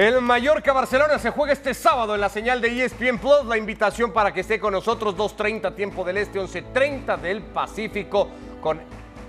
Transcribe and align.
El 0.00 0.22
Mallorca 0.22 0.72
Barcelona 0.72 1.18
se 1.18 1.28
juega 1.28 1.52
este 1.52 1.74
sábado 1.74 2.14
en 2.14 2.22
la 2.22 2.30
señal 2.30 2.62
de 2.62 2.86
ESPN 2.86 3.18
Plus. 3.18 3.44
La 3.44 3.58
invitación 3.58 4.14
para 4.14 4.32
que 4.32 4.40
esté 4.40 4.58
con 4.58 4.72
nosotros 4.72 5.14
2.30 5.14 5.74
tiempo 5.74 6.04
del 6.04 6.16
Este, 6.16 6.40
11.30 6.40 7.18
del 7.20 7.42
Pacífico 7.42 8.30
con 8.62 8.80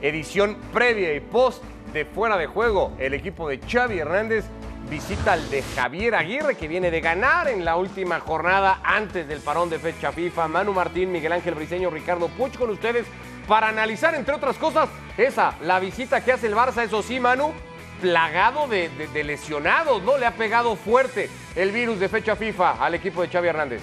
edición 0.01 0.55
previa 0.71 1.13
y 1.13 1.19
post 1.19 1.61
de 1.91 2.05
fuera 2.05 2.37
de 2.37 2.47
juego. 2.47 2.93
El 2.99 3.13
equipo 3.13 3.49
de 3.49 3.59
Xavi 3.59 3.99
Hernández 3.99 4.45
visita 4.89 5.33
al 5.33 5.49
de 5.49 5.61
Javier 5.61 6.15
Aguirre 6.15 6.55
que 6.55 6.69
viene 6.69 6.89
de 6.89 7.01
ganar 7.01 7.49
en 7.49 7.65
la 7.65 7.75
última 7.75 8.21
jornada 8.21 8.79
antes 8.81 9.27
del 9.27 9.41
parón 9.41 9.69
de 9.69 9.77
fecha 9.77 10.13
FIFA. 10.13 10.47
Manu 10.47 10.71
Martín, 10.71 11.11
Miguel 11.11 11.33
Ángel 11.33 11.55
Briceño, 11.55 11.89
Ricardo 11.89 12.29
Puch 12.29 12.57
con 12.57 12.69
ustedes 12.69 13.05
para 13.45 13.67
analizar 13.67 14.15
entre 14.15 14.35
otras 14.35 14.57
cosas 14.57 14.87
esa, 15.17 15.53
la 15.63 15.81
visita 15.81 16.23
que 16.23 16.31
hace 16.31 16.47
el 16.47 16.55
Barça, 16.55 16.81
eso 16.83 17.03
sí, 17.03 17.19
Manu, 17.19 17.51
plagado 18.01 18.67
de, 18.67 18.89
lesionados, 19.23 20.01
¿no? 20.01 20.17
Le 20.17 20.25
ha 20.25 20.35
pegado 20.35 20.75
fuerte 20.75 21.29
el 21.55 21.71
virus 21.71 21.99
de 21.99 22.09
fecha 22.09 22.35
FIFA 22.35 22.83
al 22.83 22.95
equipo 22.95 23.21
de 23.21 23.29
Xavi 23.29 23.47
Hernández. 23.47 23.81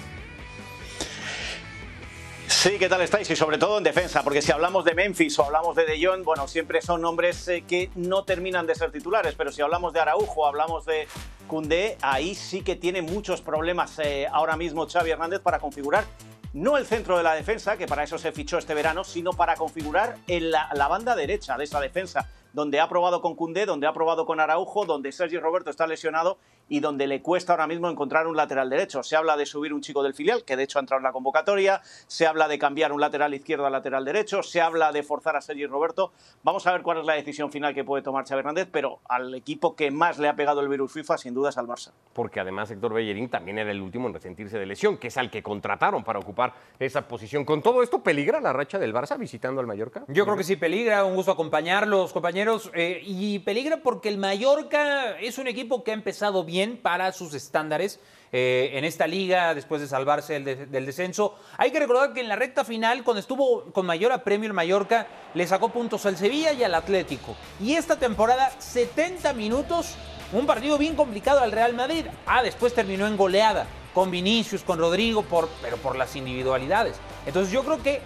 Sí, 2.47 2.77
¿qué 2.77 2.89
tal 2.89 3.01
estáis? 3.01 3.29
Y 3.29 3.35
sobre 3.37 3.57
todo 3.57 3.77
en 3.77 3.83
defensa, 3.83 4.21
porque 4.21 4.41
si 4.41 4.51
hablamos 4.51 4.83
de 4.83 4.93
Memphis 4.93 5.39
o 5.39 5.45
hablamos 5.45 5.75
de 5.77 5.85
De 5.85 6.05
Jong, 6.05 6.23
bueno, 6.23 6.47
siempre 6.47 6.81
son 6.81 7.01
nombres 7.01 7.47
eh, 7.47 7.63
que 7.65 7.89
no 7.95 8.25
terminan 8.25 8.67
de 8.67 8.75
ser 8.75 8.91
titulares, 8.91 9.35
pero 9.37 9.51
si 9.51 9.61
hablamos 9.61 9.93
de 9.93 10.01
Araujo, 10.01 10.45
hablamos 10.45 10.85
de 10.85 11.07
Cundé, 11.47 11.97
ahí 12.01 12.35
sí 12.35 12.61
que 12.61 12.75
tiene 12.75 13.01
muchos 13.01 13.41
problemas 13.41 13.97
eh, 13.99 14.27
ahora 14.29 14.57
mismo 14.57 14.89
Xavi 14.89 15.11
Hernández 15.11 15.39
para 15.39 15.59
configurar 15.59 16.03
no 16.51 16.77
el 16.77 16.85
centro 16.85 17.15
de 17.15 17.23
la 17.23 17.35
defensa, 17.35 17.77
que 17.77 17.85
para 17.85 18.03
eso 18.03 18.17
se 18.17 18.31
fichó 18.31 18.57
este 18.57 18.73
verano, 18.73 19.03
sino 19.03 19.33
para 19.33 19.55
configurar 19.55 20.17
la 20.27 20.87
banda 20.87 21.15
derecha 21.15 21.55
de 21.57 21.63
esa 21.65 21.79
defensa 21.79 22.27
donde 22.53 22.79
ha 22.79 22.89
probado 22.89 23.21
con 23.21 23.35
Cundé, 23.35 23.65
donde 23.65 23.87
ha 23.87 23.93
probado 23.93 24.25
con 24.25 24.39
Araujo, 24.39 24.85
donde 24.85 25.11
Sergi 25.11 25.37
Roberto 25.37 25.69
está 25.69 25.87
lesionado 25.87 26.37
y 26.69 26.79
donde 26.79 27.07
le 27.07 27.21
cuesta 27.21 27.53
ahora 27.53 27.67
mismo 27.67 27.89
encontrar 27.89 28.27
un 28.27 28.37
lateral 28.37 28.69
derecho. 28.69 29.03
Se 29.03 29.15
habla 29.15 29.35
de 29.35 29.45
subir 29.45 29.73
un 29.73 29.81
chico 29.81 30.03
del 30.03 30.13
filial, 30.13 30.43
que 30.45 30.55
de 30.55 30.63
hecho 30.63 30.79
ha 30.79 30.81
entrado 30.81 30.99
en 30.99 31.03
la 31.03 31.11
convocatoria, 31.11 31.81
se 31.83 32.27
habla 32.27 32.47
de 32.47 32.59
cambiar 32.59 32.91
un 32.91 33.01
lateral 33.01 33.33
izquierdo 33.33 33.65
a 33.65 33.69
lateral 33.69 34.05
derecho, 34.05 34.43
se 34.43 34.61
habla 34.61 34.91
de 34.91 35.03
forzar 35.03 35.35
a 35.35 35.41
Sergi 35.41 35.65
Roberto. 35.65 36.11
Vamos 36.43 36.65
a 36.67 36.71
ver 36.71 36.83
cuál 36.83 36.99
es 36.99 37.05
la 37.05 37.13
decisión 37.13 37.51
final 37.51 37.73
que 37.73 37.83
puede 37.83 38.03
tomar 38.03 38.27
Xavi 38.27 38.39
Hernández, 38.39 38.67
pero 38.71 38.99
al 39.09 39.33
equipo 39.33 39.75
que 39.75 39.91
más 39.91 40.19
le 40.19 40.27
ha 40.27 40.35
pegado 40.35 40.61
el 40.61 40.69
virus 40.69 40.93
FIFA 40.93 41.17
sin 41.17 41.33
duda 41.33 41.49
es 41.49 41.57
al 41.57 41.67
Barça. 41.67 41.91
Porque 42.13 42.39
además 42.39 42.69
Héctor 42.69 42.93
Bellerín 42.93 43.29
también 43.29 43.57
era 43.57 43.71
el 43.71 43.81
último 43.81 44.07
en 44.07 44.13
resentirse 44.13 44.59
de 44.59 44.65
lesión, 44.65 44.97
que 44.97 45.07
es 45.07 45.17
al 45.17 45.31
que 45.31 45.41
contrataron 45.41 46.03
para 46.03 46.19
ocupar 46.19 46.53
esa 46.77 47.07
posición. 47.07 47.45
¿Con 47.45 47.61
todo 47.61 47.81
esto 47.81 48.03
peligra 48.03 48.39
la 48.39 48.53
racha 48.53 48.77
del 48.77 48.93
Barça 48.93 49.17
visitando 49.17 49.59
al 49.59 49.67
Mallorca? 49.67 50.03
Yo 50.07 50.25
creo 50.25 50.37
que 50.37 50.43
sí 50.43 50.55
peligra, 50.55 51.03
un 51.03 51.15
gusto 51.15 51.31
acompañarlos, 51.31 52.13
compañeros. 52.13 52.38
Eh, 52.73 53.01
y 53.05 53.39
peligra 53.39 53.77
porque 53.77 54.07
el 54.07 54.17
Mallorca 54.17 55.19
es 55.19 55.37
un 55.37 55.47
equipo 55.47 55.83
que 55.83 55.91
ha 55.91 55.93
empezado 55.93 56.43
bien 56.43 56.77
para 56.77 57.11
sus 57.11 57.33
estándares. 57.33 57.99
Eh, 58.31 58.73
en 58.73 58.85
esta 58.85 59.07
liga 59.07 59.55
después 59.55 59.81
de 59.81 59.87
salvarse 59.87 60.39
del 60.39 60.85
descenso. 60.85 61.33
Hay 61.57 61.71
que 61.71 61.79
recordar 61.79 62.13
que 62.13 62.21
en 62.21 62.27
la 62.27 62.35
recta 62.35 62.63
final, 62.63 63.03
cuando 63.03 63.19
estuvo 63.19 63.63
con 63.73 63.87
mayor 63.87 64.11
apremio 64.11 64.45
el 64.45 64.53
Mallorca, 64.53 65.07
le 65.33 65.47
sacó 65.47 65.69
puntos 65.69 66.05
al 66.05 66.15
Sevilla 66.15 66.53
y 66.53 66.63
al 66.63 66.75
Atlético. 66.75 67.35
Y 67.59 67.73
esta 67.73 67.97
temporada, 67.97 68.51
70 68.59 69.33
minutos, 69.33 69.95
un 70.31 70.45
partido 70.45 70.77
bien 70.77 70.95
complicado 70.95 71.39
al 71.39 71.51
Real 71.51 71.73
Madrid. 71.73 72.05
Ah, 72.27 72.43
después 72.43 72.75
terminó 72.75 73.07
en 73.07 73.17
goleada 73.17 73.65
con 73.95 74.11
Vinicius, 74.11 74.61
con 74.61 74.77
Rodrigo, 74.77 75.23
por, 75.23 75.49
pero 75.63 75.77
por 75.77 75.95
las 75.95 76.15
individualidades. 76.15 76.97
Entonces 77.25 77.51
yo 77.51 77.63
creo 77.63 77.81
que 77.81 78.01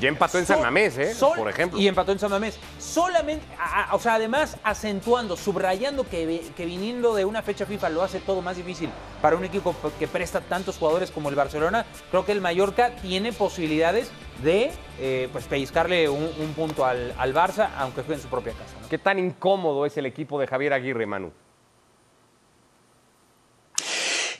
ya 0.00 0.08
empató 0.08 0.38
en 0.38 0.46
San 0.46 0.60
Mamés, 0.60 0.96
¿eh? 0.98 1.14
por 1.18 1.48
ejemplo. 1.48 1.78
Y 1.78 1.88
empató 1.88 2.12
en 2.12 2.18
San 2.18 2.30
Mamés. 2.30 2.58
Solamente, 2.78 3.44
o 3.92 3.98
sea, 3.98 4.14
además 4.14 4.56
acentuando, 4.62 5.36
subrayando 5.36 6.08
que, 6.08 6.42
que, 6.56 6.66
viniendo 6.66 7.14
de 7.14 7.24
una 7.24 7.42
fecha 7.42 7.66
FIFA 7.66 7.88
lo 7.90 8.02
hace 8.02 8.20
todo 8.20 8.42
más 8.42 8.56
difícil 8.56 8.90
para 9.20 9.36
un 9.36 9.44
equipo 9.44 9.74
que 9.98 10.06
presta 10.06 10.40
tantos 10.40 10.78
jugadores 10.78 11.10
como 11.10 11.28
el 11.28 11.34
Barcelona, 11.34 11.86
creo 12.10 12.24
que 12.24 12.32
el 12.32 12.40
Mallorca 12.40 12.90
tiene 13.02 13.32
posibilidades 13.32 14.10
de 14.42 14.70
eh, 15.00 15.28
pues 15.32 15.46
pellizcarle 15.46 16.08
un, 16.08 16.28
punto 16.54 16.84
al, 16.84 17.14
al, 17.18 17.34
Barça, 17.34 17.70
aunque 17.78 18.02
fue 18.02 18.14
en 18.14 18.20
su 18.20 18.28
propia 18.28 18.52
casa. 18.52 18.76
¿Qué 18.88 18.98
tan 18.98 19.18
incómodo 19.18 19.86
es 19.86 19.96
el 19.96 20.06
equipo 20.06 20.38
de 20.38 20.46
Javier 20.46 20.72
Aguirre, 20.72 21.06
Manu? 21.06 21.32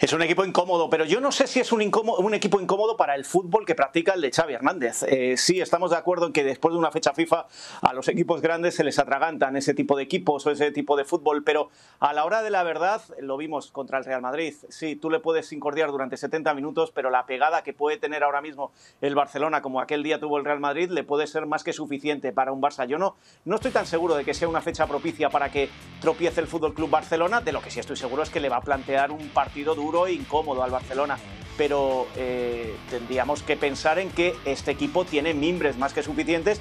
Es 0.08 0.14
un 0.14 0.22
equipo 0.22 0.42
incómodo, 0.42 0.88
pero 0.88 1.04
yo 1.04 1.20
no 1.20 1.30
sé 1.30 1.46
si 1.46 1.60
es 1.60 1.70
un, 1.70 1.82
equipo 1.82 2.60
incómodo 2.62 2.96
para 2.96 3.14
el 3.14 3.26
fútbol 3.26 3.66
que 3.66 3.74
practica 3.74 4.14
el 4.14 4.22
de 4.22 4.30
Xavi 4.30 4.54
Hernández. 4.54 5.02
Eh, 5.02 5.36
sí, 5.36 5.60
estamos 5.60 5.90
de 5.90 5.98
acuerdo 5.98 6.24
en 6.24 6.32
que 6.32 6.44
después 6.44 6.72
de 6.72 6.78
una 6.78 6.90
fecha 6.90 7.12
FIFA 7.12 7.46
a 7.82 7.92
los 7.92 8.08
equipos 8.08 8.40
grandes 8.40 8.74
se 8.74 8.84
les 8.84 8.98
atragantan 8.98 9.54
ese 9.58 9.74
tipo 9.74 9.98
de 9.98 10.04
equipos 10.04 10.46
o 10.46 10.50
ese 10.50 10.70
tipo 10.70 10.96
de 10.96 11.04
fútbol, 11.04 11.44
pero 11.44 11.68
a 12.00 12.14
la 12.14 12.24
hora 12.24 12.40
de 12.40 12.48
la 12.48 12.62
verdad 12.62 13.02
lo 13.20 13.36
vimos 13.36 13.70
contra 13.70 13.98
el 13.98 14.06
Real 14.06 14.22
Madrid. 14.22 14.54
Sí, 14.70 14.96
tú 14.96 15.10
le 15.10 15.20
puedes 15.20 15.52
incordiar 15.52 15.90
durante 15.90 16.16
70 16.16 16.54
minutos, 16.54 16.90
pero 16.90 17.10
la 17.10 17.26
pegada 17.26 17.62
que 17.62 17.74
puede 17.74 17.98
tener 17.98 18.24
ahora 18.24 18.40
mismo 18.40 18.72
el 19.02 19.14
Barcelona, 19.14 19.60
como 19.60 19.78
aquel 19.78 20.02
día 20.02 20.18
tuvo 20.18 20.38
el 20.38 20.46
Real 20.46 20.58
Madrid, 20.58 20.88
le 20.88 21.04
puede 21.04 21.26
ser 21.26 21.44
más 21.44 21.64
que 21.64 21.74
suficiente 21.74 22.32
para 22.32 22.52
un 22.52 22.62
Barça. 22.62 22.86
Yo 22.86 22.96
no, 22.96 23.16
no 23.44 23.56
estoy 23.56 23.72
tan 23.72 23.84
seguro 23.84 24.14
de 24.14 24.24
que 24.24 24.32
sea 24.32 24.48
una 24.48 24.62
fecha 24.62 24.86
propicia 24.86 25.28
para 25.28 25.50
que 25.50 25.68
tropiece 26.00 26.40
el 26.40 26.46
Fútbol 26.46 26.72
Club 26.72 26.88
Barcelona, 26.88 27.42
de 27.42 27.52
lo 27.52 27.60
que 27.60 27.70
sí 27.70 27.78
estoy 27.78 27.98
seguro 27.98 28.22
es 28.22 28.30
que 28.30 28.40
le 28.40 28.48
va 28.48 28.56
a 28.56 28.62
plantear 28.62 29.10
un 29.10 29.28
partido 29.28 29.74
duro 29.74 29.97
e 30.06 30.12
incómodo 30.12 30.62
al 30.62 30.70
Barcelona. 30.70 31.18
Pero 31.56 32.06
eh, 32.16 32.76
tendríamos 32.88 33.42
que 33.42 33.56
pensar 33.56 33.98
en 33.98 34.10
que 34.10 34.36
este 34.44 34.70
equipo 34.70 35.04
tiene 35.04 35.34
mimbres 35.34 35.76
más 35.76 35.92
que 35.92 36.02
suficientes 36.02 36.60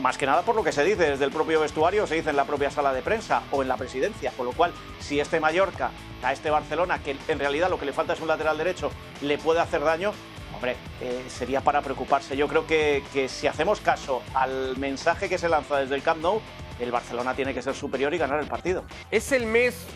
más 0.00 0.18
que 0.18 0.26
nada 0.26 0.42
por 0.42 0.54
lo 0.54 0.62
que 0.62 0.72
se 0.72 0.84
dice 0.84 1.10
desde 1.10 1.24
el 1.24 1.30
propio 1.30 1.60
vestuario, 1.60 2.06
se 2.06 2.16
dice 2.16 2.30
en 2.30 2.36
la 2.36 2.44
propia 2.44 2.70
sala 2.70 2.92
de 2.92 3.02
prensa 3.02 3.42
o 3.50 3.62
en 3.62 3.68
la 3.68 3.76
presidencia, 3.76 4.32
con 4.36 4.46
lo 4.46 4.52
cual 4.52 4.72
si 5.00 5.20
este 5.20 5.40
Mallorca 5.40 5.90
a 6.22 6.32
este 6.32 6.50
Barcelona, 6.50 7.00
que 7.02 7.16
en 7.28 7.38
realidad 7.38 7.70
lo 7.70 7.78
que 7.78 7.86
le 7.86 7.92
falta 7.92 8.12
es 8.12 8.20
un 8.20 8.28
lateral 8.28 8.58
derecho, 8.58 8.90
le 9.22 9.38
puede 9.38 9.60
hacer 9.60 9.82
daño, 9.82 10.12
hombre, 10.56 10.76
eh, 11.00 11.24
sería 11.28 11.60
para 11.60 11.82
preocuparse. 11.82 12.36
Yo 12.36 12.48
creo 12.48 12.66
que, 12.66 13.02
que 13.12 13.28
si 13.28 13.46
hacemos 13.46 13.80
caso 13.80 14.22
al 14.34 14.76
mensaje 14.78 15.28
que 15.28 15.38
se 15.38 15.48
lanza 15.48 15.78
desde 15.78 15.94
el 15.94 16.02
Camp 16.02 16.22
Nou, 16.22 16.40
el 16.78 16.90
Barcelona 16.90 17.34
tiene 17.34 17.54
que 17.54 17.62
ser 17.62 17.74
superior 17.74 18.12
y 18.12 18.18
ganar 18.18 18.40
el 18.40 18.46
partido. 18.46 18.84
Es 19.10 19.32
el 19.32 19.46
mes, 19.46 19.86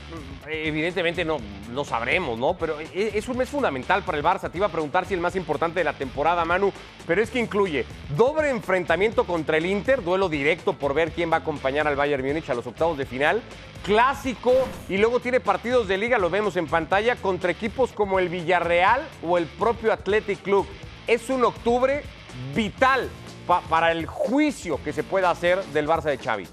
evidentemente 0.49 1.25
no, 1.25 1.39
no 1.73 1.85
sabremos, 1.85 2.39
¿no? 2.39 2.57
Pero 2.57 2.81
e, 2.81 3.13
es 3.15 3.29
un 3.29 3.37
mes 3.37 3.49
fundamental 3.49 4.03
para 4.03 4.19
el 4.19 4.25
Barça. 4.25 4.51
Te 4.51 4.59
iba 4.59 4.67
a 4.67 4.71
preguntar 4.71 5.07
si 5.07 5.15
el 5.15 5.21
más 5.21 5.37
importante 5.37 5.81
de 5.81 5.85
la 5.85 5.93
temporada, 5.93 6.45
Manu, 6.45 6.73
pero 7.07 7.23
es 7.23 7.31
que 7.31 7.39
incluye 7.39 7.85
doble 8.17 8.49
enfrentamiento 8.51 9.25
contra 9.25 9.57
el 9.59 9.67
Inter, 9.67 10.03
duelo 10.03 10.29
directo 10.29 10.73
por 10.73 10.95
ver 10.95 11.13
quién 11.13 11.31
va 11.31 11.37
a 11.37 11.41
acompañar 11.41 11.87
al 11.87 11.97
Bayern 11.97 12.25
Múnich 12.25 12.49
a 12.49 12.55
los 12.55 12.67
octavos 12.67 12.97
de 12.97 13.07
final, 13.07 13.43
clásico 13.91 14.53
y 14.89 14.99
luego 14.99 15.19
tiene 15.19 15.41
partidos 15.41 15.89
de 15.89 15.99
liga, 15.99 16.17
lo 16.17 16.31
vemos 16.31 16.57
en 16.57 16.69
pantalla, 16.69 17.17
contra 17.17 17.51
equipos 17.51 17.91
como 17.91 18.21
el 18.21 18.29
Villarreal 18.29 19.05
o 19.21 19.37
el 19.37 19.47
propio 19.47 19.93
Athletic 19.93 20.43
Club. 20.43 20.65
Es 21.09 21.29
un 21.29 21.43
octubre 21.43 22.05
vital 22.55 23.09
para 23.69 23.91
el 23.91 24.07
juicio 24.07 24.81
que 24.85 24.93
se 24.93 25.03
pueda 25.03 25.29
hacer 25.29 25.65
del 25.73 25.89
Barça 25.89 26.05
de 26.05 26.19
Xavi. 26.19 26.47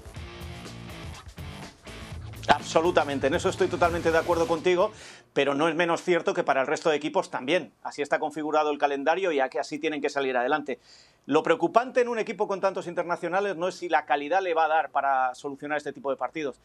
Absolutamente, 2.48 3.28
en 3.28 3.34
eso 3.34 3.50
estoy 3.50 3.68
totalmente 3.68 4.10
de 4.10 4.18
acuerdo 4.18 4.48
contigo, 4.48 4.90
pero 5.32 5.54
no 5.54 5.68
es 5.68 5.76
menos 5.76 6.02
cierto 6.02 6.34
que 6.34 6.42
para 6.42 6.62
el 6.62 6.66
resto 6.66 6.90
de 6.90 6.96
equipos 6.96 7.30
también. 7.30 7.72
Así 7.84 8.02
está 8.02 8.18
configurado 8.18 8.72
el 8.72 8.78
calendario 8.78 9.30
y 9.30 9.38
así 9.38 9.78
tienen 9.78 10.02
que 10.02 10.10
salir 10.10 10.36
adelante. 10.36 10.80
Lo 11.26 11.44
preocupante 11.44 12.00
en 12.00 12.08
un 12.08 12.18
equipo 12.18 12.48
con 12.48 12.60
tantos 12.60 12.88
internacionales 12.88 13.54
no 13.54 13.68
es 13.68 13.76
si 13.76 13.88
la 13.88 14.06
calidad 14.06 14.42
le 14.42 14.54
va 14.54 14.64
a 14.64 14.68
dar 14.68 14.90
para 14.90 15.36
solucionar 15.36 15.78
este 15.78 15.92
tipo 15.92 16.10
de 16.10 16.16
partidos. 16.16 16.58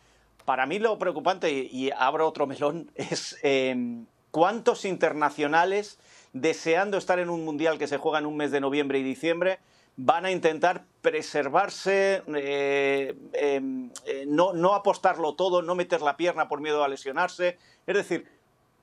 Para 0.45 0.65
mí 0.65 0.79
lo 0.79 0.97
preocupante, 0.99 1.51
y 1.51 1.91
abro 1.91 2.27
otro 2.27 2.47
melón, 2.47 2.91
es 2.95 3.37
em, 3.43 4.05
cuántos 4.31 4.85
internacionales 4.85 5.99
deseando 6.33 6.97
estar 6.97 7.19
en 7.19 7.29
un 7.29 7.45
mundial 7.45 7.77
que 7.77 7.87
se 7.87 7.97
juega 7.97 8.19
en 8.19 8.25
un 8.25 8.37
mes 8.37 8.51
de 8.51 8.59
noviembre 8.59 8.99
y 8.99 9.03
diciembre 9.03 9.59
van 9.95 10.25
a 10.25 10.31
intentar 10.31 10.85
preservarse, 11.01 12.23
eh, 12.35 13.15
em, 13.33 13.91
eh, 14.05 14.25
no, 14.27 14.53
no 14.53 14.73
apostarlo 14.73 15.35
todo, 15.35 15.61
no 15.61 15.75
meter 15.75 16.01
la 16.01 16.17
pierna 16.17 16.47
por 16.47 16.61
miedo 16.61 16.83
a 16.83 16.87
lesionarse. 16.87 17.57
Es 17.85 17.95
decir, 17.95 18.25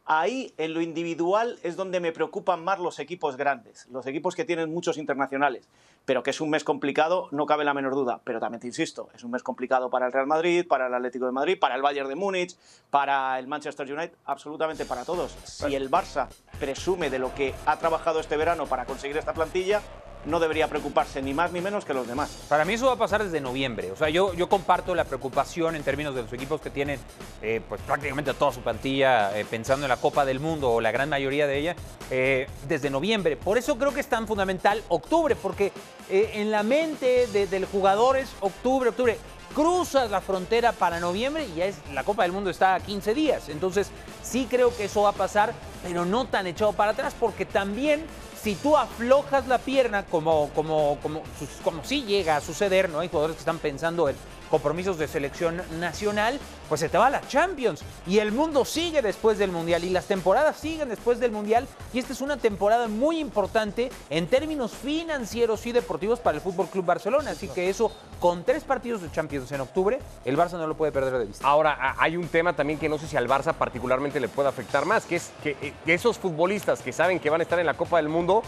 ahí 0.05 0.53
en 0.57 0.75
lo 0.75 0.81
individual 0.81 1.59
es 1.63 1.77
donde 1.77 2.01
me 2.01 2.13
preocupan 2.13 2.65
más 2.65 2.79
los 2.79 2.99
equipos 2.99 3.37
grandes, 3.37 3.87
los 3.91 4.07
equipos 4.07 4.35
que 4.35 4.45
tienen 4.45 4.73
muchos 4.73 4.99
internacionales. 4.99 5.69
Pero 6.07 6.23
que 6.23 6.31
es 6.31 6.41
un 6.41 6.51
mes 6.51 6.65
complicado, 6.65 7.29
no 7.31 7.47
cabe 7.47 7.65
la 7.65 7.75
menor 7.75 7.95
duda. 7.95 8.21
Pero 8.25 8.41
también 8.41 8.61
te 8.61 8.67
insisto, 8.67 9.09
es 9.15 9.23
un 9.23 9.31
mes 9.31 9.43
complicado 9.43 9.91
para 9.91 10.07
el 10.07 10.13
Real 10.13 10.27
Madrid, 10.27 10.67
para 10.67 10.87
el 10.87 10.95
Atlético 10.95 11.27
de 11.27 11.33
Madrid, 11.33 11.59
para 11.61 11.77
el 11.77 11.83
Bayern 11.83 12.09
de 12.09 12.17
Múnich, 12.17 12.57
para 12.89 13.39
el 13.39 13.47
Manchester 13.47 13.93
United, 13.93 14.17
absolutamente 14.25 14.85
para 14.87 15.05
todos. 15.05 15.37
Si 15.45 15.75
el 15.75 15.91
Barça 15.91 16.29
presume 16.59 17.11
de 17.11 17.19
lo 17.19 17.35
que 17.35 17.55
ha 17.67 17.79
trabajado 17.79 18.19
este 18.19 18.37
verano 18.37 18.67
para 18.67 18.87
conseguir 18.87 19.19
esta 19.19 19.35
plantilla, 19.35 19.83
no 20.25 20.41
debería 20.41 20.69
preocuparse 20.69 21.23
ni 21.23 21.35
más 21.35 21.53
ni 21.53 21.61
menos 21.61 21.85
que 21.85 21.95
los 21.95 22.07
demás. 22.07 22.31
Para 22.49 22.65
mí 22.65 22.75
eso 22.75 22.87
va 22.87 22.93
a 22.93 22.97
pasar 22.97 23.25
desde 23.25 23.41
noviembre. 23.41 23.91
O 23.91 23.97
sea, 23.97 24.09
yo, 24.09 24.35
yo 24.35 24.49
comparto 24.49 24.95
la 24.95 25.05
preocupación 25.05 25.77
en 25.77 25.83
términos 25.83 26.15
de 26.15 26.23
los 26.23 26.33
equipos 26.33 26.61
que 26.61 26.71
tienen 26.71 27.01
eh, 27.43 27.61
pues 27.69 27.81
prácticamente 27.83 28.35
toda 28.35 28.53
su 28.53 28.61
plantilla 28.61 29.37
eh, 29.39 29.45
pensando 29.49 29.87
en 29.87 29.89
la 29.89 29.97
Copa 29.97 30.25
del 30.25 30.41
Mundo 30.41 30.71
o 30.71 30.81
la 30.81 30.91
gran 30.91 31.09
mayoría 31.09 31.47
de 31.47 31.59
ella 31.59 31.77
eh, 32.11 32.49
desde 32.69 32.91
noviembre. 32.91 33.37
Por 33.37 33.59
eso 33.59 33.79
creo 33.79 33.95
que 33.95 34.01
es 34.01 34.09
tan 34.09 34.27
fundamental 34.27 34.83
octubre, 34.89 35.37
porque 35.37 35.73
en 36.11 36.51
la 36.51 36.63
mente 36.65 37.27
del 37.29 37.65
jugador 37.67 38.17
es 38.17 38.31
octubre, 38.41 38.91
octubre. 38.91 39.17
cruzas 39.55 40.11
la 40.11 40.21
frontera 40.21 40.73
para 40.73 40.99
noviembre 40.99 41.47
y 41.47 41.59
ya 41.59 41.67
es, 41.67 41.77
la 41.93 42.03
Copa 42.03 42.25
del 42.25 42.33
Mundo 42.33 42.51
está 42.51 42.75
a 42.75 42.81
15 42.81 43.15
días. 43.15 43.49
Entonces, 43.49 43.91
sí 44.23 44.47
creo 44.51 44.77
que 44.77 44.85
eso 44.85 45.03
va 45.03 45.11
a 45.11 45.13
pasar, 45.13 45.55
pero 45.83 46.05
no 46.05 46.27
tan 46.27 46.47
echado 46.47 46.73
para 46.73 46.93
atrás, 46.93 47.15
porque 47.19 47.45
también 47.45 48.05
si 48.43 48.55
tú 48.55 48.77
aflojas 48.77 49.47
la 49.49 49.59
pierna, 49.59 50.05
como, 50.07 50.51
como, 50.55 50.99
como, 51.03 51.23
como 51.63 51.85
sí 51.85 52.05
llega 52.05 52.37
a 52.37 52.41
suceder, 52.41 52.89
¿no? 52.89 53.01
Hay 53.01 53.09
jugadores 53.09 53.37
que 53.37 53.41
están 53.41 53.59
pensando 53.59 54.09
en 54.09 54.17
compromisos 54.51 54.99
de 54.99 55.09
selección 55.09 55.63
nacional, 55.79 56.39
pues 56.69 56.81
se 56.81 56.89
te 56.89 56.99
va 56.99 57.09
la 57.09 57.21
Champions. 57.29 57.83
Y 58.07 58.19
el 58.19 58.33
mundo 58.33 58.65
sigue 58.65 59.01
después 59.03 59.39
del 59.39 59.51
Mundial 59.51 59.85
y 59.85 59.91
las 59.91 60.07
temporadas 60.07 60.57
siguen 60.57 60.89
después 60.89 61.21
del 61.21 61.33
Mundial. 61.33 61.67
Y 61.93 61.99
esta 61.99 62.13
es 62.13 62.21
una 62.21 62.37
temporada 62.37 62.89
muy 62.89 63.19
importante 63.19 63.91
en 64.11 64.27
términos 64.27 64.73
financieros 64.73 65.65
y 65.67 65.73
deportivos 65.73 66.21
para 66.21 66.37
el 66.37 66.43
Fútbol 66.43 66.69
Club 66.69 66.85
Barcelona. 66.85 67.31
Así 67.31 67.49
que 67.49 67.71
eso, 67.71 67.93
con 68.19 68.45
tres 68.45 68.65
partidos 68.65 69.03
de 69.03 69.11
Champions 69.11 69.51
en 69.53 69.61
octubre, 69.61 69.99
el 70.25 70.37
Barça 70.37 70.53
no 70.53 70.67
lo 70.67 70.77
puede 70.77 70.93
perder 70.93 71.19
de 71.19 71.27
vista. 71.27 71.47
Ahora, 71.47 71.95
hay 71.99 72.17
un 72.17 72.29
tema 72.29 72.55
también 72.55 72.79
que 72.79 72.89
no 72.89 72.99
sé 72.99 73.07
si 73.07 73.17
al 73.17 73.29
Barça 73.29 73.55
particularmente 73.55 74.21
le 74.21 74.29
puede 74.29 74.49
afectar 74.49 74.85
más, 74.85 75.05
que 75.05 75.17
es 75.17 75.31
eh, 75.45 75.73
que 75.85 75.95
esos 75.95 76.19
futbolistas 76.19 76.83
que 76.83 76.93
saben 76.93 77.21
que 77.21 77.31
van 77.31 77.41
a 77.41 77.45
estar 77.45 77.59
en 77.59 77.67
la 77.67 77.75
Copa 77.75 77.99
del 77.99 78.09
Mundo 78.09 78.43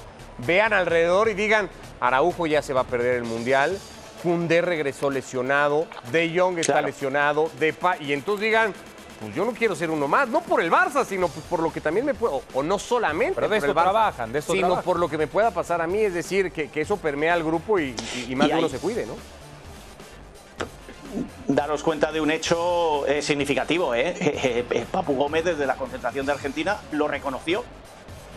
vean 0.46 0.72
alrededor 0.72 1.28
y 1.28 1.34
digan, 1.34 1.69
Araujo 2.00 2.46
ya 2.46 2.62
se 2.62 2.72
va 2.72 2.82
a 2.82 2.84
perder 2.84 3.16
el 3.16 3.25
Mundial, 3.25 3.78
Fundé 4.22 4.60
regresó 4.62 5.10
lesionado, 5.10 5.86
De 6.12 6.32
Jong 6.38 6.58
está 6.58 6.80
lesionado, 6.80 7.50
Depa, 7.58 7.96
y 7.98 8.12
entonces 8.12 8.44
digan, 8.44 8.72
pues 9.20 9.34
yo 9.34 9.44
no 9.44 9.52
quiero 9.52 9.74
ser 9.74 9.90
uno 9.90 10.06
más, 10.06 10.28
no 10.28 10.40
por 10.42 10.60
el 10.60 10.70
Barça, 10.70 11.04
sino 11.04 11.28
pues 11.28 11.44
por 11.46 11.60
lo 11.60 11.72
que 11.72 11.80
también 11.80 12.06
me 12.06 12.14
puedo, 12.14 12.42
o 12.54 12.62
no 12.62 12.78
solamente 12.78 13.34
Pero 13.34 13.48
de 13.48 13.56
por 13.60 13.69
esto 13.69 13.70
el 13.70 13.76
Barça, 13.76 13.82
trabajan, 13.90 14.32
de 14.32 14.38
esto 14.38 14.52
sino 14.52 14.66
trabajan. 14.69 14.84
por 14.84 14.98
lo 15.00 15.08
que 15.08 15.19
me 15.19 15.26
pueda 15.26 15.50
pasar 15.50 15.80
a 15.80 15.86
mí, 15.86 15.98
es 16.00 16.14
decir, 16.14 16.52
que, 16.52 16.69
que 16.70 16.82
eso 16.82 16.96
permea 16.98 17.34
al 17.34 17.42
grupo 17.42 17.78
y, 17.80 17.94
y- 18.16 18.26
y 18.32 18.36
más 18.36 18.48
de 18.48 18.54
uno 18.56 18.69
se 18.69 18.78
cuide, 18.78 19.06
¿no? 19.06 19.14
daros 21.46 21.82
cuenta 21.82 22.10
de 22.10 22.20
un 22.22 22.30
hecho 22.30 23.06
eh, 23.06 23.20
significativo. 23.20 23.94
¿eh? 23.96 24.14
Eh, 24.19 24.64
eh, 24.70 24.86
Papu 24.90 25.14
Gómez, 25.14 25.44
desde 25.44 25.66
la 25.66 25.74
concentración 25.76 26.24
de 26.26 26.32
Argentina, 26.32 26.78
lo 26.92 27.06
reconoció 27.08 27.64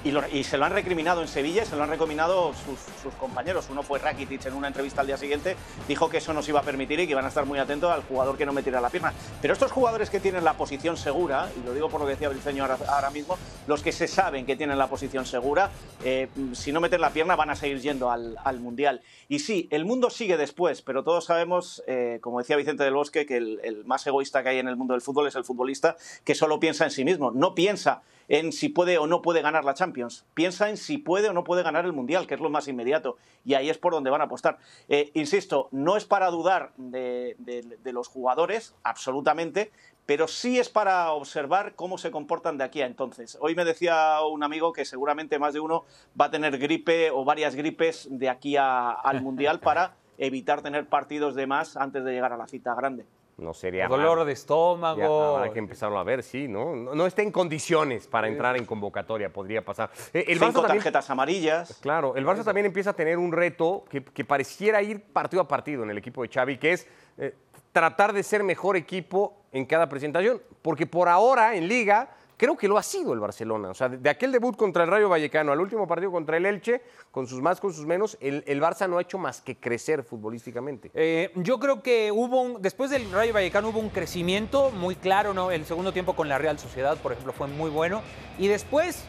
y, 0.05 0.43
se 0.43 0.57
lo 0.57 0.65
han 0.65 0.71
recriminado 0.71 1.21
en 1.21 1.27
Sevilla 1.27 1.65
se 1.65 1.75
lo 1.75 1.83
han 1.83 1.89
recriminado 1.89 2.53
sus, 2.53 2.79
sus 3.01 3.13
compañeros. 3.15 3.67
Uno 3.71 3.81
fue 3.81 3.97
Rakitic 3.97 4.45
en 4.45 4.53
una 4.53 4.67
entrevista 4.67 5.01
al 5.01 5.07
día 5.07 5.17
siguiente, 5.17 5.55
dijo 5.87 6.09
que 6.09 6.17
eso 6.17 6.33
no 6.33 6.43
se 6.43 6.51
iba 6.51 6.59
a 6.59 6.63
permitir 6.63 6.99
y 6.99 7.05
que 7.05 7.11
iban 7.11 7.25
a 7.25 7.29
estar 7.29 7.45
muy 7.45 7.57
atentos 7.57 7.91
al 7.91 8.03
jugador 8.03 8.37
que 8.37 8.45
no 8.45 8.53
metiera 8.53 8.79
la 8.79 8.89
pierna. 8.89 9.13
Pero 9.41 9.53
estos 9.53 9.71
jugadores 9.71 10.11
que 10.11 10.19
tienen 10.19 10.43
la 10.43 10.53
posición 10.53 10.95
segura, 10.95 11.49
y 11.59 11.65
lo 11.65 11.73
digo 11.73 11.89
por 11.89 11.99
lo 11.99 12.05
que 12.05 12.13
decía 12.13 12.29
Briceño 12.29 12.63
ahora, 12.63 12.77
ahora 12.87 13.09
mismo, 13.09 13.37
los 13.67 13.81
que 13.81 13.91
se 13.91 14.07
saben 14.07 14.45
que 14.45 14.55
tienen 14.55 14.77
la 14.77 14.87
posición 14.87 15.25
segura, 15.25 15.71
eh, 16.03 16.27
si 16.53 16.71
no 16.71 16.81
meten 16.81 17.01
la 17.01 17.09
pierna 17.09 17.35
van 17.35 17.49
a 17.49 17.55
seguir 17.55 17.81
yendo 17.81 18.11
al, 18.11 18.37
al 18.43 18.59
Mundial. 18.59 19.01
Y 19.27 19.39
sí, 19.39 19.67
el 19.71 19.85
mundo 19.85 20.11
sigue 20.11 20.37
después, 20.37 20.83
pero 20.83 21.03
todos 21.03 21.25
sabemos, 21.25 21.83
eh, 21.87 22.19
como 22.21 22.39
decía 22.39 22.57
Vicente 22.57 22.83
del 22.83 22.93
Bosque, 22.93 23.25
que 23.25 23.37
el, 23.37 23.59
el 23.63 23.85
más 23.85 24.05
egoísta 24.05 24.43
que 24.43 24.49
hay 24.49 24.59
en 24.59 24.67
el 24.67 24.75
mundo 24.75 24.93
del 24.93 25.01
fútbol 25.01 25.27
es 25.27 25.35
el 25.35 25.43
futbolista 25.43 25.97
que 26.23 26.35
solo 26.35 26.59
piensa 26.59 26.83
en 26.83 26.91
sí 26.91 27.03
mismo, 27.03 27.31
no 27.31 27.55
piensa 27.55 28.03
en 28.27 28.51
si 28.51 28.69
puede 28.69 28.97
o 28.97 29.07
no 29.07 29.21
puede 29.21 29.41
ganar 29.41 29.65
la 29.65 29.73
Champions, 29.73 30.25
piensa 30.33 30.69
en 30.69 30.77
si 30.77 30.97
puede 30.97 31.29
o 31.29 31.33
no 31.33 31.43
puede 31.43 31.63
ganar 31.63 31.85
el 31.85 31.93
Mundial, 31.93 32.27
que 32.27 32.33
es 32.35 32.39
lo 32.41 32.49
más 32.49 32.67
inmediato, 32.67 33.17
y 33.43 33.53
ahí 33.53 33.69
es 33.69 33.77
por 33.77 33.93
donde 33.93 34.09
van 34.09 34.21
a 34.21 34.25
apostar. 34.25 34.57
Eh, 34.89 35.11
insisto, 35.13 35.69
no 35.71 35.97
es 35.97 36.05
para 36.05 36.29
dudar 36.31 36.71
de, 36.77 37.35
de- 37.39 37.77
de 37.83 37.93
los 37.93 38.07
jugadores, 38.07 38.73
absolutamente, 38.83 39.71
pero 40.07 40.27
sí 40.27 40.59
es 40.59 40.69
para 40.69 41.11
observar 41.11 41.73
cómo 41.75 41.97
se 41.97 42.11
comportan 42.11 42.57
de 42.57 42.63
aquí 42.63 42.81
a 42.81 42.85
entonces. 42.85 43.37
Hoy 43.41 43.55
me 43.55 43.65
decía 43.65 44.17
un 44.29 44.43
amigo 44.43 44.71
que 44.73 44.85
seguramente 44.85 45.39
más 45.39 45.53
de 45.53 45.59
uno 45.59 45.83
va 46.19 46.25
a 46.25 46.31
tener 46.31 46.57
gripe 46.59 47.09
o 47.11 47.23
varias 47.25 47.55
gripes 47.55 48.07
de 48.11 48.29
aquí 48.29 48.55
a- 48.57 48.91
al 48.91 49.21
Mundial 49.21 49.59
para 49.61 49.95
evitar 50.17 50.61
tener 50.61 50.87
partidos 50.87 51.35
de 51.35 51.45
más 51.47 51.75
antes 51.75 52.03
de 52.05 52.11
llegar 52.13 52.31
a 52.33 52.37
la 52.37 52.47
cita 52.47 52.73
grande. 52.75 53.05
No 53.37 53.53
sería 53.53 53.87
Dolor 53.89 54.19
mal. 54.19 54.27
de 54.27 54.31
Ya 54.33 54.39
estómago. 54.39 55.35
habrá 55.37 55.51
que 55.51 55.59
empezarlo 55.59 55.99
a 55.99 56.03
ver, 56.05 56.23
sí, 56.23 56.47
¿no? 56.47 56.73
No, 56.73 56.95
no 56.95 57.05
está 57.05 57.21
en 57.21 57.31
condiciones 57.31 58.07
para 58.07 58.29
entrar 58.29 58.55
en 58.55 58.65
convocatoria, 58.65 59.31
podría 59.31 59.63
pasar. 59.63 59.89
Eh, 60.13 60.23
El 60.29 60.39
Barça 60.39 60.45
Cinco 60.47 60.61
también- 60.61 60.77
tarjetas 60.77 61.09
amarillas. 61.09 61.77
Claro, 61.81 62.15
el 62.15 62.25
Barça 62.25 62.45
también 62.45 62.65
empieza 62.65 62.91
a 62.91 62.93
tener 62.93 63.17
un 63.17 63.33
reto 63.33 63.83
que, 63.89 64.03
que 64.05 64.23
pareciera 64.23 64.81
ir 64.81 65.01
partido 65.03 65.41
a 65.41 65.47
partido 65.49 65.83
en 65.83 65.89
el 65.89 65.97
equipo 65.97 66.21
de 66.21 66.29
Xavi, 66.29 66.57
que 66.57 66.71
es 66.73 66.87
eh, 67.17 67.33
tratar 67.73 68.13
de 68.13 68.23
ser 68.23 68.41
mejor 68.43 68.77
equipo 68.77 69.35
en 69.51 69.65
cada 69.65 69.89
presentación, 69.89 70.41
porque 70.61 70.85
por 70.87 71.09
ahora 71.09 71.55
en 71.55 71.67
Liga 71.67 72.09
creo 72.37 72.57
que 72.57 72.67
lo 72.67 72.77
ha 72.77 72.83
sido 72.83 73.13
el 73.13 73.19
Barcelona. 73.19 73.69
O 73.69 73.73
sea, 73.73 73.89
de, 73.89 74.09
aquel 74.09 74.31
debut 74.31 74.55
contra 74.55 74.83
el 74.83 74.89
Rayo 74.89 75.09
Vallecano 75.09 75.51
al 75.51 75.59
último 75.59 75.87
partido 75.87 76.11
contra 76.11 76.37
el 76.37 76.45
Elche, 76.45 76.81
con 77.11 77.27
sus 77.27 77.41
más, 77.41 77.59
con 77.59 77.73
sus 77.73 77.85
menos, 77.85 78.17
el, 78.21 78.43
el 78.47 78.61
Barça 78.61 78.89
no 78.89 78.97
ha 78.97 79.01
hecho 79.01 79.17
más 79.17 79.41
que 79.41 79.57
crecer 79.57 80.03
futbolísticamente. 80.03 80.91
Eh, 80.93 81.31
yo 81.35 81.59
creo 81.59 81.81
que 81.81 82.11
hubo 82.11 82.41
un, 82.41 82.61
después 82.61 82.89
del 82.89 83.11
Rayo 83.11 83.33
Vallecano 83.33 83.69
hubo 83.69 83.79
un 83.79 83.89
crecimiento 83.89 84.71
muy 84.71 84.95
claro, 84.95 85.33
¿no? 85.33 85.51
El 85.51 85.65
segundo 85.65 85.91
tiempo 85.93 86.15
con 86.15 86.27
la 86.29 86.37
Real 86.37 86.59
Sociedad, 86.59 86.97
por 86.97 87.11
ejemplo, 87.13 87.33
fue 87.33 87.47
muy 87.47 87.69
bueno. 87.69 88.01
Y 88.37 88.47
después, 88.47 89.03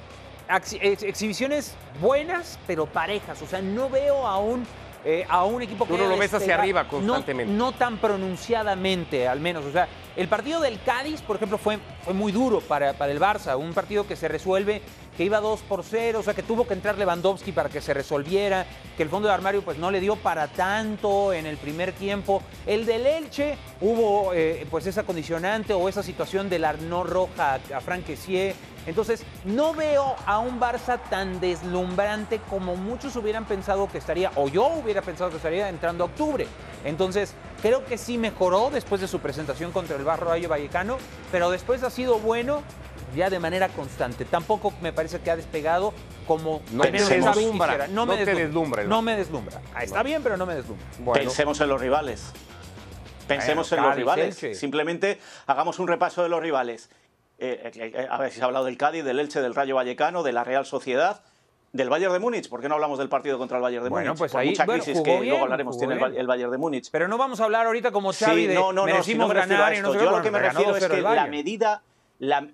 ex- 0.48 1.02
exhibiciones 1.02 1.74
buenas, 2.00 2.58
pero 2.66 2.86
parejas. 2.86 3.40
O 3.42 3.46
sea, 3.46 3.60
no 3.62 3.90
veo 3.90 4.26
aún 4.26 4.64
eh, 5.04 5.24
a 5.28 5.44
un 5.44 5.62
equipo 5.62 5.84
que 5.84 5.92
Tú 5.92 5.98
no 5.98 6.04
haya 6.04 6.14
lo 6.14 6.18
ves 6.18 6.34
hacia 6.34 6.56
arriba 6.56 6.82
No- 6.84 6.88
constantemente. 6.90 7.52
No, 7.52 7.72
tan 7.72 7.98
pronunciadamente, 7.98 9.28
al 9.28 9.40
menos. 9.40 9.64
O 9.64 9.72
sea, 9.72 9.88
el 10.16 10.28
partido 10.28 10.60
del 10.60 10.80
Cádiz, 10.82 11.20
por 11.20 11.36
ejemplo, 11.36 11.58
fue, 11.58 11.78
fue 12.02 12.14
muy 12.14 12.32
duro 12.32 12.60
para, 12.60 12.94
para 12.94 13.12
el 13.12 13.20
Barça. 13.20 13.58
Un 13.58 13.74
partido 13.74 14.06
que 14.06 14.16
se 14.16 14.28
resuelve, 14.28 14.80
que 15.14 15.24
iba 15.24 15.40
2 15.40 15.60
por 15.60 15.84
0, 15.84 16.20
o 16.20 16.22
sea, 16.22 16.32
que 16.32 16.42
tuvo 16.42 16.66
que 16.66 16.72
entrar 16.72 16.96
Lewandowski 16.96 17.52
para 17.52 17.68
que 17.68 17.82
se 17.82 17.92
resolviera, 17.92 18.66
que 18.96 19.02
el 19.02 19.10
fondo 19.10 19.28
de 19.28 19.34
armario 19.34 19.62
pues 19.62 19.76
no 19.76 19.90
le 19.90 20.00
dio 20.00 20.16
para 20.16 20.48
tanto 20.48 21.34
en 21.34 21.44
el 21.44 21.58
primer 21.58 21.92
tiempo. 21.92 22.42
El 22.66 22.86
del 22.86 23.06
Elche 23.06 23.58
hubo 23.82 24.32
eh, 24.32 24.66
pues 24.70 24.86
esa 24.86 25.02
condicionante 25.02 25.74
o 25.74 25.88
esa 25.88 26.02
situación 26.02 26.48
de 26.48 26.60
la 26.60 26.72
no 26.72 27.04
roja 27.04 27.54
a, 27.54 27.76
a. 27.76 27.82
Entonces, 28.86 29.24
no 29.44 29.74
veo 29.74 30.14
a 30.26 30.38
un 30.38 30.60
Barça 30.60 31.00
tan 31.10 31.40
deslumbrante 31.40 32.38
como 32.48 32.76
muchos 32.76 33.16
hubieran 33.16 33.44
pensado 33.44 33.88
que 33.88 33.98
estaría, 33.98 34.30
o 34.36 34.48
yo 34.48 34.66
hubiera 34.68 35.02
pensado 35.02 35.28
que 35.30 35.36
estaría 35.36 35.68
entrando 35.68 36.04
a 36.04 36.06
octubre. 36.06 36.46
Entonces, 36.84 37.34
creo 37.62 37.84
que 37.84 37.98
sí 37.98 38.18
mejoró 38.18 38.70
después 38.72 39.00
de 39.00 39.08
su 39.08 39.20
presentación 39.20 39.72
contra 39.72 39.96
el 39.96 40.04
Barro 40.04 40.28
Rayo 40.28 40.48
Vallecano, 40.48 40.98
pero 41.32 41.50
después 41.50 41.82
ha 41.82 41.90
sido 41.90 42.18
bueno 42.18 42.62
ya 43.14 43.30
de 43.30 43.38
manera 43.38 43.68
constante. 43.68 44.24
Tampoco 44.24 44.72
me 44.80 44.92
parece 44.92 45.20
que 45.20 45.30
ha 45.30 45.36
despegado 45.36 45.92
como 46.26 46.62
No 46.72 46.82
Xavi 46.84 46.98
deslumbra, 46.98 47.88
no 47.88 48.06
te 48.06 48.24
deslumbra 48.24 48.82
el 48.82 48.88
No 48.88 49.02
me 49.02 49.16
deslumbra. 49.16 49.60
Ah, 49.74 49.84
Está 49.84 50.02
bien, 50.02 50.22
pero 50.22 50.36
no 50.36 50.46
me 50.46 50.54
deslumbra. 50.54 50.86
Bueno, 50.98 51.24
Pensemos 51.24 51.60
en 51.60 51.68
los 51.68 51.80
rivales. 51.80 52.32
Pensemos 53.26 53.70
Bueno, 53.70 53.84
en 53.84 53.88
los 53.88 53.96
rivales. 53.96 54.42
Elche. 54.42 54.54
Simplemente 54.54 55.18
hagamos 55.46 55.78
un 55.78 55.88
repaso 55.88 56.22
de 56.22 56.28
los 56.28 56.40
rivales. 56.40 56.90
Eh, 57.38 57.70
eh, 57.74 57.92
eh, 57.94 58.06
a 58.08 58.18
ver 58.18 58.30
si 58.30 58.36
se 58.36 58.42
ha 58.42 58.46
hablado 58.46 58.64
del 58.64 58.78
Cádiz, 58.78 59.04
del 59.04 59.18
Elche, 59.18 59.40
del 59.40 59.54
Rayo 59.54 59.74
Vallecano, 59.74 60.22
de 60.22 60.32
la 60.32 60.44
Real 60.44 60.64
Sociedad, 60.64 61.22
del 61.72 61.90
Bayern 61.90 62.12
de 62.12 62.18
Múnich. 62.18 62.48
¿Por 62.48 62.60
qué 62.60 62.68
no 62.68 62.74
hablamos 62.76 62.98
del 62.98 63.08
partido 63.08 63.38
contra 63.38 63.58
el 63.58 63.62
Bayern 63.62 63.84
de 63.84 63.90
Bueno, 63.90 64.08
Múnich? 64.10 64.18
pues 64.18 64.32
Por 64.32 64.40
ahí, 64.40 64.48
mucha 64.50 64.66
crisis 64.66 65.00
que 65.00 65.10
bien, 65.20 65.28
luego 65.28 65.44
hablaremos 65.44 65.78
tiene 65.78 65.94
el, 65.94 66.16
el 66.16 66.26
Bayern 66.26 66.50
de 66.50 66.58
Múnich. 66.58 66.88
Pero 66.90 67.08
no 67.08 67.18
vamos 67.18 67.40
a 67.40 67.44
hablar 67.44 67.66
ahorita 67.66 67.90
como 67.92 68.12
Xavi 68.12 68.42
Sí, 68.42 68.46
de 68.46 68.54
no, 68.54 68.72
no, 68.72 68.86
no, 68.86 69.02
si 69.02 69.14
no 69.14 69.28
me 69.28 69.34
refiero 69.34 69.62
ganar 69.62 69.72
a 69.72 69.76
esto. 69.76 69.94
Yo 69.94 70.10
lo 70.10 70.22
que 70.22 70.30
me 70.30 70.38
refiero 70.38 70.76
es 70.76 70.84
2-0 70.84 70.90
que 70.90 71.02
la 71.02 71.26
medida, 71.26 71.82
la, 72.18 72.46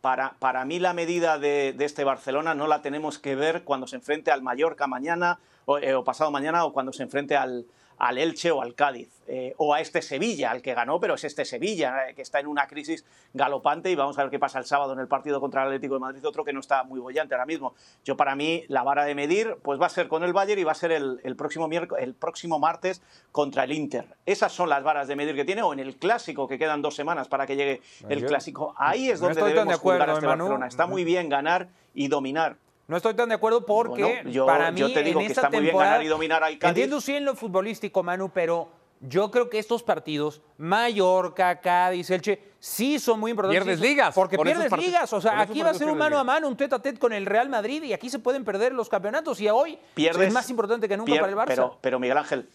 para, 0.00 0.34
para 0.38 0.64
mí 0.64 0.78
la 0.78 0.92
medida 0.92 1.38
de, 1.38 1.72
de 1.76 1.84
este 1.84 2.04
Barcelona 2.04 2.54
no 2.54 2.66
la 2.66 2.82
tenemos 2.82 3.18
que 3.18 3.34
ver 3.34 3.62
cuando 3.64 3.86
se 3.86 3.96
enfrente 3.96 4.30
al 4.30 4.42
Mallorca 4.42 4.86
mañana 4.86 5.38
o, 5.64 5.78
eh, 5.78 5.94
o 5.94 6.04
pasado 6.04 6.30
mañana 6.30 6.64
o 6.64 6.72
cuando 6.72 6.92
se 6.92 7.02
enfrente 7.02 7.36
al, 7.36 7.66
al 7.98 8.18
Elche 8.18 8.50
o 8.50 8.62
al 8.62 8.74
Cádiz 8.74 9.08
eh, 9.26 9.54
o 9.58 9.74
a 9.74 9.80
este 9.80 10.02
Sevilla, 10.02 10.50
al 10.50 10.62
que 10.62 10.74
ganó, 10.74 11.00
pero 11.00 11.14
es 11.14 11.24
este 11.24 11.44
Sevilla 11.44 12.08
eh, 12.08 12.14
que 12.14 12.22
está 12.22 12.40
en 12.40 12.46
una 12.46 12.66
crisis 12.66 13.04
galopante 13.34 13.90
y 13.90 13.94
vamos 13.94 14.18
a 14.18 14.22
ver 14.22 14.30
qué 14.30 14.38
pasa 14.38 14.58
el 14.58 14.64
sábado 14.64 14.92
en 14.92 15.00
el 15.00 15.08
partido 15.08 15.40
contra 15.40 15.62
el 15.62 15.68
Atlético 15.68 15.94
de 15.94 16.00
Madrid, 16.00 16.26
otro 16.26 16.44
que 16.44 16.52
no 16.52 16.60
está 16.60 16.84
muy 16.84 17.00
bollante 17.00 17.34
ahora 17.34 17.46
mismo. 17.46 17.74
Yo 18.04 18.16
para 18.16 18.34
mí 18.34 18.64
la 18.68 18.82
vara 18.82 19.04
de 19.04 19.14
medir 19.14 19.56
pues 19.62 19.80
va 19.80 19.86
a 19.86 19.90
ser 19.90 20.08
con 20.08 20.22
el 20.22 20.32
Bayern 20.32 20.60
y 20.60 20.64
va 20.64 20.72
a 20.72 20.76
ser 20.76 20.92
el, 20.92 21.20
el 21.24 21.36
próximo 21.36 21.68
miércoles, 21.68 22.04
el 22.04 22.14
próximo 22.14 22.58
martes 22.58 23.02
contra 23.32 23.64
el 23.64 23.72
Inter. 23.72 24.06
Esas 24.26 24.52
son 24.52 24.68
las 24.68 24.82
varas 24.82 25.08
de 25.08 25.16
medir 25.16 25.34
que 25.34 25.44
tiene 25.44 25.62
o 25.62 25.72
en 25.72 25.80
el 25.80 25.96
clásico 25.96 26.48
que 26.48 26.58
quedan 26.58 26.82
dos 26.82 26.94
semanas 26.94 27.28
para 27.28 27.46
que 27.46 27.56
llegue 27.56 27.82
el 28.08 28.24
clásico. 28.24 28.74
Ahí 28.78 29.10
es 29.10 29.20
no 29.20 29.28
donde 29.28 29.42
de 29.42 29.48
debemos 29.48 29.78
jugar 29.78 30.08
a 30.08 30.12
este. 30.14 30.26
Barcelona. 30.26 30.66
Está 30.66 30.86
muy 30.86 31.04
bien 31.04 31.28
ganar 31.28 31.68
y 31.94 32.08
dominar. 32.08 32.56
No 32.88 32.96
estoy 32.96 33.14
tan 33.14 33.28
de 33.28 33.34
acuerdo 33.36 33.64
porque 33.66 34.02
Bueno, 34.02 34.30
yo- 34.30 34.46
para 34.46 34.70
mí 34.72 34.80
yo 34.80 34.92
te 34.92 35.02
digo 35.02 35.20
en 35.20 35.26
que 35.26 35.32
esta 35.32 35.42
está 35.42 35.50
muy 35.50 35.60
bien 35.60 35.70
temporada 35.72 35.92
ganar 35.92 36.06
y 36.06 36.08
dominar 36.08 36.42
al 36.42 36.58
Cádiz. 36.58 36.70
Entiendo 36.70 37.00
sí 37.00 37.14
en 37.14 37.24
lo 37.26 37.34
futbolístico, 37.36 38.02
Manu, 38.02 38.30
pero 38.30 38.70
yo 39.00 39.30
creo 39.30 39.50
que 39.50 39.58
estos 39.58 39.82
partidos, 39.82 40.40
Mallorca, 40.56 41.60
Cádiz, 41.60 42.10
Elche, 42.10 42.42
sí 42.58 42.98
son 42.98 43.20
muy 43.20 43.30
importantes. 43.32 43.62
Pierdes 43.62 43.80
ligas 43.80 44.14
Porque 44.14 44.38
pierdes 44.38 44.72
ligas. 44.78 45.12
O 45.12 45.20
sea, 45.20 45.38
aquí 45.38 45.60
va 45.62 45.70
a 45.70 45.74
ser 45.74 45.88
un 45.90 45.98
mano 45.98 46.18
a 46.18 46.24
mano, 46.24 46.48
un 46.48 46.56
tete 46.56 46.74
a 46.74 46.78
tete 46.78 46.98
con 46.98 47.12
el 47.12 47.26
Real 47.26 47.50
Madrid 47.50 47.82
y 47.82 47.92
aquí 47.92 48.08
se 48.08 48.18
pueden 48.20 48.42
perder 48.42 48.72
los 48.72 48.88
campeonatos. 48.88 49.38
Y 49.42 49.48
hoy 49.50 49.78
Pierdes, 49.94 50.28
es 50.28 50.32
más 50.32 50.48
importante 50.48 50.88
que 50.88 50.96
nunca 50.96 51.12
pier- 51.12 51.20
para 51.20 51.30
el 51.32 51.36
Barça. 51.38 51.46
Pero, 51.46 51.78
pero 51.82 51.98
Miguel 52.00 52.16
Ángel, 52.16 52.48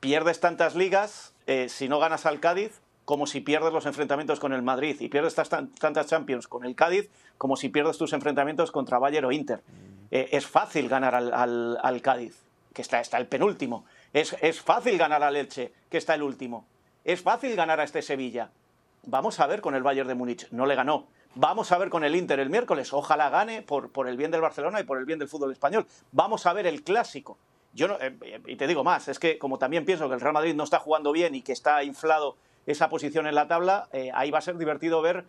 pierdes 0.00 0.40
tantas 0.40 0.74
ligas 0.74 1.34
eh, 1.46 1.68
si 1.68 1.88
no 1.88 1.98
ganas 1.98 2.24
al 2.26 2.40
Cádiz 2.40 2.80
como 3.10 3.26
si 3.26 3.40
pierdes 3.40 3.72
los 3.72 3.84
enfrentamientos 3.84 4.40
con 4.40 4.52
el 4.54 4.62
Madrid 4.62 4.96
y 5.00 5.08
pierdes 5.08 5.36
tas- 5.36 5.48
tan- 5.48 5.68
tantas 5.74 6.06
Champions 6.06 6.48
con 6.48 6.64
el 6.64 6.74
Cádiz 6.74 7.10
como 7.36 7.56
si 7.56 7.68
pierdes 7.68 7.98
tus 7.98 8.12
enfrentamientos 8.14 8.70
contra 8.70 8.98
Bayern 8.98 9.26
o 9.26 9.32
Inter. 9.32 9.62
Eh, 10.10 10.28
es 10.32 10.46
fácil 10.46 10.88
ganar 10.88 11.14
al, 11.14 11.34
al- 11.34 11.78
al 11.82 12.00
Cádiz, 12.00 12.40
que 12.72 12.82
está, 12.82 13.00
está 13.00 13.18
el 13.18 13.26
penúltimo. 13.26 13.84
Es, 14.12 14.34
es 14.40 14.60
fácil 14.62 14.96
ganar 14.96 15.22
al 15.22 15.36
Elche, 15.36 15.72
que 15.90 15.98
está 15.98 16.14
el 16.14 16.22
último. 16.22 16.64
Es 17.04 17.20
fácil 17.20 17.54
ganar 17.56 17.80
a 17.80 17.84
este 17.84 18.00
Sevilla. 18.00 18.50
Vamos 19.06 19.40
a 19.40 19.46
ver 19.46 19.60
con 19.60 19.74
el 19.74 19.82
Bayern 19.82 20.08
de 20.08 20.14
Múnich. 20.14 20.48
No 20.52 20.64
le 20.66 20.74
ganó. 20.76 21.06
Vamos 21.34 21.72
a 21.72 21.78
ver 21.78 21.90
con 21.90 22.04
el 22.04 22.14
Inter 22.14 22.38
el 22.40 22.50
miércoles. 22.50 22.92
Ojalá 22.92 23.28
gane 23.28 23.62
por, 23.62 23.90
por 23.90 24.08
el 24.08 24.16
bien 24.16 24.30
del 24.30 24.40
Barcelona 24.40 24.80
y 24.80 24.84
por 24.84 24.98
el 24.98 25.04
bien 25.04 25.18
del 25.18 25.28
fútbol 25.28 25.52
español. 25.52 25.86
Vamos 26.12 26.46
a 26.46 26.52
ver 26.52 26.66
el 26.66 26.82
clásico. 26.82 27.38
Yo 27.72 27.86
no, 27.86 27.94
eh, 28.00 28.16
eh, 28.22 28.40
y 28.46 28.56
te 28.56 28.66
digo 28.66 28.82
más, 28.82 29.06
es 29.06 29.20
que 29.20 29.38
como 29.38 29.56
también 29.56 29.84
pienso 29.84 30.08
que 30.08 30.14
el 30.14 30.20
Real 30.20 30.34
Madrid 30.34 30.54
no 30.56 30.64
está 30.64 30.80
jugando 30.80 31.12
bien 31.12 31.36
y 31.36 31.42
que 31.42 31.52
está 31.52 31.84
inflado 31.84 32.36
esa 32.66 32.88
posición 32.88 33.26
en 33.26 33.34
la 33.34 33.48
tabla, 33.48 33.88
eh, 33.92 34.10
ahí 34.14 34.30
va 34.30 34.38
a 34.38 34.42
ser 34.42 34.56
divertido 34.58 35.02
ver 35.02 35.24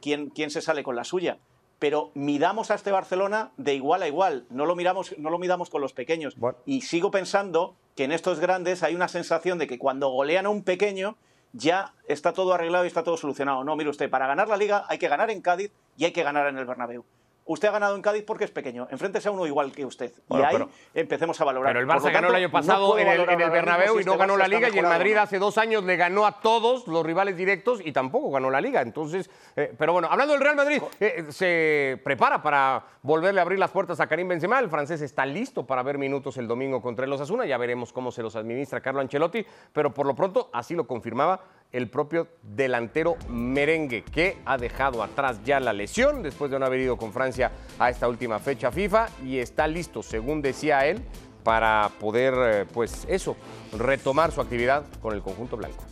quién, 0.00 0.30
quién 0.30 0.50
se 0.50 0.62
sale 0.62 0.84
con 0.84 0.94
la 0.94 1.02
suya 1.02 1.38
pero 1.78 2.10
midamos 2.14 2.70
a 2.70 2.74
este 2.74 2.90
Barcelona 2.90 3.50
de 3.56 3.74
igual 3.74 4.02
a 4.02 4.08
igual, 4.08 4.46
no 4.50 4.66
lo, 4.66 4.74
miramos, 4.76 5.16
no 5.18 5.30
lo 5.30 5.38
midamos 5.38 5.70
con 5.70 5.80
los 5.80 5.92
pequeños. 5.92 6.36
Y 6.64 6.82
sigo 6.82 7.10
pensando 7.10 7.74
que 7.94 8.04
en 8.04 8.12
estos 8.12 8.40
grandes 8.40 8.82
hay 8.82 8.94
una 8.94 9.08
sensación 9.08 9.58
de 9.58 9.66
que 9.66 9.78
cuando 9.78 10.08
golean 10.08 10.46
a 10.46 10.50
un 10.50 10.62
pequeño 10.62 11.16
ya 11.52 11.94
está 12.08 12.32
todo 12.32 12.54
arreglado 12.54 12.84
y 12.84 12.88
está 12.88 13.02
todo 13.02 13.16
solucionado. 13.16 13.64
No, 13.64 13.76
mire 13.76 13.90
usted, 13.90 14.10
para 14.10 14.26
ganar 14.26 14.48
la 14.48 14.56
liga 14.56 14.84
hay 14.88 14.98
que 14.98 15.08
ganar 15.08 15.30
en 15.30 15.42
Cádiz 15.42 15.70
y 15.96 16.04
hay 16.04 16.12
que 16.12 16.22
ganar 16.22 16.46
en 16.46 16.58
el 16.58 16.66
Bernabéu. 16.66 17.04
Usted 17.48 17.68
ha 17.68 17.70
ganado 17.70 17.94
en 17.94 18.02
Cádiz 18.02 18.24
porque 18.26 18.44
es 18.44 18.50
pequeño. 18.50 18.88
Enfréntese 18.90 19.28
a 19.28 19.30
uno 19.30 19.46
igual 19.46 19.70
que 19.70 19.84
usted. 19.84 20.12
y 20.30 20.36
ahí 20.36 20.66
empecemos 20.94 21.40
a 21.40 21.44
valorar. 21.44 21.72
Pero 21.72 21.80
el 21.80 21.86
Barça 21.86 22.12
ganó 22.12 22.28
el 22.28 22.34
año 22.34 22.50
pasado 22.50 22.98
en, 22.98 23.06
el, 23.06 23.24
Bernabéu 23.24 24.00
y 24.00 24.04
no 24.04 24.18
ganó 24.18 24.36
la 24.36 24.48
Liga. 24.48 24.68
Y 24.68 24.78
el 24.78 24.86
Madrid 24.86 25.16
hace 25.16 25.38
dos 25.38 25.56
años 25.56 25.84
le 25.84 25.96
ganó 25.96 26.26
a 26.26 26.40
todos 26.40 26.88
los 26.88 27.06
rivales 27.06 27.36
directos 27.36 27.80
y 27.84 27.92
tampoco 27.92 28.32
ganó 28.32 28.50
la 28.50 28.60
Liga. 28.60 28.82
Entonces, 28.82 29.30
eh, 29.54 29.72
pero 29.78 29.92
bueno, 29.92 30.08
hablando 30.10 30.32
del 30.32 30.42
Real 30.42 30.56
Madrid, 30.56 30.82
eh, 30.98 31.26
se 31.30 32.00
prepara 32.02 32.42
para 32.42 32.84
volverle 33.02 33.40
a 33.40 33.42
abrir 33.42 33.60
las 33.60 33.70
puertas 33.70 34.00
a 34.00 34.08
Karim 34.08 34.26
Benzema. 34.26 34.58
El 34.58 34.68
francés 34.68 35.00
está 35.00 35.24
listo 35.24 35.64
para 35.64 35.84
ver 35.84 35.98
minutos 35.98 36.36
el 36.38 36.48
domingo 36.48 36.82
contra 36.82 37.06
los 37.06 37.20
Asuna. 37.20 37.46
Ya 37.46 37.58
veremos 37.58 37.92
cómo 37.92 38.10
se 38.10 38.24
los 38.24 38.34
administra 38.34 38.80
Carlo 38.80 39.00
Ancelotti. 39.00 39.46
Pero 39.72 39.94
por 39.94 40.06
lo 40.06 40.16
pronto, 40.16 40.50
así 40.52 40.74
lo 40.74 40.88
confirmaba 40.88 41.40
el 41.72 41.88
propio 41.88 42.28
delantero 42.42 43.16
merengue, 43.28 44.02
que 44.02 44.38
ha 44.44 44.56
dejado 44.56 45.02
atrás 45.02 45.42
ya 45.44 45.60
la 45.60 45.72
lesión 45.72 46.22
después 46.22 46.50
de 46.50 46.58
no 46.58 46.66
haber 46.66 46.80
ido 46.80 46.96
con 46.96 47.12
Francia 47.12 47.52
a 47.78 47.90
esta 47.90 48.08
última 48.08 48.38
fecha 48.38 48.70
FIFA 48.70 49.08
y 49.24 49.38
está 49.38 49.66
listo, 49.66 50.02
según 50.02 50.42
decía 50.42 50.86
él, 50.86 51.02
para 51.42 51.90
poder, 52.00 52.34
eh, 52.36 52.66
pues 52.72 53.06
eso, 53.08 53.36
retomar 53.76 54.32
su 54.32 54.40
actividad 54.40 54.84
con 55.00 55.14
el 55.14 55.22
conjunto 55.22 55.56
blanco. 55.56 55.84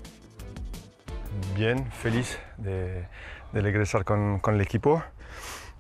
Bien, 1.56 1.90
feliz 1.92 2.38
de, 2.56 3.06
regresar 3.52 4.04
con, 4.04 4.40
el 4.44 4.60
equipo. 4.60 5.02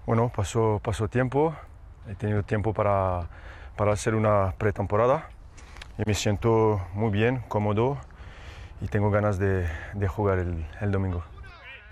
Bueno, 0.06 0.30
pasó, 0.34 0.80
pasó 0.82 1.08
tiempo, 1.08 1.56
he 2.08 2.14
tenido 2.14 2.42
tiempo 2.42 2.72
para, 2.72 3.28
para 3.76 3.92
hacer 3.92 4.14
una 4.14 4.54
pretemporada 4.58 5.28
y 5.98 6.02
me 6.06 6.14
siento 6.14 6.80
muy 6.92 7.10
bien, 7.10 7.42
cómodo 7.48 7.98
y 8.80 8.88
tengo 8.88 9.10
ganas 9.10 9.38
de, 9.38 9.66
jugar 10.08 10.38
el, 10.38 10.92
domingo. 10.92 11.22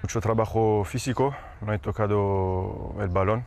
Mucho 0.03 0.21
trabajo 0.21 0.85
físico, 0.85 1.35
no 1.61 1.73
he 1.73 1.79
tocado 1.79 2.95
el 3.01 3.09
balón. 3.09 3.45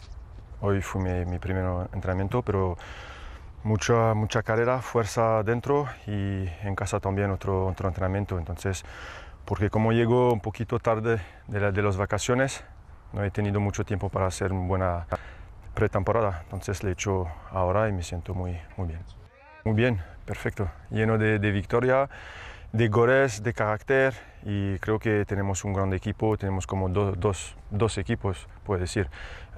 Hoy 0.62 0.82
fue 0.82 1.26
mi, 1.26 1.38
primer 1.38 1.66
entrenamiento, 1.94 2.42
pero 2.42 2.78
mucha, 3.64 4.14
mucha 4.14 4.42
carrera, 4.42 4.82
fuerza 4.82 5.44
dentro 5.44 5.88
y 6.08 6.48
en 6.64 6.76
casa 6.76 7.00
también 7.00 7.32
otro, 7.32 7.68
otro 7.68 7.88
entrenamiento. 7.88 8.40
Entonces, 8.40 8.86
porque 9.44 9.70
como 9.70 9.92
llego 9.92 10.32
un 10.32 10.40
poquito 10.40 10.80
tarde 10.80 11.22
de, 11.48 11.72
de 11.72 11.82
las 11.82 11.98
vacaciones, 11.98 12.64
no 13.14 13.24
he 13.24 13.32
tenido 13.32 13.60
mucho 13.60 13.84
tiempo 13.84 14.10
para 14.10 14.28
hacer 14.28 14.52
una 14.52 14.68
buena 14.68 15.08
pretemporada. 15.74 16.42
Entonces, 16.44 16.84
le 16.84 16.90
he 16.90 16.94
hecho 16.94 17.28
ahora 17.52 17.90
y 17.90 17.92
me 17.94 18.02
siento 18.02 18.34
muy, 18.34 18.58
muy 18.78 18.88
bien. 18.88 19.02
Muy 19.66 19.74
bien, 19.76 20.02
perfecto. 20.26 20.70
Lleno 20.90 21.18
de, 21.18 21.38
de 21.38 21.52
victoria 21.52 22.10
de 22.76 22.90
goles, 22.90 23.42
de 23.42 23.54
carácter 23.54 24.14
y 24.44 24.78
creo 24.80 25.00
que 25.00 25.24
tenemos 25.26 25.64
un 25.64 25.72
gran 25.72 25.94
equipo, 25.94 26.38
tenemos 26.38 26.68
como 26.68 26.90
dos, 26.90 27.56
dos 27.70 27.98
equipos, 27.98 28.48
puedo 28.66 28.82
decir. 28.82 29.10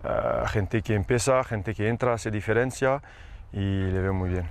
Ah, 0.04 0.46
gente 0.48 0.84
que 0.84 0.94
empieza, 0.94 1.44
gente 1.44 1.74
que 1.74 1.88
entra, 1.88 2.14
hace 2.14 2.30
diferencia 2.30 3.02
y 3.52 3.58
le 3.58 4.00
veo 4.00 4.14
muy 4.14 4.30
bien. 4.30 4.48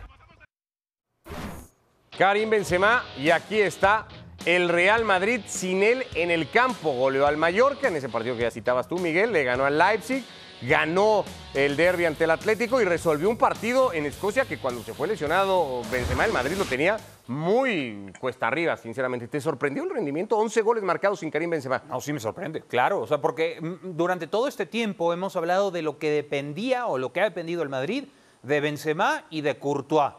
Karim 2.18 2.50
Benzema 2.50 3.04
y 3.16 3.30
aquí 3.30 3.60
está 3.60 4.08
el 4.44 4.68
Real 4.68 5.04
Madrid 5.04 5.42
sin 5.46 5.84
él 5.84 6.02
en 6.16 6.32
el 6.32 6.50
campo. 6.50 6.92
Goleó 6.92 7.26
al 7.26 7.36
Mallorca 7.36 7.86
en 7.86 7.94
ese 7.94 8.08
partido 8.08 8.34
que 8.34 8.42
ya 8.42 8.50
citabas 8.50 8.88
tú, 8.88 8.98
Miguel, 8.98 9.32
le 9.32 9.44
ganó 9.44 9.64
al 9.64 9.78
Leipzig 9.78 10.24
ganó 10.62 11.24
el 11.54 11.76
derby 11.76 12.04
ante 12.04 12.24
el 12.24 12.30
Atlético 12.30 12.80
y 12.80 12.84
resolvió 12.84 13.28
un 13.28 13.36
partido 13.36 13.92
en 13.92 14.06
Escocia 14.06 14.44
que 14.44 14.58
cuando 14.58 14.82
se 14.82 14.94
fue 14.94 15.08
lesionado 15.08 15.82
Benzema, 15.90 16.24
el 16.24 16.32
Madrid 16.32 16.56
lo 16.56 16.64
tenía 16.64 16.96
muy 17.28 18.12
cuesta 18.20 18.46
arriba, 18.46 18.76
sinceramente. 18.76 19.28
¿Te 19.28 19.40
sorprendió 19.40 19.84
el 19.84 19.90
rendimiento? 19.90 20.36
11 20.38 20.62
goles 20.62 20.82
marcados 20.82 21.20
sin 21.20 21.30
Karim 21.30 21.50
Benzema. 21.50 21.82
No, 21.88 22.00
sí 22.00 22.12
me 22.12 22.20
sorprende, 22.20 22.62
claro. 22.62 23.00
O 23.00 23.06
sea, 23.06 23.20
porque 23.20 23.60
mm, 23.60 23.96
durante 23.96 24.26
todo 24.26 24.48
este 24.48 24.66
tiempo 24.66 25.12
hemos 25.12 25.36
hablado 25.36 25.70
de 25.70 25.82
lo 25.82 25.98
que 25.98 26.10
dependía 26.10 26.86
o 26.86 26.98
lo 26.98 27.12
que 27.12 27.20
ha 27.20 27.24
dependido 27.24 27.62
el 27.62 27.68
Madrid 27.68 28.04
de 28.42 28.60
Benzema 28.60 29.24
y 29.30 29.40
de 29.40 29.58
Courtois 29.58 30.12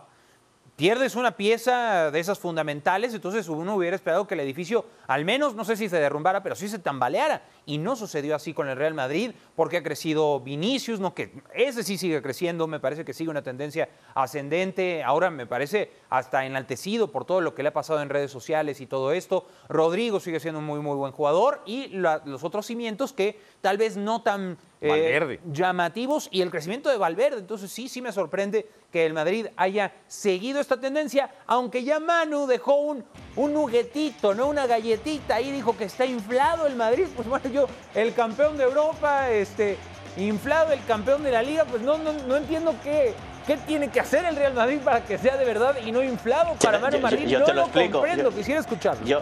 pierdes 0.78 1.16
una 1.16 1.32
pieza 1.32 2.12
de 2.12 2.20
esas 2.20 2.38
fundamentales, 2.38 3.12
entonces 3.12 3.50
uno 3.50 3.76
hubiera 3.76 3.96
esperado 3.96 4.28
que 4.28 4.36
el 4.36 4.40
edificio 4.42 4.86
al 5.08 5.26
menos, 5.26 5.56
no 5.56 5.66
sé 5.66 5.76
si 5.78 5.90
se 5.90 6.00
derrumbara, 6.00 6.44
pero 6.44 6.56
sí 6.56 6.68
se 6.68 6.80
tambaleara. 6.80 7.42
Y 7.66 7.78
no 7.78 7.96
sucedió 7.96 8.36
así 8.36 8.54
con 8.54 8.68
el 8.70 8.78
Real 8.78 8.94
Madrid, 8.94 9.32
porque 9.56 9.78
ha 9.78 9.84
crecido 9.84 10.40
Vinicius, 10.42 11.00
no 11.00 11.14
que 11.14 11.42
ese 11.54 11.84
sí 11.84 11.98
sigue 11.98 12.22
creciendo, 12.22 12.68
me 12.68 12.80
parece 12.80 13.06
que 13.06 13.14
sigue 13.14 13.30
una 13.30 13.42
tendencia 13.42 13.90
ascendente, 14.14 15.04
ahora 15.04 15.32
me 15.32 15.48
parece 15.48 15.92
hasta 16.10 16.46
enaltecido 16.46 17.12
por 17.12 17.26
todo 17.26 17.42
lo 17.42 17.56
que 17.56 17.64
le 17.64 17.70
ha 17.70 17.74
pasado 17.74 18.02
en 18.02 18.10
redes 18.10 18.32
sociales 18.32 18.82
y 18.82 18.86
todo 18.86 19.14
esto. 19.14 19.48
Rodrigo 19.70 20.20
sigue 20.20 20.40
siendo 20.40 20.60
un 20.60 20.66
muy, 20.66 20.80
muy 20.80 20.96
buen 20.96 21.12
jugador 21.12 21.62
y 21.66 21.88
los 21.88 22.44
otros 22.44 22.66
cimientos 22.66 23.14
que 23.14 23.40
tal 23.62 23.78
vez 23.78 23.98
no 23.98 24.22
tan 24.22 24.58
eh, 24.82 25.40
llamativos 25.52 26.30
y 26.32 26.42
el 26.42 26.52
crecimiento 26.52 26.90
de 26.90 26.98
Valverde. 26.98 27.40
Entonces 27.40 27.72
sí, 27.72 27.88
sí 27.88 28.02
me 28.02 28.12
sorprende 28.12 28.70
que 28.92 29.06
el 29.06 29.14
Madrid 29.14 29.48
haya 29.56 29.94
seguido 30.08 30.60
esta 30.60 30.80
tendencia, 30.80 31.30
aunque 31.46 31.84
ya 31.84 32.00
Manu 32.00 32.48
dejó 32.48 32.76
un, 32.76 33.04
un 33.36 33.54
nuguetito, 33.54 34.34
¿no? 34.34 34.48
Una 34.48 34.68
galletita 34.68 35.36
ahí, 35.36 35.52
dijo 35.52 35.76
que 35.78 35.86
está 35.86 36.06
inflado 36.06 36.68
el 36.68 36.76
Madrid. 36.76 37.06
Pues 37.16 37.28
bueno, 37.28 37.50
yo, 37.50 37.68
el 37.96 38.14
campeón 38.14 38.58
de 38.58 38.64
Europa, 38.64 39.32
este, 39.32 39.78
inflado 40.18 40.72
el 40.72 40.84
campeón 40.86 41.24
de 41.24 41.32
la 41.32 41.42
liga, 41.42 41.66
pues 41.66 41.82
no, 41.82 41.98
no, 41.98 42.14
no 42.14 42.38
entiendo 42.38 42.76
qué, 42.84 43.14
¿Qué 43.48 43.56
tiene 43.56 43.88
que 43.88 44.02
hacer 44.02 44.26
el 44.26 44.36
Real 44.36 44.54
Madrid 44.54 44.80
para 44.84 45.06
que 45.06 45.18
sea 45.18 45.38
de 45.38 45.46
verdad 45.46 45.78
y 45.86 45.94
no 45.94 46.04
inflado 46.04 46.56
para 46.56 46.80
Manu 46.80 47.00
Martín? 47.00 47.30
Yo, 47.30 47.40
no 47.40 47.46
te 47.46 47.54
lo, 47.54 47.62
explico. 47.62 48.00
comprendo, 48.00 48.30
quisiera 48.30 48.60
escucharlo. 48.60 49.06
Yo, 49.06 49.22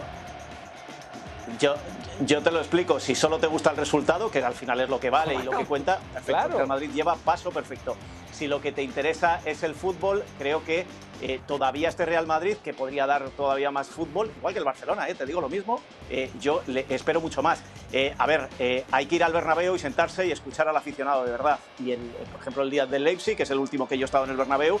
yo, 1.60 1.76
yo 2.24 2.42
te 2.42 2.50
lo 2.50 2.58
explico, 2.58 2.98
si 2.98 3.14
solo 3.14 3.38
te 3.38 3.46
gusta 3.46 3.70
el 3.70 3.76
resultado, 3.76 4.30
que 4.30 4.42
al 4.42 4.54
final 4.54 4.80
es 4.80 4.88
lo 4.88 4.98
que 4.98 5.10
vale 5.10 5.34
y 5.34 5.42
lo 5.42 5.52
que 5.52 5.66
cuenta, 5.66 5.98
perfecto. 6.12 6.46
El 6.46 6.52
Real 6.52 6.66
Madrid 6.66 6.90
lleva 6.94 7.16
paso 7.16 7.50
perfecto. 7.50 7.96
Si 8.32 8.46
lo 8.48 8.60
que 8.60 8.72
te 8.72 8.82
interesa 8.82 9.40
es 9.44 9.62
el 9.62 9.74
fútbol, 9.74 10.24
creo 10.38 10.64
que 10.64 10.86
eh, 11.22 11.40
todavía 11.46 11.88
este 11.88 12.04
Real 12.04 12.26
Madrid, 12.26 12.56
que 12.62 12.74
podría 12.74 13.06
dar 13.06 13.30
todavía 13.30 13.70
más 13.70 13.88
fútbol, 13.88 14.30
igual 14.36 14.54
que 14.54 14.58
el 14.58 14.64
Barcelona, 14.64 15.08
eh, 15.08 15.14
te 15.14 15.26
digo 15.26 15.40
lo 15.40 15.48
mismo, 15.48 15.80
eh, 16.10 16.30
yo 16.40 16.62
le 16.66 16.86
espero 16.88 17.20
mucho 17.20 17.42
más. 17.42 17.62
a 18.18 18.26
ver, 18.26 18.48
hay 18.90 19.06
que 19.06 19.16
ir 19.16 19.24
al 19.24 19.32
Bernabéu 19.32 19.74
y 19.74 19.78
sentarse 19.78 20.26
y 20.26 20.32
escuchar 20.32 20.68
al 20.68 20.76
aficionado 20.76 21.24
de 21.24 21.30
verdad. 21.30 21.58
Y, 21.78 21.92
el, 21.92 22.00
por 22.32 22.40
ejemplo, 22.40 22.62
el 22.62 22.70
día 22.70 22.86
del 22.86 23.04
Leipzig, 23.04 23.36
que 23.36 23.44
es 23.44 23.50
el 23.50 23.58
último 23.58 23.88
que 23.88 23.96
yo 23.96 24.04
he 24.04 24.06
estado 24.06 24.24
en 24.24 24.30
el 24.30 24.36
Bernabéu, 24.36 24.80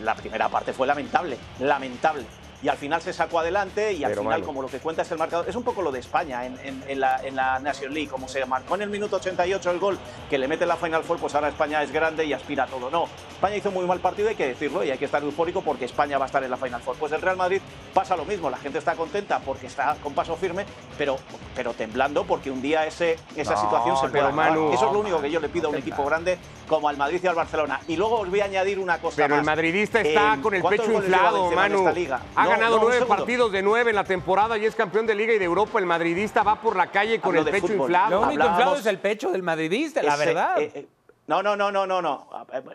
la 0.00 0.14
primera 0.14 0.48
parte 0.48 0.72
fue 0.72 0.86
lamentable, 0.86 1.36
lamentable 1.58 2.26
y 2.62 2.68
al 2.68 2.76
final 2.76 3.02
se 3.02 3.12
sacó 3.12 3.40
adelante 3.40 3.92
y 3.92 4.04
al 4.04 4.14
final, 4.14 4.42
como 4.42 4.62
lo 4.62 4.68
que 4.68 4.78
cuenta 4.78 5.02
es 5.02 5.10
el 5.10 5.18
marcador, 5.18 5.48
es 5.48 5.56
un 5.56 5.64
poco 5.64 5.82
lo 5.82 5.90
de 5.90 5.98
España 5.98 6.46
en, 6.46 7.00
la, 7.00 7.20
en 7.24 7.34
la 7.34 7.58
Nation 7.58 7.92
League, 7.92 8.08
como 8.08 8.28
se 8.28 8.44
marcó 8.46 8.76
en 8.76 8.82
el 8.82 8.90
minuto 8.90 9.16
88 9.16 9.70
el 9.70 9.78
gol 9.80 9.98
que 10.30 10.38
le 10.38 10.46
mete 10.46 10.64
en 10.64 10.68
la 10.68 10.76
Final 10.76 11.02
Four, 11.02 11.18
pues 11.18 11.34
ahora 11.34 11.48
España 11.48 11.82
es 11.82 11.90
grande 11.90 12.24
y 12.24 12.32
aspira 12.32 12.64
a 12.64 12.66
todo. 12.68 12.88
No, 12.88 13.06
España 13.32 13.56
hizo 13.56 13.72
muy 13.72 13.84
mal 13.84 13.98
partido, 13.98 14.28
hay 14.28 14.36
que 14.36 14.46
decirlo, 14.46 14.84
y 14.84 14.90
hay 14.90 14.98
que 14.98 15.06
estar 15.06 15.22
eufórico 15.22 15.62
porque 15.62 15.86
España 15.86 16.18
va 16.18 16.24
a 16.24 16.26
estar 16.26 16.44
en 16.44 16.50
la 16.50 16.56
Final 16.56 16.80
Four. 16.80 16.96
Pues 16.96 17.10
el 17.12 17.20
Real 17.20 17.36
Madrid 17.36 17.60
pasa 17.92 18.16
lo 18.16 18.24
mismo, 18.24 18.48
la 18.48 18.58
gente 18.58 18.78
está 18.78 18.94
contenta 18.94 19.40
porque 19.40 19.66
está 19.66 19.96
con 20.00 20.14
paso 20.14 20.36
firme, 20.36 20.64
pero, 20.96 21.18
pero 21.56 21.74
temblando 21.74 22.24
porque 22.24 22.50
un 22.50 22.62
día 22.62 22.86
ese, 22.86 23.18
esa 23.34 23.56
situación 23.56 23.96
se 23.96 24.08
puede 24.08 24.28
Eso 24.72 24.86
es 24.86 24.92
lo 24.92 25.00
único 25.00 25.20
que 25.20 25.30
yo 25.30 25.40
le 25.40 25.48
pido 25.48 25.66
a 25.66 25.70
un 25.70 25.76
equipo 25.76 26.04
grande 26.04 26.38
como 26.66 26.88
al 26.88 26.96
Madrid 26.96 27.20
y 27.22 27.26
al 27.26 27.34
Barcelona. 27.34 27.80
Y 27.88 27.96
luego 27.96 28.20
os 28.20 28.30
voy 28.30 28.40
a 28.40 28.44
añadir 28.44 28.78
una 28.78 28.98
cosa 28.98 29.16
Pero 29.16 29.36
el 29.36 29.44
madridista 29.44 30.00
está 30.00 30.38
con 30.42 30.54
el 30.54 30.62
pecho 30.62 30.92
inflado, 30.92 31.50
Manu. 31.50 31.86
Ha 32.34 32.46
ganado 32.46 32.78
nueve 32.80 33.06
partidos 33.06 33.52
de 33.52 33.62
nueve 33.62 33.90
en 33.90 33.96
la 33.96 34.04
temporada 34.04 34.58
y 34.58 34.66
es 34.66 34.74
campeón 34.74 35.06
de 35.06 35.14
Liga 35.14 35.32
y 35.32 35.38
de 35.38 35.44
Europa. 35.44 35.78
El 35.78 35.86
madridista 35.86 36.42
va 36.42 36.60
por 36.60 36.76
la 36.76 36.88
calle 36.90 37.20
con 37.20 37.36
el 37.36 37.44
pecho 37.44 37.72
inflado. 37.72 38.10
Lo 38.10 38.26
único 38.26 38.46
inflado 38.46 38.76
es 38.76 38.86
el 38.86 38.98
pecho 38.98 39.30
del 39.30 39.42
madridista, 39.42 40.02
la 40.02 40.16
verdad. 40.16 40.60
Eh, 40.60 40.70
eh, 40.74 40.86
no, 41.26 41.42
no, 41.42 41.56
no, 41.56 41.70
no, 41.70 41.86
no, 41.86 42.02
no. 42.02 42.28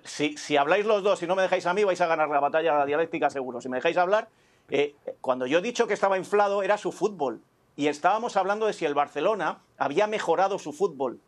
Si, 0.03 0.37
si, 0.37 0.57
habláis 0.57 0.85
los 0.85 1.03
dos 1.03 1.21
y 1.21 1.27
no 1.27 1.35
me 1.35 1.41
dejáis 1.41 1.65
a 1.65 1.73
mí, 1.73 1.83
vais 1.83 1.99
a 1.99 2.07
ganar 2.07 2.29
la 2.29 2.39
batalla 2.39 2.85
dialéctica 2.85 3.29
seguro. 3.29 3.61
Si 3.61 3.69
me 3.69 3.77
dejáis 3.77 3.97
hablar, 3.97 4.29
eh, 4.69 4.95
cuando 5.21 5.45
yo 5.45 5.59
he 5.59 5.61
dicho 5.61 5.87
que 5.87 5.93
estaba 5.93 6.17
inflado 6.17 6.63
era 6.63 6.77
su 6.77 6.91
fútbol. 6.91 7.41
Y 7.75 7.87
estábamos 7.87 8.37
hablando 8.37 8.65
de 8.65 8.73
si 8.73 8.85
el 8.85 8.95
Barcelona 8.95 9.59
había 9.77 10.07
mejorado 10.07 10.57
su 10.57 10.73
fútbol. 10.73 11.19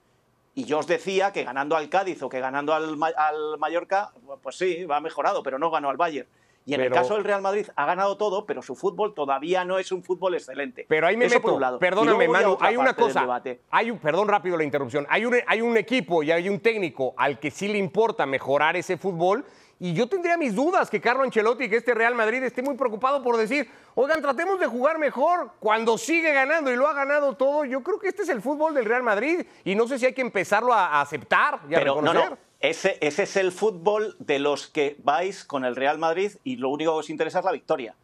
Y 0.55 0.65
yo 0.65 0.79
os 0.79 0.87
decía 0.87 1.31
que 1.31 1.43
ganando 1.43 1.75
al 1.77 1.89
Cádiz 1.89 2.21
o 2.23 2.29
que 2.29 2.39
ganando 2.39 2.73
al, 2.73 2.97
al 3.15 3.57
Mallorca, 3.59 4.11
pues 4.41 4.57
sí, 4.57 4.83
va 4.85 4.99
mejorado, 4.99 5.43
pero 5.43 5.57
no 5.59 5.71
ganó 5.71 5.89
al 5.89 5.97
Bayern. 5.97 6.27
Y 6.65 6.75
en 6.75 6.81
el 6.81 6.91
caso 6.91 7.15
del 7.15 7.23
Real 7.23 7.41
Madrid 7.41 7.65
ha 7.75 7.85
ganado 7.85 8.15
todo, 8.17 8.45
pero 8.45 8.61
su 8.61 8.75
fútbol 8.75 9.15
todavía 9.15 9.65
no 9.65 9.79
es 9.79 9.91
un 9.91 10.03
fútbol 10.03 10.35
excelente. 10.35 10.85
Pero 10.87 11.07
ahí 11.07 11.17
me 11.17 11.25
Eso 11.25 11.41
por 11.41 11.51
meto. 11.51 11.55
un 11.55 11.61
lado. 11.61 11.77
Y 11.77 11.79
Perdóname, 11.79 12.27
Manu. 12.27 12.57
Hay 12.59 12.77
una 12.77 12.93
cosa. 12.93 13.25
Hay 13.71 13.89
un, 13.89 13.97
perdón, 13.97 14.27
rápido 14.27 14.55
la 14.55 14.63
interrupción. 14.63 15.07
Hay 15.09 15.25
un, 15.25 15.35
hay 15.47 15.61
un 15.61 15.77
equipo 15.77 16.21
y 16.21 16.31
hay 16.31 16.47
un 16.47 16.59
técnico 16.59 17.15
al 17.17 17.39
que 17.39 17.49
sí 17.49 17.67
le 17.67 17.79
importa 17.79 18.25
mejorar 18.27 18.75
ese 18.75 18.97
fútbol. 18.97 19.45
Y 19.81 19.93
yo 19.93 20.07
tendría 20.07 20.35
mis 20.35 20.53
dudas 20.53 20.89
que 20.89 20.99
Carlo 20.99 21.23
Ancelotti 21.23 21.69
que 21.69 21.77
este 21.77 21.93
Real 21.93 22.13
Madrid 22.13 22.43
esté 22.43 22.61
muy 22.61 22.75
preocupado 22.75 23.23
por 23.23 23.37
decir, 23.37 23.69
oigan, 23.95 24.21
tratemos 24.21 24.59
de 24.59 24.67
jugar 24.67 24.99
mejor 24.99 25.51
cuando 25.59 25.97
sigue 25.97 26.33
ganando 26.33 26.69
y 26.69 26.75
lo 26.75 26.85
ha 26.87 26.93
ganado 26.93 27.37
todo. 27.37 27.63
Yo 27.63 27.81
creo 27.81 27.97
que 27.97 28.09
este 28.09 28.23
es 28.23 28.29
el 28.29 28.41
fútbol 28.41 28.73
del 28.73 28.83
Real 28.83 29.03
Madrid 29.03 29.45
y 29.63 29.75
no 29.75 29.87
sé 29.87 29.97
si 29.97 30.05
hay 30.05 30.13
que 30.13 30.21
empezarlo 30.21 30.73
a, 30.73 30.99
aceptar 30.99 31.61
y 31.69 31.75
a 31.75 31.77
Pero 31.77 32.01
no, 32.01 32.11
reconocer. 32.11 32.31
no. 32.31 32.37
Ese, 32.59 32.97
ese 32.99 33.23
es 33.23 33.37
el 33.37 33.53
fútbol 33.53 34.17
de 34.19 34.39
los 34.39 34.67
que 34.67 34.97
vais 35.01 35.45
con 35.45 35.63
el 35.63 35.77
Real 35.77 35.97
Madrid 35.97 36.33
y 36.43 36.57
lo 36.57 36.69
único 36.69 36.91
que 36.91 36.99
os 36.99 37.09
interesa 37.09 37.39
es 37.39 37.45
la 37.45 37.53
victoria. 37.53 37.95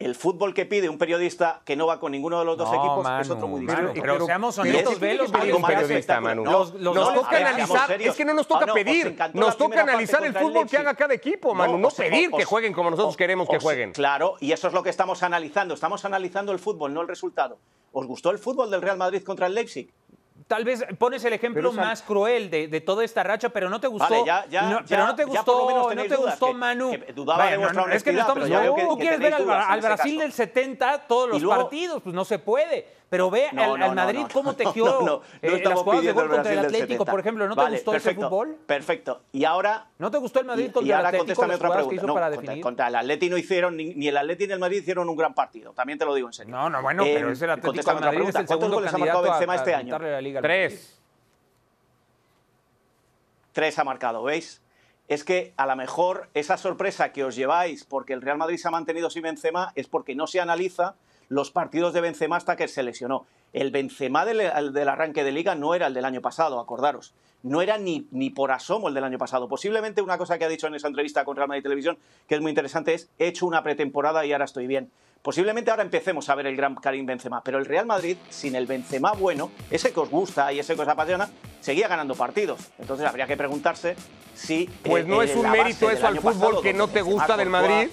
El 0.00 0.14
fútbol 0.14 0.54
que 0.54 0.64
pide 0.64 0.88
un 0.88 0.96
periodista 0.96 1.60
que 1.62 1.76
no 1.76 1.86
va 1.86 2.00
con 2.00 2.12
ninguno 2.12 2.38
de 2.38 2.46
los 2.46 2.56
dos 2.56 2.72
No, 2.72 2.74
equipos 2.74 3.06
es 3.20 3.28
otro 3.28 3.46
muy 3.46 3.60
Manu, 3.60 3.88
distinto. 3.88 4.00
pero 4.00 4.24
seamos 4.24 4.56
honestos, 4.56 4.94
es- 4.94 4.98
ve 4.98 5.14
los 5.14 5.30
algo 5.30 5.44
vídeos 5.44 5.60
más 5.60 5.70
periodista, 5.72 5.98
espectacular. 6.14 6.36
Manu. 6.36 6.44
No, 6.44 6.50
Los- 6.58 6.72
los 6.72 6.94
nos 6.96 7.14
toca 7.14 7.30
ver, 7.30 7.46
analizar, 7.46 7.92
es 8.02 8.16
que 8.16 8.24
no 8.24 8.32
nos 8.32 8.46
toca 8.48 8.60
Ah, 8.62 8.66
no, 8.66 8.72
os 8.72 8.78
pedir, 8.82 9.18
nos 9.34 9.56
toca 9.58 9.82
analizar 9.82 10.20
el 10.20 10.28
contra 10.28 10.40
el 10.40 10.46
fútbol 10.46 10.66
que 10.70 10.76
haga 10.78 10.94
cada 10.94 11.12
equipo, 11.12 11.54
Manu, 11.54 11.76
no, 11.76 11.88
os- 11.88 11.94
pedir 11.94 12.30
que 12.30 12.44
jueguen 12.46 12.72
como 12.72 12.88
nosotros 12.88 13.10
os- 13.10 13.16
queremos 13.18 13.46
que 13.46 13.58
os- 13.58 13.62
jueguen. 13.62 13.92
Claro, 13.92 14.36
y 14.40 14.52
eso 14.52 14.68
es 14.68 14.72
lo 14.72 14.82
que 14.82 14.88
estamos 14.88 15.22
analizando. 15.22 15.74
Estamos 15.74 16.02
analizando 16.06 16.52
el 16.52 16.58
fútbol, 16.58 16.94
no 16.94 17.02
el 17.02 17.08
resultado. 17.08 17.58
¿Os 17.92 18.06
gustó 18.06 18.30
el 18.30 18.38
fútbol 18.38 18.70
del 18.70 18.80
Real 18.80 18.96
Madrid 18.96 19.22
contra 19.22 19.48
el 19.48 19.54
Leipzig? 19.54 19.92
Tal 20.50 20.64
vez 20.64 20.84
pones 20.98 21.24
el 21.24 21.32
ejemplo 21.32 21.70
más 21.72 22.02
cruel 22.02 22.50
de, 22.50 22.66
de 22.66 22.80
toda 22.80 23.04
esta 23.04 23.22
racha, 23.22 23.50
pero 23.50 23.70
no 23.70 23.80
te 23.80 23.86
gustó. 23.86 24.08
Vale, 24.10 24.24
ya- 24.26 24.46
ya- 24.50 24.62
no, 24.62 24.80
ya- 24.80 24.84
pero 24.88 25.06
no 25.06 25.14
te 25.14 25.22
gustó, 25.24 25.70
no 25.94 26.02
te 26.02 26.08
dudas, 26.08 26.18
gustó 26.32 26.46
que- 26.48 26.54
Manu. 26.54 26.90
que 26.90 27.12
dudaba 27.12 27.46
de 27.46 27.56
vuestra 27.56 27.94
es 27.94 28.02
que 28.02 28.12
no 28.12 28.20
estamos 28.20 28.48
Tú 28.88 28.98
quieres 28.98 29.20
ver 29.20 29.34
al, 29.34 29.48
al 29.48 29.80
Brasil 29.80 30.14
caso. 30.16 30.22
del 30.22 30.32
70 30.32 30.98
todos 31.06 31.28
los 31.28 31.40
luego- 31.40 31.62
partidos, 31.62 32.02
pues 32.02 32.12
no 32.16 32.24
se 32.24 32.40
puede. 32.40 32.84
Pero 33.10 33.28
ve 33.28 33.48
No, 33.52 33.74
al, 33.74 33.80
no, 33.80 33.86
al 33.86 33.94
Madrid 33.96 34.20
no, 34.20 34.28
cómo 34.32 34.54
tejió 34.54 34.84
no, 34.84 35.00
no, 35.00 35.06
no 35.06 35.22
eh, 35.42 35.60
las 35.64 35.78
jugadas 35.80 36.04
de 36.04 36.12
gol 36.12 36.28
contra 36.30 36.52
el 36.52 36.58
Atlético, 36.60 36.86
70. 37.04 37.10
por 37.10 37.20
ejemplo. 37.20 37.48
¿No 37.48 37.54
te 37.56 37.60
Vale, 37.60 37.76
gustó 37.76 37.90
perfecto, 37.90 38.20
ese 38.20 38.28
fútbol? 38.28 38.56
Perfecto. 38.66 39.20
Y 39.32 39.44
ahora 39.44 39.86
¿No 39.98 40.10
te 40.12 40.18
gustó 40.18 40.38
el 40.40 40.46
Madrid 40.46 40.66
y- 40.66 40.70
contra 40.70 40.86
y 40.86 40.90
el 40.90 40.96
ahora 40.96 41.08
Atlético? 41.08 41.22
contéstame 41.24 41.48
las 41.48 41.56
otra 41.56 41.68
jugadas 41.68 41.82
que 41.84 41.88
pregunta. 41.88 42.00
hizo 42.00 42.06
No, 42.06 42.14
para 42.14 42.26
contra, 42.28 42.40
definir? 42.42 42.62
contra 42.62 42.86
el 42.88 42.94
Atleti 42.96 43.28
no 43.30 43.36
hicieron, 43.36 43.76
ni, 43.76 43.94
ni 43.96 44.06
el 44.08 44.16
Atleti 44.16 44.46
ni 44.46 44.52
el 44.52 44.58
Madrid 44.60 44.78
hicieron 44.78 45.08
un 45.08 45.16
gran 45.16 45.34
partido. 45.34 45.72
También 45.72 45.98
te 45.98 46.04
lo 46.04 46.14
digo 46.14 46.28
en 46.28 46.32
serio. 46.32 46.54
No, 46.54 46.70
no, 46.70 46.80
bueno, 46.82 47.04
Eh, 47.04 47.12
pero 47.14 47.32
es 47.32 47.42
el 47.42 47.50
Atlético 47.50 47.66
contéstame 47.68 47.94
de 47.94 47.98
otra 47.98 48.06
Madrid, 48.12 48.28
es 48.28 48.32
pregunta. 48.34 48.40
el 48.40 48.46
¿Cuántos 48.46 48.60
segundo 48.68 48.76
goles 48.76 48.94
ha 48.94 48.98
marcado 48.98 49.22
Benzema 49.22 49.54
este 49.56 49.74
año? 49.74 49.98
Tres. 50.40 50.96
Tres 53.52 53.78
ha 53.78 53.84
marcado, 53.84 54.22
¿veis? 54.22 54.62
Es 55.08 55.24
que 55.24 55.52
a 55.56 55.66
lo 55.66 55.74
mejor 55.74 56.28
esa 56.34 56.56
sorpresa 56.56 57.12
que 57.12 57.24
os 57.24 57.34
lleváis 57.34 57.84
porque 57.84 58.12
el 58.12 58.22
Real 58.22 58.38
Madrid 58.38 58.56
se 58.58 58.68
ha 58.68 58.70
mantenido 58.70 59.10
sin 59.10 59.22
Benzema 59.24 59.72
es 59.74 59.88
porque 59.88 60.14
no 60.14 60.28
se 60.28 60.40
analiza 60.40 60.94
los 61.30 61.50
partidos 61.52 61.94
de 61.94 62.02
Benzema 62.02 62.36
hasta 62.36 62.56
que 62.56 62.68
se 62.68 62.82
lesionó. 62.82 63.24
El 63.52 63.70
Benzema 63.70 64.26
del, 64.26 64.40
el 64.40 64.72
del 64.72 64.88
arranque 64.88 65.24
de 65.24 65.32
liga 65.32 65.54
no 65.54 65.74
era 65.74 65.86
el 65.86 65.94
del 65.94 66.04
año 66.04 66.20
pasado, 66.20 66.60
acordaros. 66.60 67.14
No 67.42 67.62
era 67.62 67.78
ni, 67.78 68.06
ni 68.10 68.30
por 68.30 68.50
asomo 68.52 68.88
el 68.88 68.94
del 68.94 69.04
año 69.04 69.16
pasado. 69.16 69.48
Posiblemente 69.48 70.02
una 70.02 70.18
cosa 70.18 70.38
que 70.38 70.44
ha 70.44 70.48
dicho 70.48 70.66
en 70.66 70.74
esa 70.74 70.88
entrevista 70.88 71.24
con 71.24 71.36
Real 71.36 71.48
Madrid 71.48 71.62
Televisión, 71.62 71.98
que 72.28 72.34
es 72.34 72.40
muy 72.40 72.50
interesante, 72.50 72.94
es 72.94 73.08
he 73.18 73.28
hecho 73.28 73.46
una 73.46 73.62
pretemporada 73.62 74.26
y 74.26 74.32
ahora 74.32 74.44
estoy 74.44 74.66
bien. 74.66 74.90
Posiblemente 75.22 75.70
ahora 75.70 75.84
empecemos 75.84 76.28
a 76.30 76.34
ver 76.34 76.46
el 76.46 76.56
gran 76.56 76.74
Karim 76.74 77.06
Benzema, 77.06 77.44
pero 77.44 77.58
el 77.58 77.66
Real 77.66 77.86
Madrid, 77.86 78.16
sin 78.28 78.56
el 78.56 78.66
Benzema 78.66 79.12
bueno, 79.12 79.52
ese 79.70 79.92
que 79.92 80.00
os 80.00 80.10
gusta 80.10 80.52
y 80.52 80.58
ese 80.58 80.74
que 80.74 80.82
os 80.82 80.88
apasiona, 80.88 81.28
seguía 81.60 81.86
ganando 81.88 82.14
partidos. 82.16 82.72
Entonces 82.78 83.06
habría 83.06 83.26
que 83.26 83.36
preguntarse 83.36 83.94
si... 84.34 84.68
Pues 84.82 85.04
eh, 85.04 85.08
no 85.08 85.22
eh, 85.22 85.26
es 85.26 85.36
un 85.36 85.48
mérito 85.48 85.90
eso 85.90 86.06
al 86.06 86.16
fútbol 86.16 86.34
pasado, 86.34 86.62
que 86.62 86.72
no 86.72 86.88
te 86.88 87.02
gusta 87.02 87.36
del 87.36 87.50
Madrid. 87.50 87.88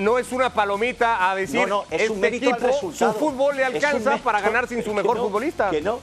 No 0.00 0.18
es 0.18 0.30
una 0.32 0.52
palomita 0.54 1.30
a 1.30 1.34
decir, 1.34 1.60
No, 1.60 1.66
no, 1.66 1.82
es 1.90 2.02
este 2.02 2.12
un 2.12 2.24
al 2.24 2.34
equipo, 2.34 2.72
su 2.92 3.12
fútbol 3.14 3.56
le 3.56 3.64
alcanza 3.64 4.16
para 4.18 4.40
ganar 4.40 4.68
sin 4.68 4.82
su 4.84 4.94
mejor 4.94 5.16
no, 5.16 5.24
futbolista. 5.24 5.70
Que 5.70 5.80
no, 5.80 5.98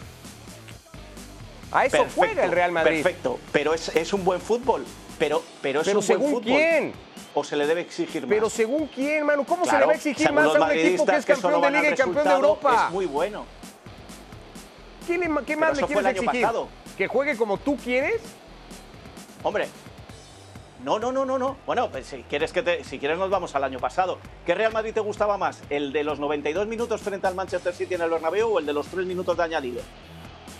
A 1.71 1.85
eso 1.85 1.97
Perfecto, 1.97 2.13
juega 2.15 2.43
el 2.45 2.51
Real 2.51 2.71
Madrid. 2.71 3.03
Perfecto, 3.03 3.39
pero 3.51 3.73
es, 3.73 3.89
es 3.95 4.11
un 4.11 4.25
buen 4.25 4.41
fútbol. 4.41 4.85
Pero, 5.17 5.43
pero 5.61 5.81
es 5.81 5.87
Pero 5.87 5.99
un 5.99 6.05
buen 6.05 6.17
según 6.19 6.31
fútbol. 6.31 6.43
quién. 6.43 6.93
¿O 7.33 7.43
se 7.43 7.55
le 7.55 7.67
debe 7.67 7.81
exigir 7.81 8.23
más? 8.23 8.29
Pero 8.29 8.49
según 8.49 8.87
quién, 8.87 9.23
Manu, 9.25 9.45
¿cómo 9.45 9.65
se 9.65 9.77
le 9.77 9.85
va 9.85 9.91
a 9.91 9.95
exigir 9.95 10.31
más 10.31 10.45
a 10.55 10.61
un 10.63 10.71
equipo 10.71 11.05
que 11.05 11.15
es 11.15 11.25
campeón 11.25 11.61
de 11.61 11.71
Liga 11.71 11.89
y 11.91 11.95
campeón 11.95 12.27
de 12.27 12.33
Europa? 12.33 12.85
Es 12.87 12.91
muy 12.93 13.05
bueno. 13.05 13.45
¿Qué, 15.07 15.17
le- 15.17 15.29
qué 15.45 15.55
más 15.55 15.77
le 15.77 15.83
quieres 15.87 16.05
exigir? 16.05 16.41
pasado. 16.41 16.67
¿Que 16.97 17.07
juegue 17.07 17.37
como 17.37 17.57
tú 17.57 17.77
quieres? 17.77 18.21
Hombre, 19.43 19.69
no, 20.83 20.97
no, 20.99 21.11
no, 21.11 21.25
no, 21.25 21.37
no. 21.37 21.57
Bueno, 21.65 21.89
pues 21.89 22.07
si 22.07 22.23
quieres, 22.23 22.51
que 22.53 22.61
te- 22.61 22.83
si 22.83 22.99
quieres 22.99 23.17
nos 23.17 23.29
vamos 23.29 23.53
al 23.55 23.63
año 23.63 23.79
pasado. 23.79 24.17
¿Qué 24.45 24.55
Real 24.55 24.71
Madrid 24.73 24.93
te 24.93 24.99
gustaba 25.01 25.37
más? 25.37 25.61
¿El 25.69 25.91
de 25.91 26.03
los 26.03 26.19
92 26.19 26.67
minutos 26.67 27.01
frente 27.01 27.27
al 27.27 27.35
Manchester 27.35 27.73
City 27.73 27.95
en 27.95 28.01
el 28.01 28.09
Bernabéu 28.09 28.53
o 28.55 28.59
el 28.59 28.65
de 28.65 28.73
los 28.73 28.87
3 28.87 29.05
minutos 29.05 29.35
de 29.37 29.43
añadido? 29.43 29.81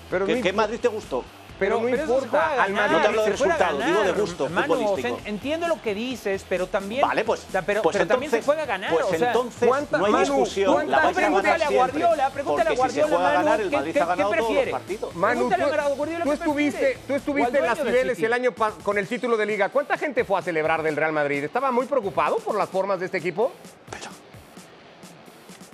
Pero 0.10 0.25
¿Qué, 0.25 0.51
Madrid 0.53 0.79
te 0.82 0.88
gustó? 0.88 1.23
Pero 1.59 1.81
no 1.81 1.87
eso 1.89 1.97
se 1.97 2.01
importa. 2.25 2.63
Al 2.63 2.73
No 2.73 3.01
te 3.01 3.07
hablo 3.07 3.23
de 3.25 3.31
se 3.31 3.37
juega 3.37 3.53
a 3.53 3.57
resultado, 3.57 3.85
digo 3.91 4.03
de 4.03 4.21
gusto 4.21 4.49
Manu, 4.49 4.73
o 4.73 4.77
sea, 4.77 4.85
futbolístico. 4.87 5.19
entiendo 5.25 5.67
lo 5.67 5.81
que 5.81 5.93
dices, 5.93 6.45
pero 6.47 6.67
también. 6.67 7.01
Vale, 7.01 7.23
pues, 7.25 7.45
pero, 7.65 7.81
pues 7.81 7.97
pero 7.97 8.07
también 8.07 8.29
entonces, 8.33 8.39
se 8.39 8.45
juega 8.45 8.63
a 8.63 8.65
ganar. 8.65 8.91
Pues 8.91 9.05
o 9.05 9.09
sea, 9.09 9.27
entonces 9.27 9.67
¿cuánta- 9.67 9.97
no 9.97 10.05
hay 10.05 10.11
Manu, 10.11 10.25
discusión. 10.25 10.73
¿cuánta- 10.73 10.91
La 11.01 11.09
a 11.09 11.11
pregúntale 11.11 11.63
a 11.63 11.69
Guardiola, 11.69 12.29
pregúntale 12.29 12.69
a 12.69 12.73
porque 12.75 12.89
si 12.89 12.95
se 12.95 13.01
Guardiola, 13.01 13.17
juega 13.17 13.29
a 13.29 13.43
ganar, 13.43 13.61
el 13.61 13.69
¿qué- 13.69 13.75
Madrid 13.77 13.93
qué- 13.93 13.99
ha 13.99 14.05
ganado 14.05 14.29
todos 14.31 14.53
los 14.55 14.67
partidos. 14.69 15.15
Manu, 15.15 15.49
tú, 15.49 15.55
Guardiola 15.95 16.33
estuviste, 16.33 16.97
tú 17.07 17.13
estuviste 17.15 17.57
en 17.57 17.65
las 17.65 17.77
City. 17.79 18.25
el 18.25 18.33
año 18.33 18.53
con 18.83 18.97
el 18.97 19.07
título 19.07 19.37
de 19.37 19.45
liga. 19.45 19.69
¿Cuánta 19.69 19.97
gente 19.97 20.23
fue 20.23 20.39
a 20.39 20.41
celebrar 20.41 20.81
del 20.83 20.95
Real 20.95 21.11
Madrid? 21.11 21.43
¿Estaba 21.43 21.71
muy 21.71 21.85
preocupado 21.85 22.37
por 22.37 22.55
las 22.55 22.69
formas 22.69 22.99
de 22.99 23.05
este 23.07 23.17
equipo? 23.17 23.51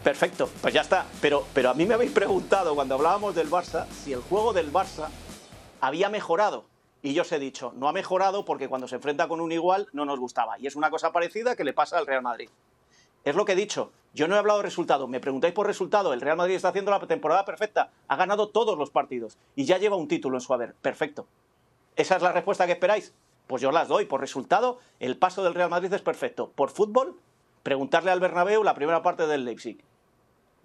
Perfecto, 0.03 0.49
pues 0.61 0.73
ya 0.73 0.81
está. 0.81 1.05
Pero, 1.19 1.45
pero 1.53 1.71
a 1.71 1.73
mí 1.73 1.85
me 1.85 1.95
habéis 1.95 2.11
preguntado 2.11 2.75
cuando 2.75 2.93
hablábamos 2.95 3.33
del 3.33 3.49
Barça 3.49 3.85
si 4.03 4.13
el 4.13 4.21
juego 4.21 4.53
del 4.53 4.71
Barça 4.71 5.07
había 5.85 6.09
mejorado. 6.09 6.65
Y 7.03 7.13
yo 7.13 7.21
os 7.21 7.31
he 7.31 7.37
dicho, 7.37 7.71
no 7.75 7.87
ha 7.87 7.93
mejorado 7.93 8.43
porque 8.43 8.67
cuando 8.67 8.87
se 8.87 8.95
enfrenta 8.95 9.27
con 9.27 9.39
un 9.39 9.51
igual 9.51 9.87
no 9.93 10.05
nos 10.05 10.19
gustaba. 10.19 10.57
Y 10.57 10.65
es 10.65 10.75
una 10.75 10.89
cosa 10.89 11.11
parecida 11.11 11.55
que 11.55 11.63
le 11.63 11.73
pasa 11.73 11.99
al 11.99 12.07
Real 12.07 12.23
Madrid. 12.23 12.49
Es 13.23 13.35
lo 13.35 13.45
que 13.45 13.51
he 13.51 13.55
dicho. 13.55 13.91
Yo 14.15 14.27
no 14.27 14.35
he 14.35 14.39
hablado 14.39 14.59
de 14.59 14.65
resultado. 14.65 15.07
Me 15.07 15.19
preguntáis 15.19 15.53
por 15.53 15.67
resultado. 15.67 16.13
El 16.13 16.21
Real 16.21 16.37
Madrid 16.37 16.55
está 16.55 16.69
haciendo 16.69 16.89
la 16.89 16.99
temporada 17.01 17.45
perfecta. 17.45 17.91
Ha 18.07 18.15
ganado 18.15 18.49
todos 18.49 18.77
los 18.79 18.89
partidos. 18.89 19.37
Y 19.55 19.65
ya 19.65 19.77
lleva 19.77 19.95
un 19.95 20.07
título 20.07 20.37
en 20.37 20.41
su 20.41 20.53
haber. 20.55 20.73
Perfecto. 20.75 21.27
¿Esa 21.95 22.15
es 22.15 22.23
la 22.23 22.31
respuesta 22.31 22.65
que 22.65 22.71
esperáis? 22.71 23.13
Pues 23.45 23.61
yo 23.61 23.71
las 23.71 23.87
doy. 23.87 24.05
Por 24.05 24.21
resultado, 24.21 24.79
el 24.99 25.17
paso 25.17 25.43
del 25.43 25.53
Real 25.53 25.69
Madrid 25.69 25.93
es 25.93 26.01
perfecto. 26.01 26.51
Por 26.55 26.71
fútbol, 26.71 27.19
preguntarle 27.61 28.09
al 28.09 28.19
Bernabéu 28.19 28.63
la 28.63 28.73
primera 28.73 29.03
parte 29.03 29.27
del 29.27 29.45
Leipzig. 29.45 29.83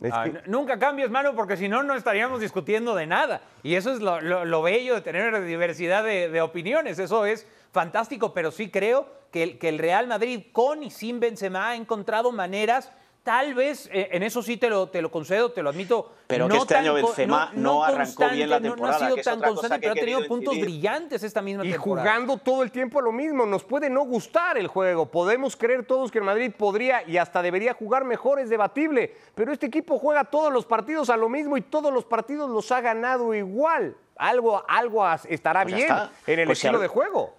Es 0.02 0.12
Ah, 0.14 0.24
que- 0.24 0.42
nunca 0.48 0.78
cambies, 0.78 1.10
mano, 1.10 1.34
porque 1.34 1.56
si 1.58 1.68
no, 1.68 1.82
no 1.82 1.94
estaríamos 1.94 2.40
discutiendo 2.40 2.94
de 2.94 3.06
nada. 3.06 3.42
Y 3.62 3.74
eso 3.74 3.92
es 3.92 4.00
lo, 4.00 4.20
lo- 4.20 4.44
lo 4.46 4.62
bello 4.62 4.94
de 4.94 5.00
tener 5.02 5.44
diversidad 5.44 6.02
de, 6.04 6.30
de 6.30 6.40
opiniones. 6.40 6.98
Eso 6.98 7.26
es 7.26 7.46
fantástico, 7.72 8.32
pero 8.32 8.50
sí 8.50 8.70
creo 8.70 9.06
que 9.30 9.42
el, 9.42 9.58
que 9.58 9.68
el 9.68 9.78
Real 9.78 10.06
Madrid, 10.06 10.44
con 10.52 10.82
y 10.82 10.90
sin 10.90 11.20
Benzema, 11.20 11.68
ha 11.70 11.76
encontrado 11.76 12.32
maneras. 12.32 12.90
Tal 13.22 13.52
vez, 13.54 13.88
eh, 13.92 14.08
en 14.12 14.22
eso 14.22 14.42
sí 14.42 14.56
te 14.56 14.70
lo, 14.70 14.88
te 14.88 15.02
lo 15.02 15.10
concedo, 15.10 15.52
te 15.52 15.62
lo 15.62 15.68
admito. 15.68 16.10
Pero 16.26 16.48
que 16.48 16.54
no 16.54 16.62
este 16.62 16.74
tan 16.74 16.84
año 16.84 16.94
Benzema 16.94 17.50
no 17.54 17.84
arrancó 17.84 18.28
bien 18.30 18.48
la 18.48 18.56
constante, 18.56 18.60
no- 18.60 18.60
No, 18.60 18.74
temporada, 18.74 18.96
ha 18.96 18.98
sido 19.00 19.16
que 19.16 19.22
tan 19.22 19.40
constante, 19.42 19.78
pero 19.80 19.92
ha 19.92 19.94
tenido 19.94 20.26
puntos 20.26 20.54
incidir. 20.54 20.64
brillantes 20.64 21.22
esta 21.22 21.42
misma 21.42 21.66
Y 21.66 21.72
temporada. 21.72 22.10
jugando 22.10 22.38
todo 22.38 22.62
el 22.62 22.70
tiempo 22.72 22.98
a 22.98 23.02
lo 23.02 23.12
mismo. 23.12 23.44
Nos 23.44 23.62
puede 23.64 23.90
no 23.90 24.04
gustar 24.04 24.56
el 24.56 24.68
juego. 24.68 25.04
Podemos 25.10 25.54
creer 25.54 25.84
todos 25.84 26.10
que 26.10 26.16
el 26.18 26.24
Madrid 26.24 26.50
podría 26.56 27.06
y 27.06 27.18
hasta 27.18 27.42
debería 27.42 27.74
jugar 27.74 28.04
mejor, 28.04 28.40
es 28.40 28.48
debatible. 28.48 29.14
Pero 29.34 29.52
este 29.52 29.66
equipo 29.66 29.98
juega 29.98 30.24
todos 30.24 30.50
los 30.50 30.64
partidos 30.64 31.10
a 31.10 31.16
lo 31.18 31.28
mismo 31.28 31.58
y 31.58 31.60
todos 31.60 31.92
los 31.92 32.06
partidos 32.06 32.48
los 32.48 32.72
ha 32.72 32.80
ganado 32.80 33.34
igual. 33.34 33.96
Algo, 34.16 34.64
algo 34.66 35.06
estará 35.28 35.62
Pues 35.64 35.74
bien 35.74 35.88
está. 35.88 36.10
en 36.26 36.38
el 36.38 36.46
Pues 36.46 36.58
si 36.58 36.66
estilo 36.68 36.78
al- 36.78 36.82
de 36.82 36.88
juego. 36.88 37.34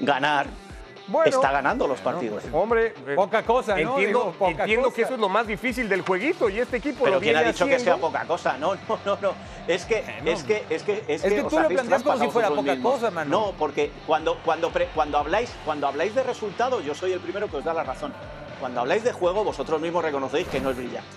Ganar. 0.00 0.46
Bueno. 1.06 1.30
está 1.30 1.50
ganando 1.50 1.86
los 1.86 2.00
partidos. 2.00 2.42
Hombre, 2.52 2.94
eh, 3.06 3.14
Poca 3.14 3.42
cosa, 3.42 3.74
¿no? 3.74 3.90
Entiendo, 3.92 4.18
Digo, 4.20 4.32
poca 4.38 4.50
entiendo 4.62 4.84
cosa. 4.86 4.96
que 4.96 5.02
eso 5.02 5.14
es 5.14 5.20
lo 5.20 5.28
más 5.28 5.46
difícil 5.46 5.88
del 5.88 6.00
jueguito 6.02 6.48
y 6.48 6.58
este 6.60 6.78
equipo 6.78 7.04
Pero 7.04 7.16
lo 7.16 7.20
¿quién 7.20 7.34
viene 7.34 7.48
ha 7.48 7.52
dicho 7.52 7.66
que 7.66 7.78
sea 7.78 7.96
poca 7.96 8.24
cosa? 8.24 8.56
No, 8.58 8.74
no, 8.74 8.98
no, 9.04 9.18
no. 9.20 9.32
Es 9.68 9.84
que, 9.84 10.04
es 10.24 10.42
que, 10.44 10.64
es 10.70 10.82
que, 10.82 11.04
es 11.08 11.24
Es 11.24 11.32
que 11.32 11.42
tú 11.44 11.58
lo 11.58 11.68
planteas 11.68 12.02
como 12.02 12.18
si 12.18 12.28
fuera 12.30 12.48
poca 12.48 12.72
mismos. 12.74 12.94
cosa, 12.94 13.10
Manu. 13.10 13.30
No, 13.30 13.52
porque 13.58 13.90
cuando, 14.06 14.38
cuando, 14.44 14.70
pre- 14.70 14.88
cuando, 14.94 15.18
habláis, 15.18 15.50
cuando 15.64 15.86
habláis 15.86 16.14
de 16.14 16.22
resultado, 16.22 16.80
yo 16.80 16.94
soy 16.94 17.12
el 17.12 17.20
primero 17.20 17.48
que 17.48 17.56
os 17.58 17.64
da 17.64 17.74
la 17.74 17.84
razón. 17.84 18.12
Cuando 18.60 18.80
habláis 18.80 19.04
de 19.04 19.12
juego, 19.12 19.44
vosotros 19.44 19.80
mismos 19.80 20.02
reconocéis 20.04 20.48
que 20.48 20.60
no 20.60 20.70
es 20.70 20.76
brillante. 20.76 21.08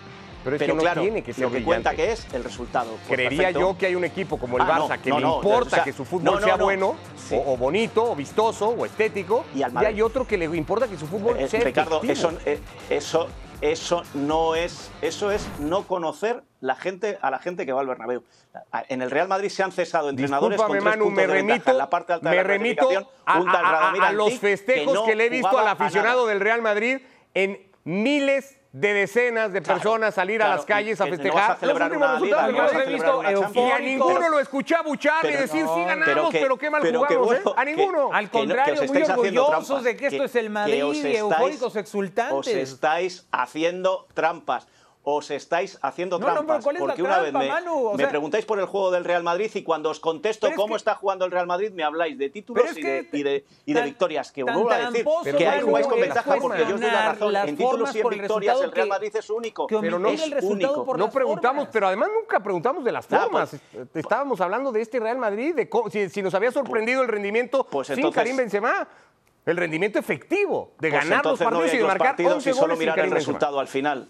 Pero 0.48 0.56
es 0.56 0.60
Pero 0.62 0.78
que 0.78 0.86
no 0.96 1.02
tiene 1.02 1.22
que 1.24 1.34
ser 1.34 1.44
lo 1.44 1.52
que 1.52 1.62
cuenta 1.62 1.94
que 1.94 2.12
es 2.14 2.26
el 2.34 2.42
resultado. 2.42 2.92
Pues 2.92 3.18
Creería 3.18 3.38
perfecto. 3.38 3.60
yo 3.60 3.78
que 3.78 3.86
hay 3.88 3.96
un 3.96 4.06
equipo 4.06 4.38
como 4.40 4.56
el 4.56 4.64
Ah, 4.64 4.76
no, 4.78 4.88
Barça 4.88 5.02
que 5.02 5.10
no, 5.10 5.20
le 5.20 5.28
importa 5.28 5.68
o 5.68 5.70
sea, 5.72 5.84
que 5.84 5.92
su 5.92 6.06
fútbol 6.06 6.42
sea 6.42 6.56
no. 6.56 6.64
bueno, 6.64 6.96
Sí. 7.18 7.36
o, 7.36 7.52
o 7.54 7.58
bonito, 7.58 8.12
o 8.12 8.16
vistoso, 8.16 8.70
o 8.70 8.86
estético. 8.86 9.44
Y 9.54 9.62
al 9.64 9.74
Y, 9.74 9.86
hay 9.86 10.02
otro 10.02 10.26
que 10.26 10.38
le 10.38 10.46
importa 10.46 10.88
que 10.88 10.98
su 10.98 11.06
fútbol 11.06 11.38
Eh, 11.38 11.50
sea 11.50 11.60
Ricardo, 11.60 12.02
eso, 12.04 12.32
eh, 12.46 12.60
eso 12.90 13.28
Eso 13.60 14.04
no 14.14 14.54
es, 14.54 14.92
eso 15.02 15.32
es 15.32 15.44
no 15.60 15.82
conocer 15.88 16.44
la 16.62 16.76
gente, 16.76 17.18
a 17.24 17.32
la 17.32 17.40
gente 17.40 17.66
que 17.66 17.74
va 17.74 17.82
al 17.82 17.88
Bernabéu. 17.88 18.24
En 18.88 19.02
el 19.02 19.10
Real 19.10 19.28
Madrid 19.28 19.50
se 19.50 19.64
han 19.64 19.72
cesado 19.72 20.10
entrenadores 20.12 20.62
con 20.62 20.70
tres 20.72 20.84
Manu, 20.84 21.06
puntos 21.06 21.16
me 21.16 21.22
de 21.28 21.34
ventaja 21.34 21.54
remito, 21.56 21.72
en 21.72 21.78
la 21.80 21.90
parte 21.90 22.14
alta 22.14 22.30
me 22.30 22.36
de 22.38 22.44
la 22.44 22.48
remito 22.48 22.88
a, 23.26 23.40
un 23.40 23.46
tal 23.52 23.66
a- 23.66 23.68
a- 23.68 23.72
Radomir 23.72 24.02
a 24.04 24.12
los 24.12 24.34
festejos 24.38 24.94
no 24.94 25.06
que, 25.06 25.16
le 25.16 25.26
he 25.26 25.30
visto 25.30 25.58
al 25.58 25.68
aficionado 25.68 26.28
del 26.28 26.40
Real 26.40 26.62
Madrid 26.62 27.00
en 27.34 27.60
miles 27.84 28.57
de 28.72 28.94
decenas 28.94 29.54
de 29.54 29.62
Claro, 29.62 29.80
personas 29.82 30.14
salir 30.14 30.42
a 30.42 30.46
claro, 30.46 30.58
las 30.58 30.66
calles 30.66 31.00
a 31.02 31.06
que 31.06 31.12
no 31.12 31.18
festejar 31.18 31.52
a 31.52 31.56
celebrar 31.56 31.90
los 31.92 31.98
últimos 32.22 32.32
no 32.32 32.38
a 32.38 32.84
he 32.84 32.86
visto 32.86 33.24
Y 33.56 33.72
a 33.72 33.80
ninguno 33.80 34.30
lo 34.30 34.40
escuché 34.40 34.76
abuchar 34.76 35.24
y 35.26 35.28
pero- 35.30 35.40
decir 35.42 35.62
sí 35.62 35.66
no, 35.66 35.86
ganamos, 35.86 36.06
pero 36.06 36.30
pero, 36.32 36.58
que- 36.58 36.66
qué 36.66 36.70
mal 36.70 36.82
pero 36.82 37.02
que 37.08 37.16
jugamos, 37.16 37.36
¿eh? 37.36 37.42
bueno, 37.44 37.60
A 37.60 37.66
que- 37.66 37.76
ninguno. 37.76 38.10
Al 38.14 38.26
que 38.26 38.32
que 38.32 38.38
contrario, 38.38 38.84
muy 38.88 39.02
orgullosos 39.04 39.84
de 39.84 39.96
que 39.98 40.08
esto 40.08 40.24
es 40.24 40.36
el 40.36 40.50
Madrid 40.50 40.74
que 40.92 41.14
estáis- 41.14 41.18
eufóricos 41.20 41.76
exultantes. 41.76 42.36
Os 42.38 42.48
estáis 42.48 43.28
haciendo 43.32 44.08
trampas. 44.14 44.68
Os 45.10 45.32
estáis 45.32 45.80
haciendo 45.82 46.20
No, 46.20 46.28
no, 46.28 46.34
trampas. 46.34 46.58
pero 46.58 46.64
¿cuál 46.66 46.76
es 46.76 46.82
la 46.82 46.88
porque 46.88 47.02
una 47.02 47.12
trampa, 47.22 47.40
vez 47.40 47.48
me, 47.48 47.54
Manu? 47.54 47.88
O 47.88 47.92
me 47.94 47.98
sea- 48.00 48.10
preguntáis 48.10 48.44
por 48.44 48.60
el 48.60 48.66
juego 48.66 48.92
del 48.92 49.06
Real 49.06 49.24
Madrid 49.24 49.50
y 49.54 49.64
cuando 49.64 49.90
os 49.90 50.02
contesto 50.02 50.48
es 50.48 50.56
cómo 50.56 50.74
que- 50.74 50.76
está 50.80 50.96
jugando 50.96 51.24
el 51.24 51.32
Real 51.32 51.48
Madrid, 51.48 51.72
me 51.72 51.86
habláis 51.86 52.18
de 52.18 52.30
títulos 52.30 52.66
es 52.66 52.78
y, 52.78 52.82
de, 52.82 53.10
y, 53.14 53.24
de, 53.24 53.46
y 53.66 53.72
de 53.74 53.80
tan- 53.80 53.88
victorias. 53.90 54.34
Que 54.34 54.44
vuelvo 54.44 54.70
a 54.70 54.92
decir 54.92 55.06
que 55.38 55.48
ahí 55.48 55.62
jugáis 55.62 55.88
con 55.88 55.98
es 56.00 56.02
ventaja 56.08 56.36
porque 56.42 56.66
yo 56.68 56.76
os 56.76 56.82
doy 56.82 56.92
la 56.92 57.14
razón. 57.14 57.36
En 57.38 57.56
títulos 57.56 57.96
y 57.96 58.00
en 58.02 58.06
el 58.06 58.20
victorias 58.20 58.60
el 58.62 58.72
Real 58.74 58.88
Madrid 58.90 59.16
es 59.16 59.30
único. 59.30 59.66
que 59.68 59.78
Pero 59.80 59.98
no- 59.98 60.10
resultado 60.10 60.46
único. 60.46 60.84
por 60.86 61.00
No 61.00 61.10
preguntamos, 61.10 61.56
formas. 61.60 61.70
pero 61.72 61.88
además 61.88 62.10
nunca 62.14 62.42
preguntamos 62.42 62.84
de 62.84 62.92
las 62.92 63.10
Nada, 63.10 63.24
formas. 63.24 63.56
pues- 63.72 63.88
Estábamos 63.96 64.42
hablando 64.42 64.74
de 64.74 64.82
este 64.82 65.00
Real 65.00 65.20
Madrid, 65.20 65.56
de 65.56 65.70
cómo- 65.70 65.90
si, 65.90 66.10
si 66.10 66.22
nos 66.22 66.34
había 66.34 66.52
sorprendido 66.52 67.02
el 67.02 67.08
rendimiento 67.08 67.64
pues 67.66 67.88
sin 67.88 67.96
entonces- 67.96 68.14
Karim 68.24 68.36
Benzema. 68.36 68.86
El 69.46 69.56
rendimiento 69.56 69.98
efectivo 70.00 70.72
de 70.80 70.90
Pues 70.90 71.02
ganar 71.06 71.24
los 71.24 71.40
no 71.40 71.46
partidos 71.50 71.74
y 71.74 71.78
de 71.78 71.84
los 71.84 71.88
marcar 71.88 72.08
partidos 72.08 72.34
11 72.34 72.50
y 72.50 72.54
solo 72.54 72.62
goles 72.64 72.78
sin 72.80 72.86
mirar 72.90 73.00
el 73.00 73.12
resultado 73.12 73.58
al 73.62 73.70
final. 73.70 74.10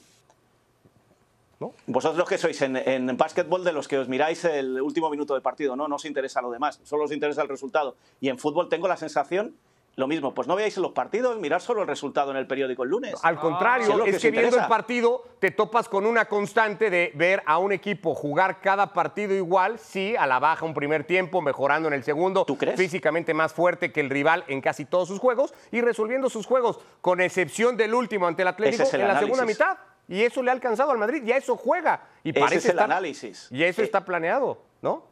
¿No? 1.60 1.74
Vosotros 1.88 2.17
los 2.17 2.30
que 2.30 2.38
sois 2.38 2.62
en, 2.62 2.76
en 2.78 3.17
básquetbol 3.17 3.63
de 3.63 3.74
los 3.74 3.88
que 3.88 3.98
os 3.98 4.08
miráis 4.08 4.46
el 4.46 4.80
último 4.82 5.10
minuto 5.10 5.34
del 5.34 5.41
partido, 5.41 5.76
no, 5.76 5.88
no 5.88 5.96
os 5.96 6.06
interesa 6.06 6.41
lo 6.41 6.52
demás, 6.52 6.80
solo 6.84 7.06
os 7.06 7.12
interesa 7.12 7.41
el 7.41 7.50
resultado. 7.50 7.96
Y 8.20 8.30
en 8.30 8.38
fútbol 8.38 8.70
tengo 8.70 8.88
la 8.88 8.96
sensación, 8.96 9.56
lo 9.96 10.06
mismo, 10.06 10.36
pues 10.36 10.48
no 10.48 10.56
veáis 10.56 10.78
los 10.78 10.91
partidos, 10.91 11.39
mirar 11.39 11.60
solo 11.60 11.82
el 11.82 11.88
resultado 11.88 12.30
en 12.30 12.38
el 12.38 12.46
periódico 12.46 12.84
el 12.84 12.89
lunes. 12.91 13.15
Al 13.24 13.39
contrario, 13.39 13.88
Si 14.04 14.10
es 14.12 14.15
que 14.17 14.22
que 14.22 14.30
viendo 14.30 14.50
interesa. 14.50 14.65
el 14.65 14.70
partido 14.70 15.24
te 15.39 15.50
topas 15.50 15.89
con 15.89 16.06
una 16.06 16.26
constante 16.26 16.91
de 16.91 17.12
ver 17.15 17.41
a 17.48 17.58
un 17.58 17.72
equipo 17.72 18.13
jugar 18.13 18.62
cada 18.62 18.93
partido 18.93 19.34
igual, 19.34 19.80
sí, 19.80 20.15
a 20.15 20.28
la 20.28 20.38
baja 20.38 20.63
un 20.63 20.76
primer 20.76 21.06
tiempo, 21.06 21.41
mejorando 21.41 21.88
en 21.88 21.96
el 21.96 22.04
segundo, 22.04 22.46
¿Tú 22.46 22.56
crees? 22.56 22.78
físicamente 22.78 23.34
más 23.34 23.54
fuerte 23.54 23.91
que 23.91 24.02
el 24.02 24.12
rival 24.12 24.43
en 24.48 24.62
casi 24.62 24.86
todos 24.86 25.08
sus 25.08 25.17
juegos 25.17 25.56
y 25.72 25.82
resolviendo 25.82 26.30
sus 26.30 26.46
juegos, 26.46 26.80
con 27.02 27.20
excepción 27.20 27.76
del 27.76 27.96
último 27.96 28.28
ante 28.28 28.43
el 28.43 28.50
Atlético 28.50 28.84
Ese 28.84 28.89
es 28.89 28.93
el 28.93 29.02
en 29.02 29.08
la 29.08 29.17
segunda 29.20 29.46
mitad. 29.46 29.78
Y 30.08 30.24
eso 30.24 30.41
le 30.41 30.52
ha 30.52 30.54
alcanzado 30.54 30.91
al 30.91 30.98
Madrid, 30.98 31.22
y 31.26 31.32
a 31.32 31.38
eso 31.38 31.56
juega. 31.58 32.08
Y 32.24 32.30
Ese 32.32 32.39
parece 32.39 32.58
es 32.60 32.65
el 32.65 32.72
estar- 32.72 32.84
análisis. 32.86 33.48
Y 33.52 33.63
eso 33.63 33.82
Eh, 33.82 33.86
está 33.86 34.06
planeado, 34.06 34.62
¿no? 34.82 35.04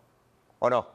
¿O 0.60 0.70
no? 0.70 0.88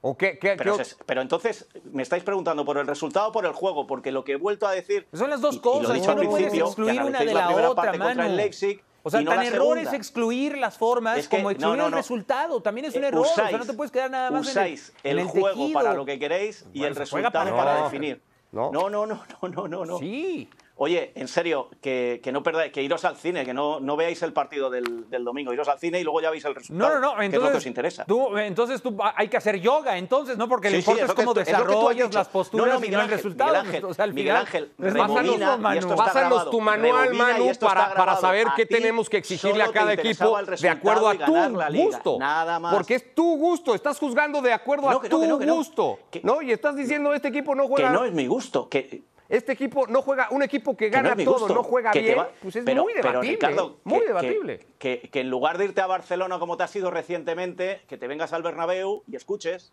¿O 0.00 0.16
qué, 0.16 0.38
qué- 0.38 0.54
Pero, 0.56 0.76
qué- 0.76 0.84
se- 0.84 0.96
pero 1.06 1.22
entonces 1.22 1.66
me 1.92 2.02
estáis 2.02 2.22
preguntando 2.22 2.64
por 2.64 2.78
el 2.78 2.86
resultado 2.86 3.28
o 3.28 3.32
por 3.32 3.46
el 3.46 3.52
juego, 3.52 3.86
porque 3.86 4.12
lo 4.12 4.22
que 4.22 4.32
he 4.32 4.36
vuelto 4.36 4.66
a 4.66 4.72
decir. 4.72 5.08
Son 5.12 5.28
las 5.30 5.40
dos 5.40 5.56
y- 5.56 5.58
y 5.58 5.60
cosas, 5.60 5.82
lo 5.88 5.94
he 5.94 5.96
es 5.96 6.02
dicho 6.02 6.14
que 6.14 6.18
al 6.20 6.24
no 6.24 6.30
puedes 6.30 6.46
principio, 6.46 6.64
que 6.66 6.68
excluir 6.70 7.02
una 7.02 7.18
de 7.18 7.24
la 7.26 7.32
la 7.50 7.70
otra, 7.70 7.74
parte 7.82 7.98
contra 7.98 8.26
el. 8.26 8.36
Leipzig 8.36 8.82
O 9.02 9.10
sea, 9.10 9.20
y 9.20 9.24
no 9.24 9.30
tan 9.32 9.42
error 9.44 9.78
es 9.78 9.92
excluir 9.92 10.58
las 10.58 10.76
formas 10.76 11.18
Es 11.18 11.26
que- 11.28 11.36
como 11.38 11.48
no, 11.48 11.50
excluir 11.52 11.78
no, 11.78 11.84
el 11.86 11.90
no. 11.90 11.96
resultado. 11.96 12.60
También 12.60 12.84
es 12.86 12.94
un 12.94 13.04
Eh, 13.04 13.08
error. 13.08 13.22
o 13.22 13.24
sea, 13.24 13.44
usáis- 13.46 13.58
no 13.58 13.66
te 13.66 13.72
puedes 13.72 13.90
quedar 13.90 14.10
nada 14.10 14.30
más 14.30 14.42
en 14.42 14.46
el, 14.46 14.50
usáis 14.50 14.92
el, 15.02 15.12
en 15.12 15.18
el 15.20 15.24
juego 15.26 15.48
tejido. 15.48 15.72
para 15.72 15.94
lo 15.94 16.04
que 16.04 16.18
queréis 16.18 16.62
y 16.72 16.78
Bueno, 16.80 16.86
el 16.88 16.96
resultado 16.96 17.32
para 17.32 17.56
para, 17.56 17.84
definir. 17.84 18.20
No. 18.52 18.70
no, 18.70 18.88
no, 18.90 19.04
no, 19.06 19.22
no, 19.42 19.48
no, 19.48 19.68
no, 19.68 19.84
no. 19.84 19.98
Sí. 19.98 20.48
Oye, 20.80 21.10
en 21.16 21.26
serio, 21.26 21.68
que, 21.82 22.20
que 22.22 22.30
no 22.30 22.42
perdáis, 22.42 22.72
que 22.72 22.80
iros 22.82 23.04
al 23.04 23.16
cine, 23.16 23.44
que 23.44 23.52
no, 23.52 23.80
no 23.80 23.96
veáis 23.96 24.22
el 24.22 24.32
partido 24.32 24.70
del, 24.70 25.10
del 25.10 25.24
domingo, 25.24 25.52
iros 25.52 25.66
al 25.68 25.78
cine 25.80 25.98
y 26.00 26.04
luego 26.04 26.20
ya 26.20 26.30
veis 26.30 26.44
el 26.44 26.52
No, 26.52 26.58
resultado. 26.60 27.00
no, 27.00 27.00
no. 27.14 27.16
que 27.18 27.24
Entonces, 27.24 27.34
es 27.38 27.44
lo 27.46 27.50
que 27.50 27.56
os 27.58 27.66
interesa. 27.66 28.04
Tú, 28.04 28.38
entonces 28.38 28.80
tú, 28.80 28.96
hay 29.16 29.26
que 29.28 29.36
hacer 29.36 29.58
yoga, 29.60 29.98
entonces, 29.98 30.38
¿no? 30.38 30.48
Porque 30.48 30.70
Sí, 30.70 30.74
sí, 30.82 30.90
importante 30.90 31.04
es 31.12 31.16
que 31.16 31.22
cómo 31.24 31.34
que 31.34 31.40
desarrollas 31.40 32.14
las 32.14 32.28
posturas 32.28 32.66
No, 32.66 32.72
no, 32.74 32.78
y 32.78 32.82
Miguel 32.82 32.92
no 32.92 32.98
el 32.98 33.04
Ángel, 33.04 33.16
resultado. 33.16 33.50
Miguel 33.50 33.66
Ángel, 33.66 33.84
o 33.84 33.94
sea, 33.94 34.04
al 34.04 34.12
Miguel 34.14 34.26
final, 34.32 34.46
Ángel, 34.46 34.72
rebobina, 34.78 35.54
y 35.56 35.58
Manu. 35.58 35.78
esto 35.80 35.90
está 35.94 36.04
Pásanos 36.04 36.28
grabado. 36.30 36.50
tu 36.50 36.60
manual, 36.60 37.14
y 37.14 37.16
Manu, 37.18 37.50
para, 37.60 37.94
para 37.94 38.16
saber 38.16 38.46
A 38.48 38.54
qué 38.54 38.64
tenemos 38.66 39.08
que 39.10 39.16
exigirle 39.16 39.64
a 39.64 39.72
cada 39.72 39.92
equipo 39.94 40.38
el 40.38 40.46
de 40.46 40.68
acuerdo 40.68 41.08
a 41.08 41.14
y 41.16 41.18
tu 41.18 41.34
gusto. 41.82 42.16
Nada 42.20 42.60
más. 42.60 42.72
Porque 42.72 42.94
es 42.94 43.14
tu 43.16 43.36
gusto. 43.36 43.74
Estás 43.74 43.98
juzgando 43.98 44.40
de 44.40 44.52
acuerdo 44.52 44.84
Que 44.86 44.90
no, 44.92 44.98
a 44.98 45.02
que 45.02 45.08
no, 45.08 45.16
tu 45.16 45.22
que 45.22 45.28
no, 45.28 45.38
que 45.40 45.46
no. 45.46 45.54
gusto. 45.56 45.98
Que- 46.10 46.20
¿no? 46.22 46.40
Y 46.40 46.52
estás 46.52 46.76
diciendo 46.76 47.12
este 47.14 47.28
equipo 47.28 47.54
no 47.56 47.64
que 47.64 47.68
juega. 47.68 47.90
no 47.90 48.04
es 48.04 48.12
mi 48.12 48.26
gusto, 48.26 48.68
que 48.68 49.02
Este 49.28 49.52
equipo 49.52 49.86
no 49.86 50.00
juega. 50.02 50.28
Un 50.30 50.42
equipo 50.42 50.76
que 50.76 50.90
que 50.90 50.96
no 50.96 51.08
gana 51.10 51.24
todo, 51.24 51.48
no 51.48 51.62
juega 51.62 51.90
que 51.90 52.00
bien. 52.00 52.18
va- 52.18 52.30
Pues 52.40 52.56
es 52.56 52.64
pero- 52.64 52.82
muy 52.82 52.94
pero, 52.94 53.08
debatible. 53.08 53.32
Ricardo, 53.36 53.80
muy 53.84 54.00
que- 54.00 54.06
debatible. 54.06 54.66
Que 54.78 55.10
en 55.12 55.28
lugar 55.30 55.58
de 55.58 55.66
irte 55.66 55.80
a 55.82 55.86
Barcelona 55.86 56.38
como 56.38 56.56
te 56.56 56.62
has 56.62 56.74
ido 56.76 56.90
recientemente, 56.90 57.82
que 57.88 57.98
te 57.98 58.06
vengas 58.08 58.32
al 58.32 58.42
Bernabéu 58.42 59.02
y 59.06 59.16
escuches. 59.16 59.72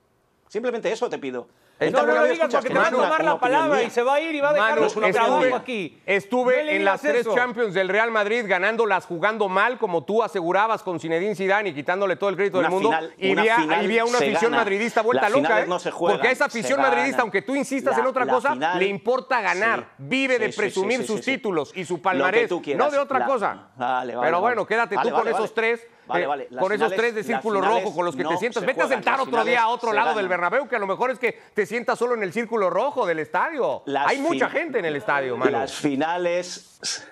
Simplemente 0.56 0.90
eso 0.90 1.10
te 1.10 1.18
pido. 1.18 1.50
El 1.78 1.92
No, 1.92 2.04
no 2.06 2.14
lo 2.16 2.24
digas 2.24 2.48
porque 2.50 2.70
que 2.70 2.74
te 2.74 2.80
va 2.80 2.86
a 2.86 2.88
una- 2.88 2.98
tomar 2.98 3.22
una 3.22 3.34
la 3.34 3.40
palabra 3.42 3.84
y 3.84 3.90
se 3.90 4.02
va 4.02 4.14
a 4.14 4.22
ir 4.22 4.34
y 4.34 4.40
va 4.40 4.52
a 4.52 4.54
dejar 4.54 4.70
Manu, 4.70 4.82
nuestro 4.84 5.02
opinión 5.02 5.26
trabajo 5.26 5.56
aquí. 5.58 6.02
Estuve 6.06 6.74
en 6.78 6.86
las 6.86 7.02
tres 7.02 7.18
eso. 7.18 7.36
Champions 7.36 7.74
del 7.74 7.90
Real 7.90 8.10
Madrid 8.12 8.46
ganándolas 8.48 9.06
jugando 9.06 9.50
mal, 9.50 9.78
como 9.78 10.06
tú 10.06 10.24
asegurabas 10.24 10.82
con 10.84 11.02
Zinedine 11.02 11.36
Zidane 11.36 11.72
y 11.72 11.74
quitándole 11.74 12.16
todo 12.16 12.30
el 12.30 12.38
crédito 12.38 12.60
Una 12.60 12.70
del 12.70 12.74
mundo. 12.74 12.88
final- 12.92 13.14
y 13.18 13.32
una 13.34 13.42
vi 13.42 13.50
a- 13.50 13.56
final 13.58 13.80
ahí 13.82 13.88
vi 13.88 14.00
a 14.00 14.06
una 14.06 14.18
se 14.20 14.24
afición 14.30 14.52
gana. 14.52 14.64
madridista 14.64 15.02
vuelta 15.02 15.28
loca. 15.30 15.62
¿eh? 15.64 15.66
no 15.68 15.78
se 15.80 15.92
juegan, 15.92 16.16
Porque 16.18 16.30
a 16.30 16.32
esa 16.32 16.46
afición 16.46 16.80
madridista, 16.80 17.22
aunque 17.24 17.42
tú 17.42 17.54
insistas 17.56 17.98
La- 17.98 18.04
en 18.04 18.08
otra 18.08 18.26
cosa, 18.26 18.54
final- 18.54 18.80
le 18.80 18.86
importa 18.86 19.42
ganar. 19.42 19.80
Sí. 19.82 19.86
Vive 19.98 20.40
de 20.40 20.54
Sí, 20.54 20.58
presumir 20.58 21.00
sí, 21.00 21.04
sí, 21.04 21.08
sus 21.08 21.18
sí, 21.18 21.24
sí. 21.26 21.32
títulos 21.34 21.74
y 21.76 21.84
su 21.84 22.02
palmarés, 22.02 22.50
no 22.50 22.90
de 22.90 22.98
otra 23.00 23.26
cosa. 23.26 23.68
Pero 24.22 24.40
bueno, 24.40 24.66
quédate 24.66 24.96
tú 25.04 25.12
con 25.12 25.28
esos 25.28 25.54
tres, 25.54 25.86
Vale, 26.08 26.24
eh, 26.24 26.28
vale. 26.28 26.48
Las 26.52 26.62
con 26.64 26.72
esos 26.72 26.94
tres 26.96 27.16
de 27.16 27.24
círculo 27.24 27.62
rojo 27.62 27.94
con 27.94 28.06
los 28.06 28.16
que 28.16 28.24
no 28.24 28.30
te 28.30 28.38
sientas. 28.38 28.62
se 28.62 28.68
Vete 28.68 28.82
a 28.82 28.88
sentar 28.88 29.20
otro 29.20 29.44
día 29.44 29.64
a 29.64 29.68
otro 29.70 29.92
lado 29.92 30.08
ganan. 30.08 30.18
del 30.18 30.28
Bernabéu, 30.28 30.68
que 30.68 30.76
a 30.76 30.80
lo 30.80 30.88
mejor 30.88 31.12
es 31.12 31.20
que 31.20 31.40
te 31.54 31.66
sientas 31.66 31.98
solo 31.98 32.14
en 32.16 32.24
el 32.24 32.34
círculo 32.34 32.70
rojo 32.70 33.06
del 33.06 33.20
estadio. 33.20 33.84
Las 33.86 34.08
Hay 34.08 34.20
mucha 34.20 34.50
gente 34.50 34.80
en 34.80 34.86
el 34.86 34.96
estadio, 34.96 35.38
Manu. 35.38 35.52
Las 35.52 35.74
finales. 35.74 37.08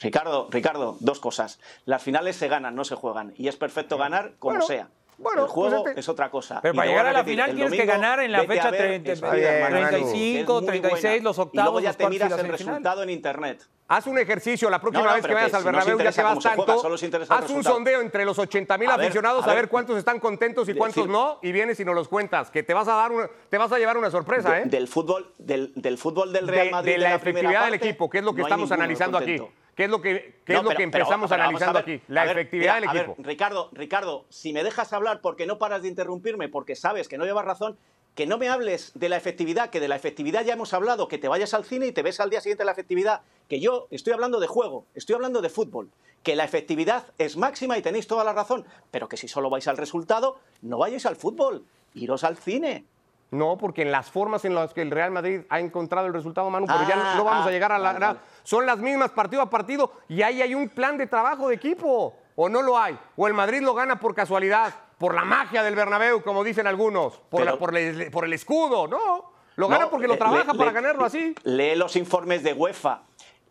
Ricardo, 0.00 0.48
Ricardo, 0.50 0.96
dos 1.00 1.20
cosas. 1.20 1.60
Las 1.84 2.02
finales 2.02 2.36
se 2.36 2.48
ganan, 2.48 2.74
no 2.74 2.84
se 2.84 2.94
juegan. 2.94 3.34
Y 3.36 3.48
es 3.48 3.56
perfecto 3.56 3.98
ganar 3.98 4.32
como 4.38 4.54
Bueno, 4.54 4.66
sea. 4.66 4.88
Bueno, 5.24 5.42
el 5.44 5.48
juego 5.48 5.82
pues 5.82 5.90
este- 5.90 6.00
es 6.00 6.08
otra 6.08 6.30
cosa. 6.30 6.60
Pero 6.62 6.74
Y 6.74 6.76
para 6.76 6.86
te 6.86 6.90
llegar 6.92 7.06
a 7.06 7.12
la 7.12 7.18
repetir, 7.20 7.34
final 7.42 7.56
tienes 7.56 7.72
que 7.80 7.86
ganar 7.86 8.20
en 8.20 8.30
la 8.32 8.44
fecha 8.44 8.70
ver 8.70 8.80
30, 8.80 9.12
Spider-Man, 9.12 9.70
35, 9.72 10.12
que 10.14 10.40
es 10.40 10.48
muy 10.48 10.66
36, 10.66 11.02
buena. 11.02 11.24
los 11.24 11.36
Y 11.36 11.38
luego 11.38 11.48
octavos, 11.50 11.82
ya 11.82 11.88
los 11.88 11.96
te 11.96 12.08
miras 12.08 12.30
la 12.30 12.36
el 12.40 12.48
resultado 12.48 13.02
en 13.02 13.10
internet. 13.10 13.62
Haz 13.86 14.06
un 14.06 14.18
ejercicio 14.18 14.70
la 14.70 14.80
próxima 14.80 15.02
No, 15.04 15.10
no, 15.10 15.14
vez 15.16 15.26
que 15.26 15.34
vayas 15.34 15.50
que 15.50 15.56
al 15.56 15.62
si 15.62 15.66
Bernabéu, 15.66 15.98
ya 15.98 16.10
que 16.12 16.22
vas 16.22 16.38
tanto, 16.38 16.62
juega, 16.64 16.80
solo 16.80 16.94
os 16.94 17.02
interesa 17.02 17.34
el 17.34 17.38
haz 17.38 17.50
un 17.50 17.56
resultado. 17.58 17.74
sondeo 17.76 18.00
entre 18.00 18.24
los 18.24 18.38
80 18.38 18.78
mil 18.78 18.88
A 18.90 18.96
ver, 18.96 19.06
aficionados 19.06 19.46
a 19.46 19.54
ver 19.54 19.68
cuántos 19.68 19.98
están 19.98 20.20
contentos 20.20 20.64
y 20.68 20.72
Decir- 20.72 20.78
cuántos 20.78 21.06
no, 21.08 21.38
y 21.42 21.52
vienes 21.52 21.78
y 21.80 21.84
nos 21.84 21.94
los 21.94 22.08
cuentas, 22.08 22.50
que 22.50 22.62
te 22.62 22.72
vas 22.72 22.88
a 22.88 22.94
dar 22.94 23.12
una- 23.12 23.28
te 23.50 23.58
vas 23.58 23.70
a 23.72 23.78
llevar 23.78 23.98
una 23.98 24.10
sorpresa, 24.10 24.52
De- 24.52 24.60
¿eh? 24.60 24.64
del 24.66 24.88
fútbol 24.88 25.34
del, 25.36 25.72
del 25.76 25.98
fútbol 25.98 26.32
del 26.32 26.48
Real 26.48 26.66
de, 26.66 26.70
Madrid 26.72 26.92
de 26.92 26.98
la 26.98 27.14
efectividad 27.14 27.62
del 27.64 27.72
parte, 27.72 27.88
equipo, 27.88 28.08
que 28.08 28.18
es 28.18 28.24
lo 28.24 28.32
que 28.34 28.40
no 28.40 28.46
estamos 28.46 28.72
analizando 28.72 29.18
aquí. 29.18 29.36
¿Qué 29.74 29.84
es 29.84 29.90
lo 29.90 30.00
que, 30.00 30.40
qué 30.44 30.52
No, 30.52 30.58
es 30.60 30.64
lo 30.64 30.68
pero- 30.70 30.76
que 30.78 30.82
empezamos 30.84 31.30
pero 31.30 31.42
analizando 31.42 31.74
ver, 31.74 31.82
aquí? 31.82 32.02
La 32.08 32.22
ver, 32.24 32.38
efectividad 32.38 32.74
mira, 32.76 32.92
del 32.92 32.98
a 32.98 33.00
equipo. 33.02 33.14
ver, 33.18 33.26
Ricardo, 33.26 33.68
Ricardo, 33.72 34.24
si 34.28 34.52
me 34.52 34.62
dejas 34.62 34.92
hablar 34.92 35.20
porque 35.20 35.46
no 35.46 35.58
paras 35.58 35.82
de 35.82 35.88
interrumpirme, 35.88 36.48
porque 36.48 36.76
sabes 36.76 37.08
que 37.08 37.18
no 37.18 37.24
llevas 37.24 37.44
razón, 37.44 37.76
que 38.14 38.26
no 38.26 38.38
me 38.38 38.48
hables 38.48 38.92
de 38.94 39.08
la 39.08 39.16
efectividad, 39.16 39.70
que 39.70 39.80
de 39.80 39.88
la 39.88 39.96
efectividad 39.96 40.44
ya 40.44 40.52
hemos 40.52 40.72
hablado, 40.72 41.08
que 41.08 41.18
te 41.18 41.26
vayas 41.26 41.52
al 41.54 41.64
cine 41.64 41.86
y 41.88 41.92
te 41.92 42.02
ves 42.02 42.20
al 42.20 42.30
día 42.30 42.40
siguiente 42.40 42.64
la 42.64 42.70
efectividad, 42.72 43.22
que 43.48 43.58
yo 43.58 43.88
estoy 43.90 44.12
hablando 44.12 44.38
de 44.38 44.46
juego, 44.46 44.86
estoy 44.94 45.16
hablando 45.16 45.42
de 45.42 45.48
fútbol, 45.48 45.90
que 46.22 46.36
la 46.36 46.44
efectividad 46.44 47.06
es 47.18 47.36
máxima 47.36 47.76
y 47.76 47.82
tenéis 47.82 48.06
toda 48.06 48.22
la 48.22 48.32
razón, 48.32 48.64
pero 48.92 49.08
que 49.08 49.16
si 49.16 49.26
solo 49.26 49.50
vais 49.50 49.66
al 49.66 49.76
resultado, 49.76 50.38
no 50.62 50.78
vayáis 50.78 51.04
al 51.06 51.16
fútbol, 51.16 51.64
iros 51.94 52.22
al 52.22 52.36
cine. 52.36 52.84
No, 53.30 53.58
porque 53.58 53.82
en 53.82 53.90
las 53.90 54.10
formas 54.10 54.44
en 54.44 54.54
las 54.54 54.72
que 54.72 54.82
el 54.82 54.90
Real 54.90 55.10
Madrid 55.10 55.40
ha 55.48 55.58
encontrado 55.58 56.06
el 56.06 56.12
resultado, 56.12 56.48
Manu, 56.50 56.66
pero 56.66 56.88
ya 56.88 56.94
no, 56.96 57.02
Ah, 57.04 57.14
no 57.16 57.24
vamos 57.24 57.46
ah, 57.46 57.48
a 57.48 57.52
llegar 57.52 57.72
a 57.72 57.78
la... 57.78 57.92
vale, 57.92 58.06
vale. 58.06 58.18
Son 58.44 58.64
las 58.64 58.78
mismas 58.78 59.10
partido 59.10 59.42
a 59.42 59.50
partido 59.50 59.90
y 60.08 60.22
ahí 60.22 60.40
hay 60.42 60.54
un 60.54 60.68
plan 60.68 60.96
de 60.96 61.06
trabajo 61.06 61.48
de 61.48 61.56
equipo. 61.56 62.14
¿O 62.36 62.48
no 62.48 62.62
lo 62.62 62.78
hay? 62.78 62.98
¿O 63.16 63.26
el 63.26 63.34
Madrid 63.34 63.60
lo 63.60 63.74
gana 63.74 63.98
por 63.98 64.14
casualidad? 64.14 64.72
¿Por 64.98 65.14
la 65.14 65.24
magia 65.24 65.62
del 65.62 65.74
Bernabéu, 65.74 66.22
como 66.22 66.44
dicen 66.44 66.66
algunos? 66.66 67.14
¿Por, 67.28 67.40
Pero- 67.40 67.44
la- 67.52 67.58
por, 67.58 67.76
el, 67.76 68.10
por 68.10 68.24
el 68.24 68.32
escudo? 68.32 68.86
No. 68.86 69.32
Lo 69.56 69.68
gana 69.68 69.84
No, 69.84 69.90
porque 69.90 70.06
lo 70.06 70.14
le- 70.14 70.18
trabaja 70.18 70.52
le- 70.52 70.58
para 70.58 70.70
le- 70.70 70.74
ganarlo 70.74 71.04
así. 71.04 71.34
Lee 71.44 71.74
los 71.76 71.96
informes 71.96 72.42
de 72.42 72.52
UEFA. 72.52 73.02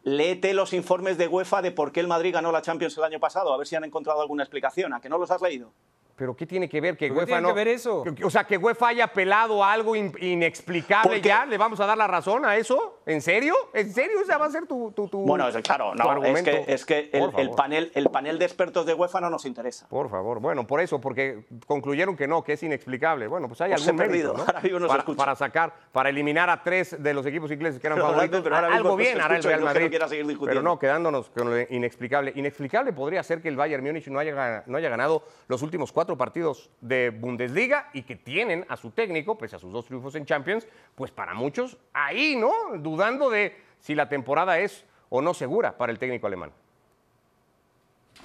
Léete 0.04 0.54
los 0.54 0.74
informes 0.74 1.18
de 1.18 1.28
UEFA 1.30 1.62
de 1.62 1.72
por 1.72 1.92
qué 1.94 2.02
el 2.02 2.08
Madrid 2.10 2.34
ganó 2.34 2.52
la 2.52 2.62
Champions 2.62 2.98
el 2.98 3.06
año 3.06 3.20
pasado, 3.22 3.54
a 3.54 3.58
ver 3.58 3.66
si 3.68 3.76
han 3.78 3.86
encontrado 3.86 4.22
alguna 4.22 4.44
explicación. 4.44 4.94
¿A 4.94 5.00
que 5.00 5.08
no 5.08 5.18
los 5.18 5.32
has 5.32 5.42
leído? 5.42 5.72
¿Pero 6.16 6.36
qué 6.36 6.46
tiene 6.46 6.70
que 6.70 6.80
ver 6.80 6.96
que 6.96 7.06
¿Pero 7.08 7.14
qué 7.16 7.20
UEFA 7.22 7.26
tiene 7.28 7.42
no... 7.42 7.48
que 7.50 7.54
ver 7.56 7.68
eso? 7.70 8.04
O 8.24 8.30
sea, 8.30 8.44
que 8.44 8.56
UEFA 8.58 8.90
haya 8.90 9.06
apelado 9.06 9.64
a 9.64 9.72
algo 9.74 9.96
in- 9.96 10.14
inexplicable 10.20 11.10
Porque- 11.16 11.28
ya, 11.28 11.46
¿le 11.46 11.58
vamos 11.58 11.80
a 11.80 11.88
dar 11.88 11.98
la 11.98 12.06
razón 12.06 12.46
a 12.46 12.56
eso? 12.56 13.00
¿En 13.08 13.20
serio? 13.22 13.56
¿En 13.74 13.92
serio? 13.92 14.18
O 14.22 14.26
sea, 14.26 14.38
va 14.38 14.46
a 14.46 14.52
ser 14.52 14.68
tu, 14.68 14.92
tu, 14.92 15.08
tu 15.08 15.22
Bueno, 15.22 15.48
es- 15.48 15.58
claro, 15.64 15.92
tu 15.92 15.98
no, 15.98 16.04
es 16.04 16.10
argumento. 16.12 16.52
que, 16.52 16.66
es 16.72 16.86
que 16.86 17.10
el, 17.12 17.50
panel, 17.52 17.92
el 17.96 18.10
panel 18.12 18.38
de 18.38 18.46
expertos 18.46 18.86
de 18.86 18.94
UEFA 18.94 19.22
no 19.22 19.30
nos 19.32 19.46
interesa. 19.46 19.88
Por 19.90 20.08
favor, 20.10 20.40
bueno, 20.40 20.68
por 20.68 20.82
eso, 20.82 21.02
porque 21.02 21.46
concluyeron 21.66 22.16
que 22.16 22.28
no, 22.28 22.44
que 22.44 22.54
es 22.54 22.62
inexplicable. 22.64 23.28
Bueno, 23.28 23.48
pues 23.48 23.60
hay 23.62 23.72
he 23.72 23.74
algún 23.74 23.96
mérito, 23.96 24.12
perdido, 24.12 24.34
¿no? 24.34 24.44
ahora 24.44 24.62
mismo 24.62 24.80
no 24.80 24.88
para, 24.88 25.00
escucha. 25.00 25.18
para 25.18 25.36
sacar, 25.36 25.74
para 25.92 26.10
eliminar 26.10 26.50
a 26.52 26.62
tres 26.62 27.02
de 27.02 27.14
los 27.16 27.26
equipos 27.26 27.50
ingleses 27.52 27.82
que 27.82 27.88
eran 27.88 27.98
Pero 27.98 28.08
favoritos. 28.10 28.30
Grande, 28.44 28.44
pero 28.44 28.56
ahora 28.56 28.76
algo 28.78 28.96
bien 28.96 29.20
hará 29.20 29.36
el 29.38 29.44
Real 29.44 29.56
es 29.56 29.60
no 29.62 29.66
Madrid. 29.66 29.90
quiera 29.90 30.08
seguir 30.08 30.28
discutiendo. 30.28 30.62
pero 30.62 30.62
no, 30.62 30.78
quedándonos 30.78 31.32
con 31.32 31.50
lo 31.50 31.60
inexplicable. 31.60 32.34
Inexplicable 32.36 32.94
podría 32.94 33.24
ser 33.24 33.42
que 33.42 33.48
el 33.50 33.58
Bayern 33.58 33.84
Múnich 33.84 34.08
no 34.10 34.20
haya, 34.20 34.64
no 34.68 34.78
haya 34.78 34.90
ganado 34.90 35.24
los 35.48 35.62
últimos 35.64 35.92
cuatro 35.92 36.03
partidos 36.18 36.70
de 36.82 37.10
Bundesliga 37.10 37.90
y 37.94 38.04
que 38.04 38.16
tienen 38.16 38.66
a 38.70 38.78
su 38.78 38.92
técnico, 38.92 39.38
pese 39.38 39.56
a 39.56 39.60
sus 39.60 39.72
dos 39.72 39.86
triunfos 39.86 40.16
en 40.16 40.26
Champions, 40.26 40.68
pues 40.96 41.12
para 41.12 41.34
muchos 41.34 41.78
ahí, 41.94 42.36
¿no? 42.36 42.52
Dudando 42.78 43.30
de 43.30 43.56
si 43.80 43.96
la 43.96 44.10
temporada 44.10 44.60
es 44.60 44.86
o 45.10 45.22
no 45.22 45.34
segura 45.34 45.78
para 45.78 45.92
el 45.92 46.00
técnico 46.00 46.28
alemán. 46.28 46.52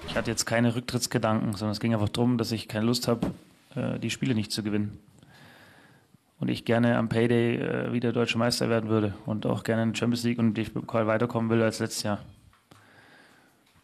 Ich 0.07 0.15
hatte 0.15 0.31
jetzt 0.31 0.45
keine 0.45 0.75
Rücktrittsgedanken, 0.75 1.53
sondern 1.53 1.71
es 1.71 1.79
ging 1.79 1.93
einfach 1.93 2.09
darum, 2.09 2.37
dass 2.37 2.51
ich 2.51 2.67
keine 2.67 2.85
Lust 2.85 3.07
habe, 3.07 3.31
äh, 3.75 3.99
die 3.99 4.09
Spiele 4.09 4.33
nicht 4.33 4.51
zu 4.51 4.63
gewinnen. 4.63 4.99
Und 6.39 6.47
ich 6.47 6.63
gerne 6.63 6.97
am 6.97 7.09
Payday 7.09 7.55
äh, 7.57 7.93
wieder 7.93 8.13
deutscher 8.13 8.37
Meister 8.37 8.69
werden 8.69 8.89
würde 8.89 9.13
und 9.25 9.45
auch 9.45 9.63
gerne 9.63 9.83
in 9.83 9.93
Champions 9.93 10.23
League 10.23 10.39
und 10.39 10.53
DFB-Pokal 10.53 11.05
weiterkommen 11.05 11.49
will 11.49 11.61
als 11.61 11.79
letztes 11.79 12.03
Jahr. 12.03 12.19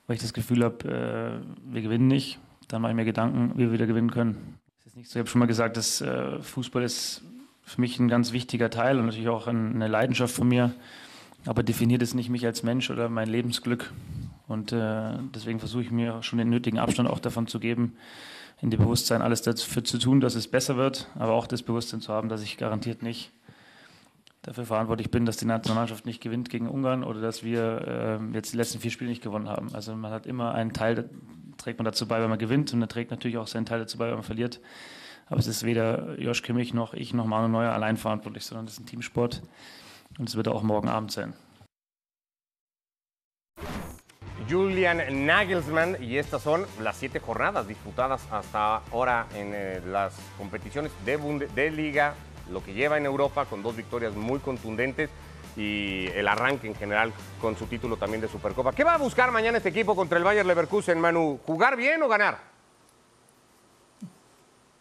Weil 0.08 0.16
ich 0.16 0.22
das 0.22 0.34
Gefühl 0.34 0.64
habe, 0.64 1.42
äh, 1.44 1.74
wir 1.74 1.82
gewinnen 1.82 2.08
nicht, 2.08 2.40
dann 2.68 2.82
mache 2.82 2.92
ich 2.92 2.96
mir 2.96 3.06
Gedanken, 3.06 3.54
wie 3.56 3.64
wir 3.64 3.72
wieder 3.72 3.88
gewinnen 3.88 4.12
können. 4.12 4.60
Es 4.80 4.88
ist 4.88 4.98
nicht 4.98 5.10
so, 5.10 5.18
ich 5.18 5.22
habe 5.22 5.30
schon 5.30 5.40
mal 5.40 5.46
gesagt, 5.46 5.78
dass 5.78 6.02
äh, 6.02 6.40
Fußball 6.42 6.84
ist 6.84 7.24
für 7.64 7.82
mich 7.82 8.00
ein 8.00 8.08
ganz 8.08 8.32
wichtiger 8.32 8.70
Teil 8.70 9.00
und 9.00 9.06
natürlich 9.06 9.30
auch 9.30 9.48
ein, 9.48 9.76
eine 9.76 9.88
Leidenschaft 9.88 10.34
von 10.34 10.48
mir, 10.48 10.74
aber 11.46 11.64
definiert 11.64 12.02
es 12.02 12.14
nicht 12.14 12.30
mich 12.30 12.46
als 12.46 12.64
Mensch 12.64 12.90
oder 12.90 13.10
mein 13.10 13.28
Lebensglück. 13.28 13.92
Und 14.48 14.72
äh, 14.72 15.18
deswegen 15.34 15.60
versuche 15.60 15.82
ich 15.84 15.92
mir 15.92 16.22
schon 16.22 16.38
den 16.38 16.50
nötigen 16.50 16.78
Abstand 16.78 17.10
auch 17.10 17.20
davon 17.20 17.48
zu 17.48 17.60
geben, 17.60 17.98
in 18.62 18.70
dem 18.70 18.80
Bewusstsein 18.80 19.22
alles 19.22 19.42
dafür 19.42 19.84
zu 19.84 19.98
tun, 19.98 20.22
dass 20.22 20.36
es 20.36 20.48
besser 20.48 20.78
wird, 20.78 21.10
aber 21.16 21.34
auch 21.34 21.48
das 21.48 21.64
Bewusstsein 21.64 22.02
zu 22.02 22.14
haben, 22.14 22.30
dass 22.30 22.44
ich 22.44 22.58
garantiert 22.58 23.02
nicht 23.02 23.32
dafür 24.46 24.66
verantwortlich 24.66 25.10
bin, 25.10 25.26
dass 25.26 25.38
die 25.38 25.46
Nationalmannschaft 25.46 26.06
nicht 26.06 26.22
gewinnt 26.22 26.52
gegen 26.52 26.70
Ungarn 26.70 27.04
oder 27.04 27.20
dass 27.20 27.44
wir 27.44 28.20
äh, 28.22 28.34
jetzt 28.34 28.54
die 28.54 28.58
letzten 28.58 28.80
vier 28.80 28.92
Spiele 28.92 29.10
nicht 29.10 29.24
gewonnen 29.24 29.50
haben. 29.50 29.74
Also 29.74 29.96
man 29.96 30.12
hat 30.12 30.28
immer 30.28 30.54
einen 30.54 30.72
Teil, 30.72 31.10
trägt 31.58 31.80
man 31.80 31.86
dazu 31.86 32.08
bei, 32.08 32.22
wenn 32.22 32.30
man 32.30 32.38
gewinnt 32.38 32.72
und 32.72 32.80
dann 32.80 32.90
trägt 32.90 33.10
natürlich 33.10 33.38
auch 33.38 33.48
seinen 33.48 33.66
Teil 33.66 33.80
dazu 33.80 33.98
bei, 33.98 34.08
wenn 34.08 34.14
man 34.14 34.24
verliert. 34.24 34.62
Aber 35.28 35.40
es 35.40 35.48
ist 35.48 35.64
weder 35.64 36.20
Josh 36.20 36.44
Kimmich 36.44 36.76
noch 36.76 36.94
ich 36.94 37.12
noch 37.14 37.26
Manu 37.26 37.48
Neuer 37.48 37.74
allein 37.74 37.98
verantwortlich, 37.98 38.46
sondern 38.46 38.68
es 38.68 38.74
ist 38.74 38.82
ein 38.82 38.86
Teamsport 38.86 39.42
und 40.20 40.30
es 40.30 40.36
wird 40.36 40.48
auch 40.48 40.62
morgen 40.62 40.90
Abend 40.90 41.12
sein. 41.12 41.34
Julian 44.48 45.26
Nagelsmann 45.26 45.96
y 46.04 46.18
estas 46.20 46.44
son 46.44 46.66
las 46.80 47.00
siete 47.00 47.20
jornadas 47.20 47.68
disputadas 47.68 48.22
hasta 48.30 48.84
ahora 48.92 49.26
en 49.34 49.56
eh, 49.56 49.82
las 49.88 50.14
competiciones 50.38 50.92
de, 51.04 51.18
Bunde- 51.18 51.48
de 51.56 51.72
liga, 51.72 52.14
lo 52.52 52.64
que 52.64 52.74
lleva 52.74 52.98
en 52.98 53.06
Europa 53.06 53.46
con 53.46 53.62
dos 53.64 53.76
victorias 53.76 54.16
muy 54.16 54.40
contundentes 54.40 55.10
y 55.58 56.08
el 56.14 56.28
arranque 56.28 56.68
en 56.68 56.76
general 56.76 57.14
con 57.42 57.56
su 57.58 57.66
título 57.66 57.98
también 57.98 58.22
de 58.22 58.28
Supercopa. 58.28 58.74
¿Qué 58.74 58.84
va 58.84 58.96
a 58.96 58.98
buscar 58.98 59.32
mañana 59.32 59.58
este 59.58 59.70
equipo 59.70 59.96
contra 59.96 60.18
el 60.18 60.24
Bayer 60.24 60.46
Leverkusen, 60.46 61.00
Manu? 61.00 61.40
¿Jugar 61.46 61.76
bien 61.78 62.02
o 62.04 62.08
ganar? 62.08 62.40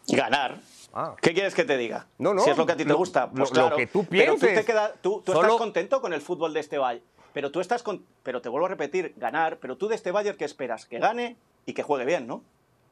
Ganar. 0.07 0.59
Ah. 0.93 1.15
¿Qué 1.21 1.33
quieres 1.33 1.53
que 1.55 1.65
te 1.65 1.77
diga? 1.77 2.07
No, 2.19 2.33
no, 2.33 2.41
Si 2.43 2.49
es 2.51 2.57
lo 2.57 2.65
que 2.65 2.71
a 2.73 2.77
ti 2.77 2.83
te 2.83 2.89
lo- 2.89 2.97
gusta, 2.97 3.29
pues 3.29 3.39
lo- 3.39 3.45
lo 3.45 3.51
claro. 3.51 3.75
que 3.75 3.87
tú 3.87 4.05
Pero 4.09 4.35
tú, 4.35 4.39
te 4.41 4.63
queda- 4.63 4.93
tú, 5.01 5.21
tú 5.25 5.33
Solo- 5.33 5.47
estás 5.47 5.57
contento 5.57 5.99
con 6.01 6.13
el 6.13 6.21
fútbol 6.21 6.53
de 6.53 6.59
este 6.61 6.77
Bayern. 6.77 7.05
Pero 7.33 7.51
tú 7.51 7.59
estás 7.59 7.83
con, 7.83 8.05
pero 8.23 8.41
te 8.41 8.47
vuelvo 8.47 8.67
a 8.67 8.69
repetir, 8.69 9.13
ganar. 9.17 9.57
Pero 9.57 9.75
tú 9.77 9.87
de 9.89 9.95
este 9.95 10.11
Bayern, 10.11 10.37
¿qué 10.37 10.45
esperas? 10.45 10.85
Que 10.85 10.99
gane 10.99 11.35
y 11.65 11.73
que 11.73 11.83
juegue 11.83 12.05
bien, 12.05 12.27
¿no? 12.27 12.43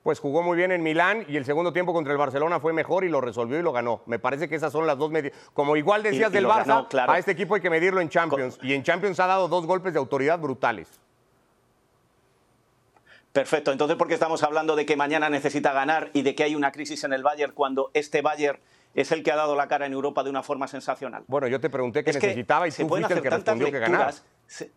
Pues 0.03 0.19
jugó 0.19 0.43
muy 0.43 0.57
bien 0.57 0.73
en 0.73 0.83
Milán 0.83 1.25
y 1.29 1.37
el 1.37 1.45
segundo 1.45 1.71
tiempo 1.71 1.93
contra 1.93 2.11
el 2.11 2.19
Barcelona 2.19 2.59
fue 2.59 2.73
mejor 2.73 3.05
y 3.05 3.09
lo 3.09 3.21
resolvió 3.21 3.57
y 3.57 3.61
lo 3.63 3.71
ganó. 3.71 4.01
Me 4.05 4.19
parece 4.19 4.49
que 4.49 4.55
esas 4.55 4.71
son 4.73 4.85
las 4.85 4.97
dos 4.97 5.09
medidas. 5.11 5.37
Como 5.53 5.77
igual 5.77 6.03
decías 6.03 6.29
y 6.29 6.33
del 6.33 6.45
Barça, 6.45 6.65
ganó, 6.65 6.87
claro. 6.89 7.13
a 7.13 7.17
este 7.17 7.31
equipo 7.31 7.55
hay 7.55 7.61
que 7.61 7.69
medirlo 7.69 8.01
en 8.01 8.09
Champions. 8.09 8.59
Y 8.61 8.73
en 8.73 8.83
Champions 8.83 9.17
ha 9.21 9.27
dado 9.27 9.47
dos 9.47 9.65
golpes 9.65 9.93
de 9.93 9.99
autoridad 9.99 10.37
brutales. 10.39 10.89
Perfecto. 13.31 13.71
Entonces, 13.71 13.97
¿por 13.97 14.09
qué 14.09 14.13
estamos 14.13 14.43
hablando 14.43 14.75
de 14.75 14.85
que 14.85 14.97
mañana 14.97 15.29
necesita 15.29 15.71
ganar 15.71 16.09
y 16.13 16.21
de 16.21 16.35
que 16.35 16.43
hay 16.43 16.55
una 16.55 16.73
crisis 16.73 17.03
en 17.05 17.13
el 17.13 17.23
Bayern 17.23 17.53
cuando 17.53 17.89
este 17.93 18.21
Bayern 18.21 18.59
es 18.93 19.11
el 19.13 19.23
que 19.23 19.31
ha 19.31 19.35
dado 19.37 19.55
la 19.55 19.67
cara 19.67 19.85
en 19.85 19.93
Europa 19.93 20.21
de 20.23 20.29
una 20.29 20.43
forma 20.43 20.67
sensacional? 20.67 21.23
Bueno, 21.27 21.47
yo 21.47 21.61
te 21.61 21.69
pregunté 21.69 22.03
qué 22.03 22.11
Es 22.11 22.17
que 22.17 22.27
necesitaba 22.27 22.67
y 22.67 22.71
se 22.71 22.85
pueden 22.85 23.05
fuiste 23.05 23.13
el 23.17 23.21
que 23.21 23.27
hacer 23.29 23.43
tantas 23.43 23.57
respondió 23.57 23.79
que 23.79 23.91
ganar. 23.91 24.13
Se- 24.47 24.69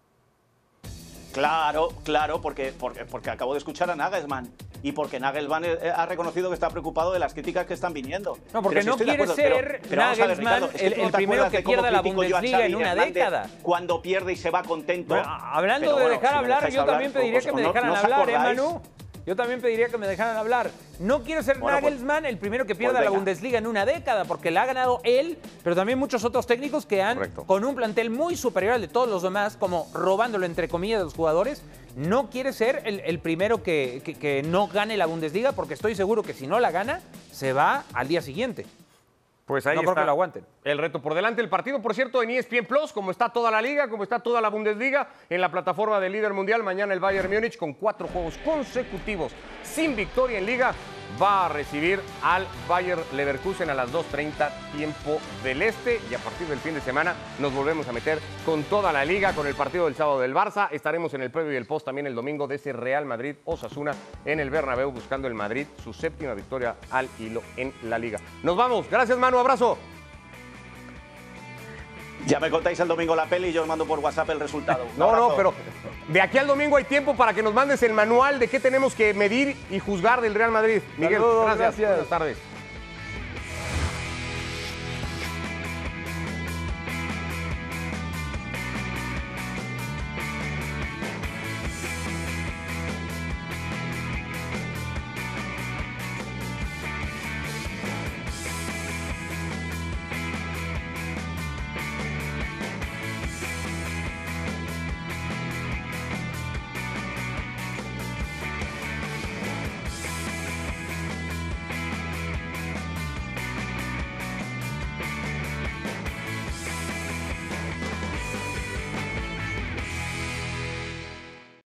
Claro, 1.34 1.88
claro, 2.02 2.40
porque, 2.40 2.72
porque, 2.72 3.04
porque 3.04 3.28
acabo 3.28 3.52
de 3.52 3.58
escuchar 3.58 3.90
a 3.90 3.94
Nagelsmann 3.94 4.50
y 4.82 4.92
porque 4.92 5.18
Nagelsmann 5.20 5.64
eh, 5.64 5.92
ha 5.94 6.06
reconocido 6.06 6.48
que 6.50 6.54
está 6.54 6.68
preocupado 6.70 7.12
de 7.12 7.18
las 7.18 7.32
críticas 7.34 7.66
que 7.66 7.74
están 7.74 7.92
viniendo. 7.92 8.38
No, 8.52 8.62
porque 8.62 8.80
Pero 8.80 8.92
no 8.92 8.96
quiere 8.96 9.12
acuerdo, 9.12 9.34
pero- 9.36 9.56
ser 9.56 9.80
pero 9.88 10.02
vamos 10.02 10.18
a 10.20 10.26
ver, 10.26 10.38
Nagelsmann 10.38 10.54
Ricardo, 10.70 10.86
el- 10.86 10.92
el 11.06 11.12
primero 11.12 11.50
que 11.50 11.62
pierda 11.62 11.90
la 11.90 12.00
Bundesliga 12.02 12.66
en 12.66 12.74
una 12.76 12.90
Hernández 12.92 13.14
década. 13.14 13.46
Cuando 13.62 14.02
pierde 14.02 14.32
y 14.32 14.36
se 14.36 14.50
va 14.50 14.62
contento. 14.62 15.14
Bueno, 15.14 15.28
hablando 15.28 15.86
Pero 15.86 15.96
de 15.96 16.02
bueno, 16.02 16.20
dejar 16.20 16.30
si 16.32 16.36
hablar, 16.38 16.70
yo 16.70 16.80
hablar, 16.82 16.94
también 16.94 17.12
pediría 17.12 17.38
os- 17.38 17.44
que 17.46 17.52
me 17.52 17.62
dejaran 17.62 17.96
hablar, 17.96 18.28
¿eh. 18.30 18.38
Manu? 18.38 18.82
Yo 19.26 19.34
también 19.34 19.60
pediría 19.60 19.88
que 19.88 19.98
me 19.98 20.06
dejaran 20.06 20.36
hablar. 20.36 20.70
No 21.00 21.24
quiere 21.24 21.42
ser 21.42 21.58
Bueno, 21.58 21.78
pues- 21.80 21.92
Nagelsmann 21.94 22.26
el 22.26 22.38
primero 22.38 22.64
que 22.64 22.76
pierda 22.76 22.98
pues 23.00 23.04
la. 23.06 23.10
Bundesliga 23.10 23.58
en 23.58 23.66
una 23.66 23.84
década, 23.84 24.24
porque 24.24 24.52
la 24.52 24.62
ha 24.62 24.66
ganado 24.66 25.00
él, 25.02 25.36
pero 25.64 25.74
también 25.74 25.98
muchos 25.98 26.24
otros 26.24 26.46
técnicos 26.46 26.86
que 26.86 27.02
han, 27.02 27.16
Correcto. 27.18 27.44
con 27.44 27.64
un 27.64 27.74
plantel 27.74 28.08
muy 28.10 28.36
superior 28.36 28.74
al 28.74 28.80
de 28.80 28.88
todos 28.88 29.08
los 29.08 29.22
demás, 29.22 29.56
como 29.56 29.88
robándolo 29.92 30.46
entre 30.46 30.68
comillas 30.68 31.00
de 31.00 31.04
los 31.06 31.14
jugadores, 31.14 31.62
no 31.96 32.30
quiere 32.30 32.52
ser 32.52 32.82
el, 32.84 33.00
el 33.00 33.18
primero 33.18 33.62
que, 33.64 34.00
que- 34.04 34.14
que 34.14 34.42
no 34.44 34.68
gane 34.68 34.96
la 34.96 35.06
Bundesliga, 35.06 35.52
porque 35.52 35.74
estoy 35.74 35.96
seguro 35.96 36.22
que 36.22 36.32
si 36.32 36.46
no 36.46 36.60
la 36.60 36.70
gana, 36.70 37.00
se 37.32 37.52
va 37.52 37.82
al 37.94 38.06
día 38.06 38.22
siguiente. 38.22 38.64
Pues 39.46 39.64
ahí 39.66 39.76
No 39.76 39.82
creo 39.82 39.92
está 39.92 40.00
que 40.02 40.06
lo 40.06 40.11
aguanten. 40.11 40.44
el 40.64 40.76
reto 40.78 41.00
por 41.00 41.14
delante. 41.14 41.40
El 41.40 41.48
partido, 41.48 41.80
por 41.80 41.94
cierto, 41.94 42.20
en 42.20 42.30
ESPN 42.30 42.66
Plus, 42.66 42.92
como 42.92 43.12
está 43.12 43.28
toda 43.28 43.48
la 43.50 43.62
liga, 43.62 43.88
como 43.88 44.02
está 44.02 44.18
toda 44.18 44.40
la 44.40 44.48
Bundesliga, 44.50 45.09
en 45.30 45.40
la 45.40 45.48
plataforma 45.50 46.00
del 46.00 46.12
líder 46.12 46.32
mundial. 46.32 46.64
Mañana 46.64 46.92
el 46.92 46.98
Bayern 46.98 47.32
Múnich, 47.32 47.56
con 47.56 47.72
cuatro 47.74 48.09
juegos 48.09 48.37
consecutivos 48.44 49.32
sin 49.62 49.94
victoria 49.94 50.38
en 50.38 50.46
liga, 50.46 50.74
va 51.20 51.46
a 51.46 51.48
recibir 51.48 52.00
al 52.22 52.46
Bayern 52.68 53.02
Leverkusen 53.12 53.70
a 53.70 53.74
las 53.74 53.92
2.30 53.92 54.50
tiempo 54.76 55.18
del 55.42 55.62
este. 55.62 56.00
Y 56.11 56.14
a 56.14 56.18
partir 56.18 56.46
del 56.46 56.59
fin 56.59 56.74
de 56.74 56.81
semana 56.81 57.14
nos 57.38 57.52
volvemos 57.52 57.88
a 57.88 57.92
meter 57.92 58.18
con 58.44 58.62
toda 58.64 58.92
la 58.92 59.05
liga, 59.05 59.33
con 59.33 59.46
el 59.46 59.55
partido 59.55 59.87
del 59.87 59.94
sábado 59.94 60.20
del 60.20 60.35
Barça. 60.35 60.68
Estaremos 60.70 61.14
en 61.14 61.22
el 61.22 61.31
previo 61.31 61.52
y 61.52 61.57
el 61.57 61.66
post 61.66 61.87
también 61.87 62.07
el 62.07 62.14
domingo 62.14 62.46
de 62.46 62.57
ese 62.57 62.72
Real 62.72 63.07
Madrid 63.07 63.37
Osasuna 63.44 63.94
en 64.24 64.40
el 64.40 64.50
Bernabéu, 64.50 64.90
buscando 64.90 65.29
el 65.29 65.35
Madrid 65.35 65.66
su 65.83 65.92
séptima 65.92 66.35
victoria 66.35 66.76
al 66.90 67.09
hilo 67.18 67.42
en 67.57 67.72
la 67.85 67.98
liga. 67.98 68.18
Nos 68.42 68.57
vamos. 68.57 68.88
Gracias, 68.90 69.18
Manu. 69.18 69.38
Abrazo. 69.38 69.95
Ya 72.26 72.40
me 72.40 72.50
contáis 72.50 72.78
el 72.80 72.88
domingo 72.88 73.14
la 73.14 73.26
peli 73.26 73.48
y 73.48 73.52
yo 73.52 73.62
os 73.62 73.68
mando 73.68 73.86
por 73.86 74.00
WhatsApp 74.00 74.30
el 74.30 74.40
resultado. 74.40 74.84
No, 74.96 75.14
no, 75.14 75.36
pero 75.36 75.54
de 76.08 76.20
aquí 76.20 76.38
al 76.38 76.46
domingo 76.46 76.76
hay 76.76 76.84
tiempo 76.84 77.16
para 77.16 77.32
que 77.34 77.42
nos 77.42 77.54
mandes 77.54 77.82
el 77.82 77.92
manual 77.92 78.38
de 78.38 78.48
qué 78.48 78.60
tenemos 78.60 78.94
que 78.94 79.14
medir 79.14 79.56
y 79.70 79.78
juzgar 79.78 80.20
del 80.20 80.34
Real 80.34 80.50
Madrid. 80.50 80.80
Miguel, 80.96 81.20
Saludos, 81.20 81.44
gracias. 81.44 81.58
gracias. 81.58 81.90
Buenas 81.90 82.08
tardes. 82.08 82.56